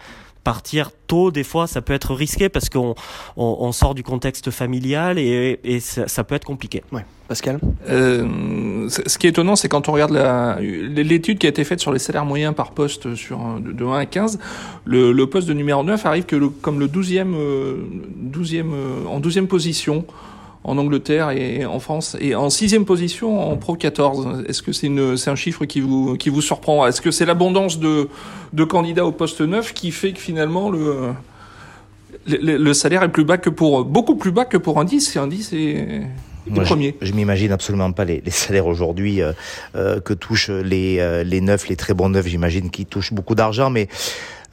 Partir 0.53 0.89
tôt, 1.05 1.29
des 1.29 1.43
fois, 1.43 1.67
ça 1.67 1.79
peut 1.79 1.93
être 1.93 2.15
risqué 2.15 2.49
parce 2.49 2.69
qu'on 2.69 2.95
on, 3.37 3.57
on 3.59 3.71
sort 3.71 3.93
du 3.93 4.01
contexte 4.01 4.49
familial 4.49 5.19
et, 5.19 5.59
et 5.63 5.79
ça, 5.79 6.07
ça 6.07 6.23
peut 6.23 6.33
être 6.33 6.43
compliqué. 6.43 6.81
Pascal? 7.27 7.59
Euh, 7.87 8.89
ce 8.89 9.17
qui 9.19 9.27
est 9.27 9.29
étonnant, 9.29 9.55
c'est 9.55 9.69
quand 9.69 9.89
on 9.89 9.91
regarde 9.91 10.11
l'étude 10.59 11.37
qui 11.37 11.45
a 11.45 11.49
été 11.51 11.63
faite 11.63 11.79
sur 11.81 11.91
les 11.91 11.99
salaires 11.99 12.25
moyens 12.25 12.55
par 12.55 12.71
poste 12.71 13.13
sur 13.13 13.39
un- 13.39 13.59
de, 13.59 13.71
de 13.71 13.85
1 13.85 13.93
à 13.93 14.05
15, 14.07 14.39
le, 14.85 15.11
le 15.11 15.27
poste 15.27 15.47
de 15.47 15.53
numéro 15.53 15.83
9 15.83 16.03
arrive 16.07 16.25
que 16.25 16.35
le, 16.35 16.49
comme 16.49 16.79
le 16.79 16.87
12e, 16.87 17.35
euh, 17.35 17.75
12e, 18.33 18.71
euh, 18.73 19.05
en 19.05 19.19
12e 19.19 19.45
position 19.45 20.03
en 20.69 20.77
Angleterre 20.77 21.31
et 21.31 21.65
en 21.65 21.79
France, 21.79 22.15
et 22.21 22.35
en 22.35 22.49
sixième 22.49 22.85
position 22.85 23.51
en 23.51 23.57
Pro 23.57 23.75
14. 23.75 24.43
Est-ce 24.47 24.61
que 24.61 24.71
c'est 24.71 25.29
un 25.29 25.35
chiffre 25.35 25.65
qui 25.65 25.81
vous, 25.81 26.15
qui 26.15 26.29
vous 26.29 26.41
surprend 26.41 26.85
Est-ce 26.85 27.01
que 27.01 27.11
c'est 27.11 27.25
l'abondance 27.25 27.79
de, 27.79 28.07
de 28.53 28.63
candidats 28.63 29.05
au 29.05 29.11
poste 29.11 29.41
9 29.41 29.73
qui 29.73 29.91
fait 29.91 30.13
que 30.13 30.19
finalement 30.19 30.69
le, 30.69 31.11
le, 32.27 32.57
le 32.57 32.73
salaire 32.73 33.03
est 33.03 33.09
plus 33.09 33.23
bas 33.23 33.37
que 33.37 33.49
pour 33.49 33.83
beaucoup 33.85 34.15
plus 34.15 34.31
bas 34.31 34.45
que 34.45 34.57
pour 34.57 34.79
un 34.79 34.85
10 34.85 35.15
et 35.15 35.19
un 35.19 35.27
10 35.27 35.53
est 35.53 36.01
Moi, 36.47 36.59
le 36.59 36.63
je- 36.63 36.69
premier. 36.69 36.95
Je, 37.01 37.13
m'imagine 37.13 37.51
absolument 37.51 37.91
pas 37.91 38.05
les, 38.05 38.21
les 38.23 38.31
salaires 38.31 38.67
aujourd'hui 38.67 39.21
euh, 39.21 39.31
euh, 39.75 39.99
que 39.99 40.13
touchent 40.13 40.49
les, 40.49 40.99
euh, 40.99 41.23
les 41.23 41.41
neufs, 41.41 41.67
les 41.67 41.75
très 41.75 41.93
bons 41.93 42.09
neufs. 42.09 42.27
J'imagine 42.27 42.69
qu'ils 42.69 42.85
touchent 42.85 43.13
beaucoup 43.13 43.35
d'argent, 43.35 43.69
mais 43.69 43.87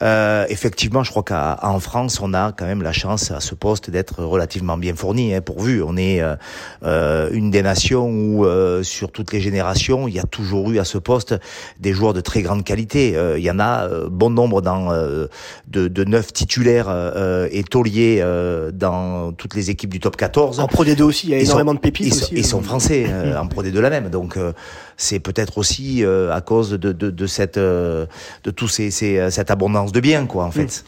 euh, 0.03 0.45
effectivement, 0.49 1.03
je 1.03 1.09
crois 1.11 1.23
qu'en 1.23 1.79
France, 1.79 2.19
on 2.21 2.33
a 2.33 2.51
quand 2.51 2.65
même 2.65 2.81
la 2.83 2.91
chance 2.91 3.31
à 3.31 3.39
ce 3.39 3.55
poste 3.55 3.89
d'être 3.89 4.23
relativement 4.23 4.77
bien 4.77 4.95
fourni, 4.95 5.33
hein, 5.33 5.41
pourvu. 5.41 5.81
On 5.81 5.97
est 5.97 6.21
euh, 6.21 6.35
euh, 6.83 7.29
une 7.31 7.49
des 7.51 7.61
nations 7.63 8.07
où, 8.09 8.45
euh, 8.45 8.83
sur 8.83 9.11
toutes 9.11 9.33
les 9.33 9.39
générations, 9.41 10.07
il 10.07 10.13
y 10.13 10.19
a 10.19 10.23
toujours 10.23 10.69
eu 10.71 10.79
à 10.79 10.83
ce 10.85 10.97
poste 10.97 11.35
des 11.79 11.93
joueurs 11.93 12.13
de 12.13 12.21
très 12.21 12.41
grande 12.41 12.63
qualité. 12.63 13.15
Euh, 13.15 13.39
il 13.39 13.43
y 13.43 13.51
en 13.51 13.59
a 13.59 13.87
euh, 13.87 14.07
bon 14.09 14.29
nombre 14.29 14.61
dans 14.61 14.91
euh, 14.91 15.27
de, 15.67 15.87
de 15.87 16.03
neufs 16.03 16.31
titulaires 16.31 16.87
euh, 16.89 17.47
et 17.51 17.63
tauliers 17.63 18.19
euh, 18.21 18.71
dans 18.71 19.31
toutes 19.33 19.55
les 19.55 19.69
équipes 19.71 19.91
du 19.91 19.99
top 19.99 20.15
14. 20.15 20.59
En 20.59 20.67
Pro 20.67 20.85
D2 20.85 21.01
aussi, 21.01 21.27
il 21.27 21.31
y 21.31 21.33
a 21.35 21.39
énormément 21.39 21.71
sont- 21.71 21.75
de 21.75 21.79
pépites 21.79 22.07
ils 22.07 22.13
aussi. 22.13 22.33
ils 22.35 22.45
sont 22.45 22.61
français 22.61 23.05
euh, 23.09 23.35
en 23.39 23.47
Pro 23.47 23.63
D2 23.63 23.79
la 23.79 23.89
même, 23.89 24.09
donc 24.09 24.37
euh, 24.37 24.53
c'est 24.95 25.19
peut-être 25.19 25.57
aussi 25.57 26.03
euh, 26.03 26.31
à 26.33 26.41
cause 26.41 26.71
de, 26.71 26.91
de, 26.91 27.09
de 27.09 27.27
cette 27.27 27.57
euh, 27.57 28.05
de 28.43 28.51
tous 28.51 28.67
ces, 28.67 28.91
ces 28.91 29.29
cette 29.31 29.51
abondance 29.51 29.86
de 29.91 29.99
biens 29.99 30.25
quoi 30.25 30.45
en 30.45 30.51
fait. 30.51 30.83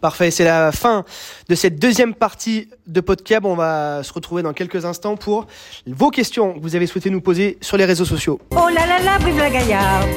Parfait, 0.00 0.30
c'est 0.30 0.44
la 0.44 0.70
fin 0.70 1.04
de 1.48 1.54
cette 1.56 1.80
deuxième 1.80 2.14
partie 2.14 2.68
de 2.86 3.00
Podcab. 3.00 3.44
On 3.44 3.56
va 3.56 4.02
se 4.04 4.12
retrouver 4.12 4.42
dans 4.42 4.52
quelques 4.52 4.84
instants 4.84 5.16
pour 5.16 5.48
vos 5.88 6.10
questions 6.10 6.54
que 6.54 6.60
vous 6.60 6.76
avez 6.76 6.86
souhaité 6.86 7.10
nous 7.10 7.20
poser 7.20 7.58
sur 7.60 7.76
les 7.76 7.84
réseaux 7.84 8.04
sociaux. 8.04 8.40
Oh 8.52 8.68
là 8.68 8.86
là 8.86 9.02
là, 9.02 9.18
vive 9.18 9.38
la 9.38 9.50
Gaillarde 9.50 10.08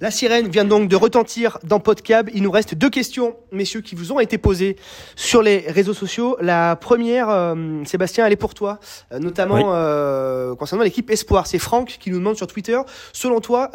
La 0.00 0.12
sirène 0.12 0.46
vient 0.48 0.64
donc 0.64 0.88
de 0.88 0.94
retentir 0.94 1.58
dans 1.64 1.80
Podcab. 1.80 2.30
Il 2.32 2.44
nous 2.44 2.52
reste 2.52 2.76
deux 2.76 2.88
questions, 2.88 3.34
messieurs, 3.50 3.80
qui 3.80 3.96
vous 3.96 4.12
ont 4.12 4.20
été 4.20 4.38
posées 4.38 4.76
sur 5.16 5.42
les 5.42 5.58
réseaux 5.66 5.92
sociaux. 5.92 6.36
La 6.40 6.76
première, 6.76 7.28
euh, 7.28 7.82
Sébastien, 7.84 8.24
elle 8.24 8.32
est 8.32 8.36
pour 8.36 8.54
toi, 8.54 8.78
euh, 9.12 9.18
notamment 9.18 9.56
Oui. 9.56 9.62
euh, 9.66 10.54
concernant 10.54 10.84
l'équipe 10.84 11.10
Espoir. 11.10 11.48
C'est 11.48 11.58
Franck 11.58 11.96
qui 11.98 12.12
nous 12.12 12.18
demande 12.18 12.36
sur 12.36 12.46
Twitter, 12.46 12.78
selon 13.12 13.40
toi, 13.40 13.70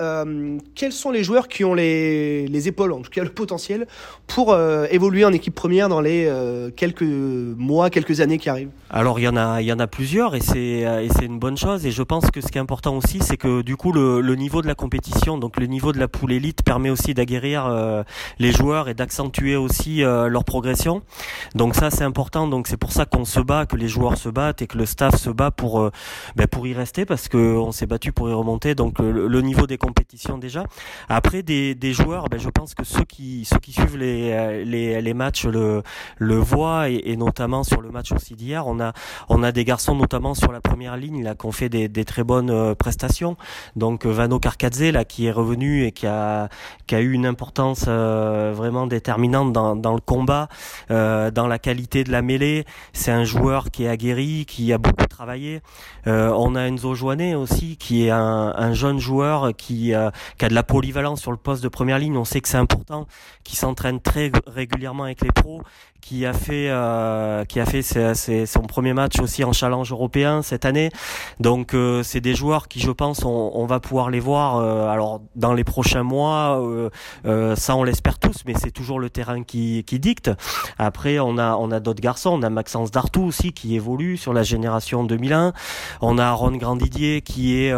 quels 0.76 0.94
sont 0.94 1.12
les 1.12 1.24
joueurs 1.26 1.48
qui 1.50 1.66
ont 1.66 1.74
les, 1.74 2.48
les 2.48 2.68
épaules, 2.70 2.94
en 2.94 3.02
tout 3.02 3.10
cas 3.12 3.24
le 3.24 3.30
potentiel, 3.30 3.86
pour 4.28 4.58
évoluer 4.92 5.26
en 5.26 5.34
équipe 5.34 5.56
première 5.56 5.90
dans 5.90 6.00
les 6.02 6.32
quelques 6.76 7.02
mois, 7.04 7.90
quelques 7.90 8.22
années 8.22 8.38
qui 8.38 8.50
arrivent? 8.50 8.70
Alors 8.90 9.20
il 9.20 9.24
y 9.24 9.28
en 9.28 9.36
a, 9.36 9.62
il 9.62 9.66
y 9.66 9.74
en 9.74 9.80
a 9.80 9.88
plusieurs 9.88 10.36
et 10.36 10.40
c'est 10.40 10.54
et 10.84 11.10
c'est 11.16 11.26
une 11.26 11.40
bonne 11.40 11.58
chose. 11.58 11.86
Et 11.86 11.92
je 11.92 12.04
pense 12.04 12.30
que 12.32 12.42
ce 12.42 12.48
qui 12.48 12.58
est 12.58 12.62
important 12.62 12.96
aussi, 12.96 13.20
c'est 13.22 13.38
que 13.38 13.62
du 13.62 13.76
coup 13.76 13.92
le, 13.92 14.22
le 14.22 14.36
niveau 14.36 14.62
de 14.62 14.68
la 14.68 14.76
compétition, 14.76 15.38
donc 15.38 15.60
le 15.60 15.66
niveau 15.66 15.92
de 15.92 16.00
la 16.00 16.08
poule 16.14 16.32
élite, 16.32 16.64
permet 16.64 16.90
aussi 16.90 17.14
d'aguerrir 17.14 17.66
euh, 17.66 18.04
les 18.40 18.52
joueurs 18.52 18.88
et 18.88 18.94
d'accentuer 18.94 19.56
aussi 19.56 20.04
euh, 20.04 20.30
leur 20.30 20.46
progression. 20.46 21.02
Donc 21.56 21.76
ça 21.76 21.90
c'est 21.90 22.04
important. 22.04 22.48
Donc 22.48 22.68
c'est 22.68 22.78
pour 22.78 22.92
ça 22.92 23.06
qu'on 23.06 23.26
se 23.26 23.40
bat, 23.40 23.66
que 23.66 23.76
les 23.76 23.90
joueurs 23.90 24.18
se 24.18 24.30
battent 24.30 24.62
et 24.62 24.68
que 24.68 24.78
le 24.78 24.86
staff 24.86 25.16
se 25.16 25.32
bat 25.32 25.52
pour 25.52 25.82
euh, 25.82 25.92
ben, 26.36 26.48
pour 26.48 26.66
y 26.68 26.74
rester 26.74 27.06
parce 27.06 27.28
que 27.28 27.38
on 27.38 27.72
s'est 27.72 27.88
battu 27.88 28.14
pour 28.14 28.30
y 28.30 28.34
remonter. 28.34 28.76
Donc 28.76 29.00
le, 29.00 29.42
niveau 29.42 29.68
des 29.68 29.78
compétitions 29.78 30.38
déjà. 30.38 30.64
Après 31.10 31.44
des, 31.44 31.94
joueurs, 31.94 32.30
ben, 32.30 32.40
je 32.40 32.50
pense 32.50 32.76
que 32.76 32.86
ceux 32.86 33.04
qui 33.04 33.44
ceux 33.44 33.60
qui 33.60 33.74
suivent 33.74 33.98
les 33.98 34.64
les, 34.64 35.02
les 35.02 35.14
matchs 35.14 35.46
le 35.46 35.84
le 36.18 36.36
voient 36.36 36.90
et, 36.90 37.18
notamment 37.18 37.64
sur 37.64 37.82
le 37.82 37.90
match 37.90 38.12
aussi 38.12 38.36
d'hier, 38.36 38.68
on 38.68 38.80
a 38.80 38.94
on 39.28 39.44
a 39.44 39.52
des 39.52 39.66
garçons 39.66 39.96
notamment 39.96 40.36
sur 40.36 40.52
la 40.52 40.62
première 40.62 40.96
ligne 40.96 41.24
là 41.24 41.36
qui 41.36 41.46
ont 41.46 41.52
fait 41.52 41.70
des, 41.70 42.06
très 42.06 42.24
bonnes 42.24 42.76
prestations. 42.76 43.36
Donc 43.76 44.06
Vano 44.06 44.40
Karkadze 44.40 44.92
là 44.92 45.04
qui 45.06 45.26
est 45.26 45.32
revenu 45.32 45.86
et 45.86 45.92
qui 45.92 46.03
a 46.08 46.50
qui 46.88 46.96
a 46.96 47.00
eu 47.02 47.12
une 47.14 47.26
importance 47.26 47.86
euh, 47.88 48.52
vraiment 48.56 48.88
déterminante 48.88 49.54
dans, 49.54 49.76
dans 49.76 49.94
le 49.94 50.02
combat, 50.02 50.48
euh, 50.92 51.32
dans 51.32 51.48
la 51.48 51.60
qualité 51.60 52.04
de 52.04 52.12
la 52.12 52.22
mêlée. 52.22 52.66
C'est 52.94 53.12
un 53.12 53.24
joueur 53.24 53.72
qui 53.72 53.86
est 53.86 53.88
aguerri, 53.90 54.46
qui 54.48 54.74
a 54.74 54.78
beaucoup 54.78 55.06
travaillé. 55.08 55.62
Euh, 56.08 56.32
on 56.36 56.56
a 56.56 56.62
Enzo 56.64 56.96
Joannet 56.96 57.36
aussi 57.36 57.78
qui 57.78 58.06
est 58.08 58.12
un, 58.12 58.54
un 58.56 58.74
jeune 58.74 59.00
joueur 59.00 59.52
qui, 59.56 59.94
qui 60.38 60.46
a 60.46 60.50
de 60.50 60.54
la 60.54 60.64
polyvalence 60.64 61.22
sur 61.22 61.32
le 61.32 61.38
poste 61.38 61.64
de 61.64 61.70
première 61.70 62.00
ligne. 62.00 62.18
On 62.18 62.26
sait 62.26 62.42
que 62.42 62.50
c'est 62.50 62.58
important, 62.58 63.08
qui 63.44 63.56
s'entraîne 63.56 64.00
très 64.02 64.32
régulièrement 64.48 65.04
avec 65.04 65.22
les 65.22 65.32
pros 65.32 65.62
qui 66.02 66.26
a 66.26 66.34
fait 66.34 66.68
qui 67.48 67.60
a 67.62 67.66
fait 67.66 67.82
ses- 67.82 68.14
ses- 68.14 68.46
son 68.46 68.60
premier 68.64 68.92
match 68.94 69.22
aussi 69.22 69.46
en 69.46 69.54
challenge 69.54 69.90
européen 69.90 70.42
cette 70.42 70.66
année. 70.66 70.90
Donc 71.40 71.74
c'est 72.04 72.20
des 72.20 72.36
joueurs 72.36 72.68
qui 72.68 72.82
je 72.82 72.92
pense 72.92 73.24
on, 73.24 73.66
va 73.66 73.80
pouvoir 73.80 74.10
les 74.10 74.20
voir 74.20 74.58
alors 74.90 75.22
dans 75.36 75.54
les 75.54 75.64
prochains 75.64 75.93
prochains 75.94 76.04
mois. 76.04 76.82
ça, 77.56 77.76
on 77.76 77.84
l'espère 77.84 78.18
tous, 78.18 78.44
mais 78.48 78.54
c'est 78.56 78.72
toujours 78.72 79.00
le 79.00 79.10
terrain 79.10 79.44
qui, 79.44 79.84
dicte. 79.92 80.32
Après, 80.80 81.20
on 81.20 81.38
a 81.38 81.80
d'autres 81.80 82.02
garçons. 82.02 82.32
On 82.32 82.42
a 82.42 82.50
Maxence 82.50 82.90
Dartou 82.90 83.24
aussi 83.24 83.54
qui 83.54 83.76
évolue 83.76 84.18
sur 84.18 84.34
la 84.34 84.44
génération 84.44 85.04
2001. 85.04 85.54
On 86.02 86.18
a 86.18 86.32
Ron 86.32 86.58
Grandidier 86.58 87.22
qui 87.22 87.58
est 87.58 87.74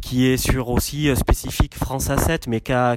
qui 0.00 0.26
est 0.26 0.36
sur 0.36 0.68
aussi 0.68 1.14
spécifique 1.14 1.76
France 1.76 2.08
A7, 2.08 2.44
mais 2.48 2.60
qui 2.60 2.72
a, 2.72 2.96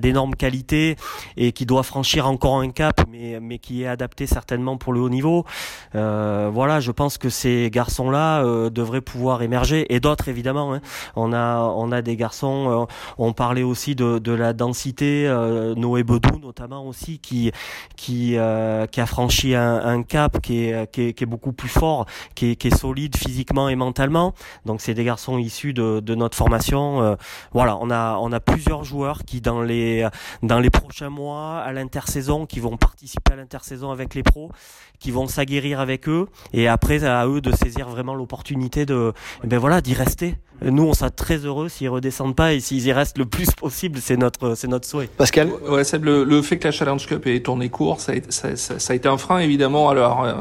d'énormes 0.00 0.34
qualités 0.34 0.96
et 1.36 1.52
qui 1.52 1.66
doit 1.66 1.82
franchir 1.82 2.26
encore 2.28 2.60
un 2.60 2.70
cap, 2.70 3.02
mais 3.10 3.38
mais 3.40 3.58
qui 3.58 3.82
est 3.82 3.86
adapté 3.86 4.26
certainement 4.26 4.76
pour 4.78 4.92
le 4.92 5.00
haut 5.00 5.10
niveau. 5.10 5.44
voilà, 5.92 6.80
je 6.80 6.92
pense 6.92 7.18
que 7.18 7.28
ces 7.28 7.68
garçons-là 7.70 8.42
devraient 8.70 9.02
pouvoir 9.02 9.42
émerger 9.42 9.92
et 9.94 10.00
d'autres 10.00 10.28
évidemment. 10.28 10.72
Hein. 10.72 10.80
On 11.14 11.32
a 11.34 11.58
on 11.76 11.92
a 11.92 12.00
des 12.00 12.16
garçons. 12.16 12.38
Euh, 12.68 12.94
on 13.18 13.32
parlait 13.32 13.62
aussi 13.62 13.94
de, 13.98 14.32
la 14.32 14.52
densité. 14.52 15.26
Euh, 15.26 15.74
Noé 15.74 16.02
Bedou 16.02 16.38
notamment 16.38 16.86
aussi 16.86 17.18
qui 17.18 17.50
qui 17.96 18.36
euh, 18.36 18.86
a 18.96 19.06
franchi 19.06 19.54
un, 19.54 20.02
cap 20.02 20.40
qui 20.40 20.64
est, 20.64 20.90
qui 20.90 21.08
est, 21.08 21.26
beaucoup 21.26 21.52
plus 21.52 21.68
fort, 21.68 22.06
qui 22.34 22.50
est, 22.50 22.74
solide 22.74 23.16
physiquement 23.16 23.68
et 23.68 23.76
mentalement. 23.76 24.34
Donc 24.66 24.80
c'est 24.80 24.94
des 24.94 25.04
garçons 25.04 25.38
issus 25.38 25.72
de, 25.72 26.14
notre 26.14 26.36
formation. 26.36 27.16
voilà, 27.52 27.76
on 27.80 27.90
a 27.90 28.40
plusieurs 28.40 28.84
joueurs 28.84 29.24
qui 29.24 29.40
dans 29.40 29.62
les 29.62 30.06
dans 30.42 30.60
les 30.60 30.70
prochains 30.70 31.10
mois 31.10 31.58
à 31.58 31.72
l'intersaison 31.72 32.46
qui 32.46 32.60
vont 32.60 32.76
participer 32.76 33.32
à 33.32 33.36
l'intersaison 33.36 33.90
avec 33.90 34.14
les 34.14 34.22
pros, 34.22 34.50
qui 34.98 35.10
vont 35.10 35.26
s'aguerrir 35.26 35.80
avec 35.80 36.08
eux 36.08 36.28
et 36.52 36.68
après 36.68 37.04
à 37.04 37.26
eux 37.26 37.40
de 37.40 37.52
saisir 37.54 37.88
vraiment 37.88 38.14
l'opportunité 38.14 38.86
de 38.86 39.12
eh 39.44 39.46
ben 39.46 39.58
voilà 39.58 39.80
d'y 39.80 39.94
rester. 39.94 40.36
Nous 40.60 40.82
on 40.82 40.92
sera 40.92 41.10
très 41.10 41.38
heureux 41.38 41.68
s'ils 41.68 41.88
redescendent 41.88 42.34
pas 42.34 42.52
et 42.52 42.60
s'ils 42.60 42.86
y 42.86 42.92
restent 42.92 43.18
le 43.18 43.26
plus 43.26 43.50
possible, 43.52 43.87
c'est 43.96 44.16
notre 44.16 44.54
c'est 44.54 44.68
notre 44.68 44.86
souhait. 44.86 45.08
Pascal, 45.16 45.48
ouais, 45.68 45.82
le, 46.00 46.24
le, 46.24 46.42
fait 46.42 46.58
que 46.58 46.68
la 46.68 46.72
Challenge 46.72 47.04
Cup 47.06 47.26
ait 47.26 47.40
tourné 47.40 47.68
court, 47.68 48.00
ça 48.00 48.12
a, 48.12 48.16
ça, 48.28 48.56
ça, 48.56 48.78
ça 48.78 48.92
a 48.92 48.96
été 48.96 49.08
un 49.08 49.18
frein 49.18 49.38
évidemment 49.38 49.88
à 49.88 49.94
leur, 49.94 50.22
euh, 50.22 50.34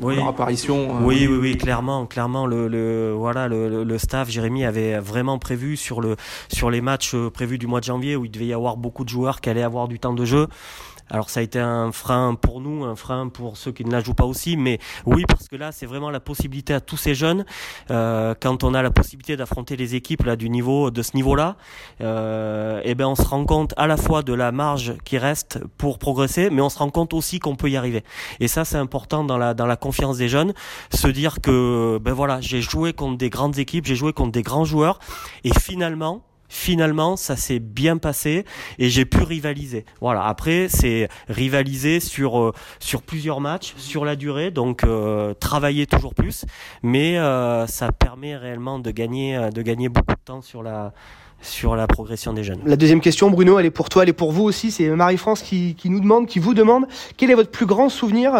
oui. 0.00 0.16
leur 0.16 0.28
apparition. 0.28 0.96
Euh. 0.96 1.04
Oui, 1.04 1.26
oui, 1.28 1.38
oui, 1.40 1.56
clairement, 1.56 2.06
clairement, 2.06 2.46
le, 2.46 2.68
le 2.68 3.12
voilà, 3.16 3.48
le, 3.48 3.84
le, 3.84 3.98
staff, 3.98 4.28
Jérémy 4.30 4.64
avait 4.64 4.98
vraiment 4.98 5.38
prévu 5.38 5.76
sur 5.76 6.00
le 6.00 6.16
sur 6.48 6.70
les 6.70 6.80
matchs 6.80 7.14
euh, 7.14 7.30
prévus 7.30 7.58
du 7.58 7.66
mois 7.66 7.80
de 7.80 7.84
janvier 7.84 8.16
où 8.16 8.24
il 8.24 8.30
devait 8.30 8.46
y 8.46 8.52
avoir 8.52 8.76
beaucoup 8.76 9.04
de 9.04 9.08
joueurs 9.08 9.40
qui 9.40 9.50
allaient 9.50 9.62
avoir 9.62 9.88
du 9.88 9.98
temps 9.98 10.14
de 10.14 10.24
jeu. 10.24 10.48
Alors 11.10 11.28
ça 11.28 11.40
a 11.40 11.42
été 11.42 11.58
un 11.58 11.92
frein 11.92 12.34
pour 12.34 12.60
nous, 12.60 12.84
un 12.84 12.96
frein 12.96 13.28
pour 13.28 13.56
ceux 13.56 13.72
qui 13.72 13.84
ne 13.84 13.92
la 13.92 14.00
jouent 14.00 14.14
pas 14.14 14.24
aussi, 14.24 14.56
mais 14.56 14.78
oui 15.04 15.24
parce 15.28 15.48
que 15.48 15.56
là 15.56 15.70
c'est 15.70 15.86
vraiment 15.86 16.10
la 16.10 16.20
possibilité 16.20 16.72
à 16.72 16.80
tous 16.80 16.96
ces 16.96 17.14
jeunes, 17.14 17.44
euh, 17.90 18.34
quand 18.40 18.64
on 18.64 18.72
a 18.72 18.82
la 18.82 18.90
possibilité 18.90 19.36
d'affronter 19.36 19.76
les 19.76 19.94
équipes 19.94 20.24
là 20.24 20.36
du 20.36 20.48
niveau 20.48 20.90
de 20.90 21.02
ce 21.02 21.14
niveau-là, 21.14 21.56
euh, 22.00 22.80
eh 22.84 22.94
ben 22.94 23.06
on 23.06 23.14
se 23.14 23.22
rend 23.22 23.44
compte 23.44 23.74
à 23.76 23.86
la 23.86 23.96
fois 23.98 24.22
de 24.22 24.32
la 24.32 24.50
marge 24.50 24.94
qui 25.04 25.18
reste 25.18 25.60
pour 25.76 25.98
progresser, 25.98 26.48
mais 26.50 26.62
on 26.62 26.70
se 26.70 26.78
rend 26.78 26.90
compte 26.90 27.12
aussi 27.12 27.38
qu'on 27.38 27.56
peut 27.56 27.70
y 27.70 27.76
arriver. 27.76 28.02
Et 28.40 28.48
ça 28.48 28.64
c'est 28.64 28.78
important 28.78 29.24
dans 29.24 29.36
la 29.36 29.52
dans 29.52 29.66
la 29.66 29.76
confiance 29.76 30.16
des 30.16 30.28
jeunes, 30.28 30.54
se 30.90 31.08
dire 31.08 31.40
que 31.42 31.98
ben 32.00 32.12
voilà 32.12 32.40
j'ai 32.40 32.62
joué 32.62 32.94
contre 32.94 33.18
des 33.18 33.30
grandes 33.30 33.58
équipes, 33.58 33.84
j'ai 33.84 33.96
joué 33.96 34.14
contre 34.14 34.32
des 34.32 34.42
grands 34.42 34.64
joueurs, 34.64 34.98
et 35.44 35.50
finalement 35.60 36.22
finalement 36.48 37.16
ça 37.16 37.36
s'est 37.36 37.58
bien 37.58 37.98
passé 37.98 38.44
et 38.78 38.88
j'ai 38.88 39.04
pu 39.04 39.22
rivaliser. 39.22 39.84
Voilà, 40.00 40.24
après 40.24 40.68
c'est 40.68 41.08
rivaliser 41.28 42.00
sur 42.00 42.38
euh, 42.38 42.52
sur 42.78 43.02
plusieurs 43.02 43.40
matchs, 43.40 43.74
sur 43.76 44.04
la 44.04 44.16
durée, 44.16 44.50
donc 44.50 44.84
euh, 44.84 45.34
travailler 45.34 45.86
toujours 45.86 46.14
plus, 46.14 46.44
mais 46.82 47.18
euh, 47.18 47.66
ça 47.66 47.92
permet 47.92 48.36
réellement 48.36 48.78
de 48.78 48.90
gagner 48.90 49.50
de 49.52 49.62
gagner 49.62 49.88
beaucoup 49.88 50.14
de 50.14 50.24
temps 50.24 50.42
sur 50.42 50.62
la 50.62 50.92
sur 51.40 51.76
la 51.76 51.86
progression 51.86 52.32
des 52.32 52.42
jeunes. 52.42 52.60
La 52.64 52.76
deuxième 52.76 53.02
question, 53.02 53.30
Bruno, 53.30 53.58
elle 53.58 53.66
est 53.66 53.70
pour 53.70 53.90
toi, 53.90 54.04
elle 54.04 54.08
est 54.08 54.14
pour 54.14 54.32
vous 54.32 54.44
aussi. 54.44 54.70
C'est 54.70 54.88
Marie-France 54.88 55.42
qui, 55.42 55.74
qui, 55.74 55.90
nous 55.90 56.00
demande, 56.00 56.26
qui 56.26 56.38
vous 56.38 56.54
demande, 56.54 56.86
quel 57.18 57.30
est 57.30 57.34
votre 57.34 57.50
plus 57.50 57.66
grand 57.66 57.90
souvenir 57.90 58.30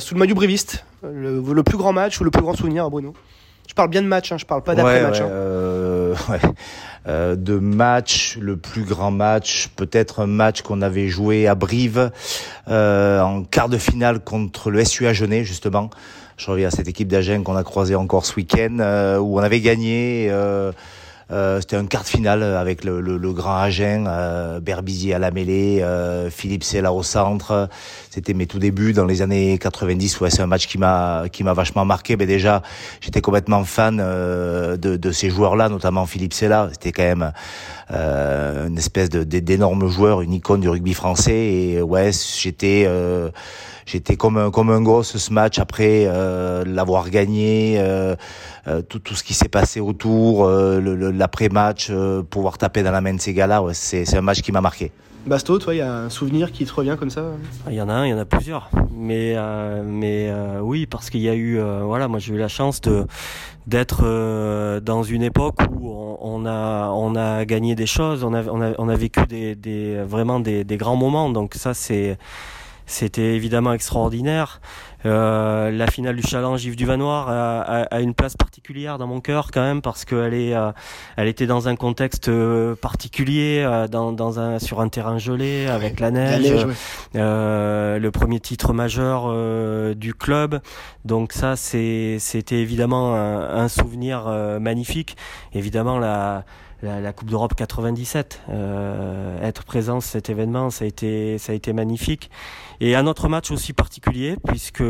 sous 0.00 0.14
le 0.14 0.18
maillot 0.18 0.34
briviste 0.34 0.84
le, 1.04 1.40
le, 1.40 1.62
plus 1.62 1.78
grand 1.78 1.92
match 1.92 2.20
ou 2.20 2.24
le 2.24 2.30
plus 2.30 2.42
grand 2.42 2.54
souvenir, 2.54 2.90
Bruno? 2.90 3.14
Je 3.68 3.74
parle 3.74 3.88
bien 3.88 4.02
de 4.02 4.08
match, 4.08 4.32
hein, 4.32 4.36
je 4.36 4.46
parle 4.46 4.62
pas 4.62 4.74
d'après-match. 4.74 5.20
Ouais, 5.20 5.24
hein. 5.24 5.28
Euh, 7.08 7.34
de 7.34 7.58
match, 7.58 8.36
le 8.38 8.58
plus 8.58 8.82
grand 8.82 9.10
match, 9.10 9.70
peut-être 9.74 10.20
un 10.20 10.26
match 10.26 10.60
qu'on 10.60 10.82
avait 10.82 11.08
joué 11.08 11.46
à 11.46 11.54
Brive 11.54 12.10
euh, 12.68 13.22
en 13.22 13.42
quart 13.42 13.70
de 13.70 13.78
finale 13.78 14.20
contre 14.20 14.70
le 14.70 14.84
SUA 14.84 15.14
Genet 15.14 15.44
justement. 15.44 15.88
Je 16.36 16.50
reviens 16.50 16.68
à 16.68 16.70
cette 16.70 16.88
équipe 16.88 17.08
d'Agen 17.08 17.42
qu'on 17.42 17.56
a 17.56 17.64
croisé 17.64 17.94
encore 17.94 18.26
ce 18.26 18.36
week-end 18.36 18.76
euh, 18.80 19.18
où 19.18 19.38
on 19.38 19.42
avait 19.42 19.60
gagné. 19.60 20.30
Euh, 21.32 21.60
c'était 21.60 21.76
un 21.76 21.86
quart 21.86 22.02
de 22.02 22.08
finale 22.08 22.42
avec 22.42 22.82
le, 22.84 23.32
grand 23.32 23.56
Agen, 23.56 24.06
euh, 24.08 24.58
Berbizier 24.60 25.14
à 25.14 25.18
la 25.18 25.30
mêlée, 25.30 25.80
euh, 25.82 26.28
Philippe 26.28 26.64
Sella 26.64 26.92
au 26.92 27.02
centre. 27.02 27.68
C'était 28.10 28.34
mes 28.34 28.46
tout 28.46 28.58
débuts 28.58 28.92
dans 28.92 29.04
les 29.04 29.22
années 29.22 29.56
90. 29.58 30.20
Ouais, 30.20 30.30
c'est 30.30 30.42
un 30.42 30.46
match 30.46 30.66
qui 30.66 30.78
m'a 30.78 31.24
qui 31.30 31.44
m'a 31.44 31.52
vachement 31.52 31.84
marqué. 31.84 32.16
Mais 32.16 32.26
déjà, 32.26 32.62
j'étais 33.00 33.20
complètement 33.20 33.62
fan 33.64 33.98
de, 33.98 35.12
ces 35.12 35.30
joueurs-là, 35.30 35.68
notamment 35.68 36.06
Philippe 36.06 36.32
Sella. 36.32 36.68
C'était 36.72 36.92
quand 36.92 37.02
même 37.02 37.32
une 37.90 38.78
espèce 38.78 39.10
d'énorme 39.10 39.88
joueur, 39.88 40.22
une 40.22 40.32
icône 40.32 40.60
du 40.60 40.68
rugby 40.68 40.94
français. 40.94 41.52
Et 41.52 41.82
ouais, 41.82 42.10
j'étais 42.38 42.88
j'étais 43.86 44.16
comme 44.16 44.36
un, 44.36 44.50
comme 44.50 44.70
un 44.70 44.80
gosse 44.82 45.16
ce 45.16 45.32
match 45.32 45.58
après 45.58 46.08
l'avoir 46.66 47.10
gagné, 47.10 47.80
tout 48.88 49.14
ce 49.14 49.22
qui 49.22 49.34
s'est 49.34 49.48
passé 49.48 49.78
autour, 49.78 50.48
l'après-match, 51.20 51.92
pouvoir 52.30 52.58
taper 52.58 52.82
dans 52.82 52.90
la 52.90 53.00
main 53.00 53.14
de 53.14 53.20
ces 53.20 53.32
gars-là, 53.32 53.62
ouais, 53.62 53.74
c'est 53.74 54.16
un 54.16 54.22
match 54.22 54.42
qui 54.42 54.50
m'a 54.50 54.60
marqué. 54.60 54.90
Basto, 55.26 55.58
toi, 55.58 55.74
il 55.74 55.78
y 55.78 55.82
a 55.82 55.94
un 55.94 56.08
souvenir 56.08 56.50
qui 56.50 56.64
te 56.64 56.72
revient 56.72 56.96
comme 56.98 57.10
ça? 57.10 57.24
Il 57.68 57.74
y 57.74 57.82
en 57.82 57.90
a 57.90 57.92
un, 57.92 58.06
il 58.06 58.10
y 58.10 58.14
en 58.14 58.18
a 58.18 58.24
plusieurs. 58.24 58.70
Mais, 58.90 59.36
mais 59.84 60.32
oui, 60.62 60.86
parce 60.86 61.10
qu'il 61.10 61.20
y 61.20 61.28
a 61.28 61.34
eu, 61.34 61.60
voilà, 61.84 62.08
moi 62.08 62.18
j'ai 62.18 62.32
eu 62.34 62.38
la 62.38 62.48
chance 62.48 62.80
de 62.80 63.06
d'être 63.66 64.02
dans 64.80 65.02
une 65.02 65.22
époque 65.22 65.58
où 65.70 65.92
on, 66.20 66.46
a 66.46 66.88
on 66.88 67.14
a 67.14 67.44
gagné 67.44 67.74
des 67.74 67.86
choses, 67.86 68.24
on 68.24 68.32
a 68.32 68.42
on 68.44 68.62
a, 68.62 68.72
on 68.78 68.88
a 68.88 68.96
vécu 68.96 69.20
des, 69.28 69.54
des 69.54 70.00
vraiment 70.02 70.40
des, 70.40 70.64
des 70.64 70.78
grands 70.78 70.96
moments. 70.96 71.28
Donc 71.28 71.54
ça 71.54 71.74
c'est 71.74 72.16
c'était 72.86 73.34
évidemment 73.36 73.74
extraordinaire. 73.74 74.60
Euh, 75.06 75.70
la 75.70 75.86
finale 75.86 76.16
du 76.16 76.22
Challenge 76.22 76.62
Yves 76.62 76.76
Duvanoir 76.76 77.28
a, 77.28 77.60
a, 77.60 77.82
a, 77.84 78.00
une 78.00 78.14
place 78.14 78.36
particulière 78.36 78.98
dans 78.98 79.06
mon 79.06 79.20
cœur 79.20 79.50
quand 79.50 79.62
même 79.62 79.80
parce 79.80 80.04
qu'elle 80.04 80.34
est, 80.34 80.54
euh, 80.54 80.72
elle 81.16 81.28
était 81.28 81.46
dans 81.46 81.68
un 81.68 81.76
contexte 81.76 82.28
euh, 82.28 82.74
particulier, 82.74 83.62
euh, 83.64 83.88
dans, 83.88 84.12
dans 84.12 84.38
un, 84.38 84.58
sur 84.58 84.80
un 84.80 84.88
terrain 84.88 85.18
gelé 85.18 85.66
avec 85.66 86.00
la 86.00 86.10
neige. 86.10 86.66
le 87.14 88.08
premier 88.10 88.40
titre 88.40 88.72
majeur 88.72 89.30
du 89.94 90.14
club. 90.14 90.60
Donc 91.04 91.32
ça, 91.32 91.56
c'est, 91.56 92.18
c'était 92.18 92.58
évidemment 92.58 93.14
un, 93.14 93.62
un 93.62 93.68
souvenir 93.68 94.26
magnifique. 94.60 95.16
Évidemment 95.54 95.98
la 95.98 96.44
la, 96.82 97.00
la, 97.00 97.12
Coupe 97.12 97.30
d'Europe 97.30 97.54
97. 97.54 98.42
Euh, 98.48 99.42
être 99.42 99.64
présent 99.64 100.00
cet 100.00 100.30
événement, 100.30 100.70
ça 100.70 100.84
a 100.84 100.88
été, 100.88 101.38
ça 101.38 101.52
a 101.52 101.54
été 101.54 101.72
magnifique. 101.72 102.30
Et 102.80 102.94
un 102.96 103.06
autre 103.06 103.28
match 103.28 103.50
aussi 103.50 103.74
particulier, 103.74 104.36
puisque 104.46 104.82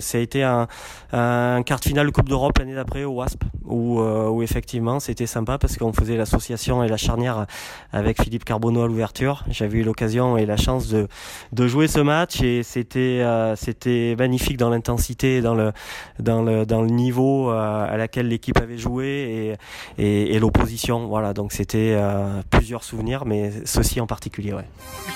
ça 0.00 0.18
a 0.18 0.20
été 0.20 0.42
un, 0.42 0.66
un 1.12 1.62
quart 1.62 1.78
de 1.78 1.84
finale 1.84 2.10
Coupe 2.10 2.28
d'Europe 2.28 2.58
l'année 2.58 2.74
d'après 2.74 3.04
au 3.04 3.12
WASP, 3.12 3.44
où, 3.64 4.00
euh, 4.00 4.28
où 4.28 4.42
effectivement 4.42 4.98
c'était 4.98 5.26
sympa 5.26 5.56
parce 5.58 5.76
qu'on 5.76 5.92
faisait 5.92 6.16
l'association 6.16 6.82
et 6.82 6.88
la 6.88 6.96
charnière 6.96 7.46
avec 7.92 8.20
Philippe 8.20 8.44
Carbonneau 8.44 8.82
à 8.82 8.88
l'ouverture. 8.88 9.44
J'avais 9.48 9.78
eu 9.78 9.82
l'occasion 9.84 10.36
et 10.36 10.44
la 10.44 10.56
chance 10.56 10.88
de, 10.88 11.06
de 11.52 11.68
jouer 11.68 11.86
ce 11.86 12.00
match 12.00 12.42
et 12.42 12.62
c'était 12.64 13.20
euh, 13.22 13.54
c'était 13.54 14.16
magnifique 14.18 14.56
dans 14.56 14.70
l'intensité, 14.70 15.40
dans 15.40 15.54
le, 15.54 15.72
dans 16.18 16.42
le, 16.42 16.66
dans 16.66 16.82
le 16.82 16.88
niveau 16.88 17.50
euh, 17.50 17.86
à 17.92 17.96
laquelle 17.96 18.28
l'équipe 18.28 18.58
avait 18.58 18.78
joué 18.78 19.56
et, 19.98 20.34
et, 20.34 20.38
l'opposition. 20.40 21.06
Voilà, 21.06 21.32
donc 21.32 21.52
c'était 21.52 21.96
plusieurs 22.50 22.82
souvenirs, 22.82 23.24
mais 23.24 23.52
ceci 23.64 24.00
en 24.00 24.06
particulier. 24.06 24.52
Ouais. 24.52 24.64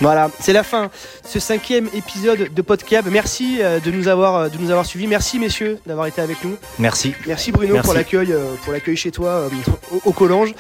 Voilà, 0.01 0.31
c'est 0.39 0.53
la 0.53 0.63
fin. 0.63 0.91
Ce 1.25 1.41
cinquième 1.41 1.89
épisode 1.95 2.20
de 2.23 2.63
Podcab. 2.63 3.07
Merci 3.11 3.59
euh, 3.61 3.81
de 3.81 3.91
nous 3.91 4.09
avoir 4.09 4.37
euh, 4.37 4.49
de 4.49 4.59
nous 4.59 4.71
avoir 4.71 4.87
suivis. 4.87 5.07
Merci 5.07 5.39
messieurs 5.39 5.79
d'avoir 5.87 6.07
été 6.07 6.21
avec 6.21 6.43
nous. 6.45 6.57
Merci. 6.79 7.15
Merci 7.27 7.53
Bruno 7.53 7.79
pour 7.83 7.95
l'accueil 7.95 8.35
pour 8.65 8.73
l'accueil 8.73 8.97
chez 8.97 9.11
toi 9.11 9.49
au, 9.93 10.01
au 10.05 10.13
Collange. 10.13 10.55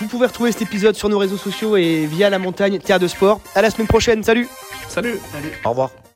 Vous 0.00 0.06
pouvez 0.06 0.26
retrouver 0.26 0.50
cet 0.52 0.62
épisode 0.62 0.94
sur 0.94 1.08
nos 1.08 1.18
réseaux 1.18 1.36
sociaux 1.36 1.76
et 1.76 2.06
via 2.06 2.30
la 2.30 2.38
montagne 2.38 2.78
Terre 2.78 2.98
de 2.98 3.06
Sport. 3.06 3.40
À 3.54 3.60
la 3.62 3.70
semaine 3.70 3.86
prochaine. 3.86 4.22
Salut. 4.24 4.48
Salut. 4.88 5.18
Salut. 5.32 5.52
Au 5.64 5.70
revoir. 5.70 5.90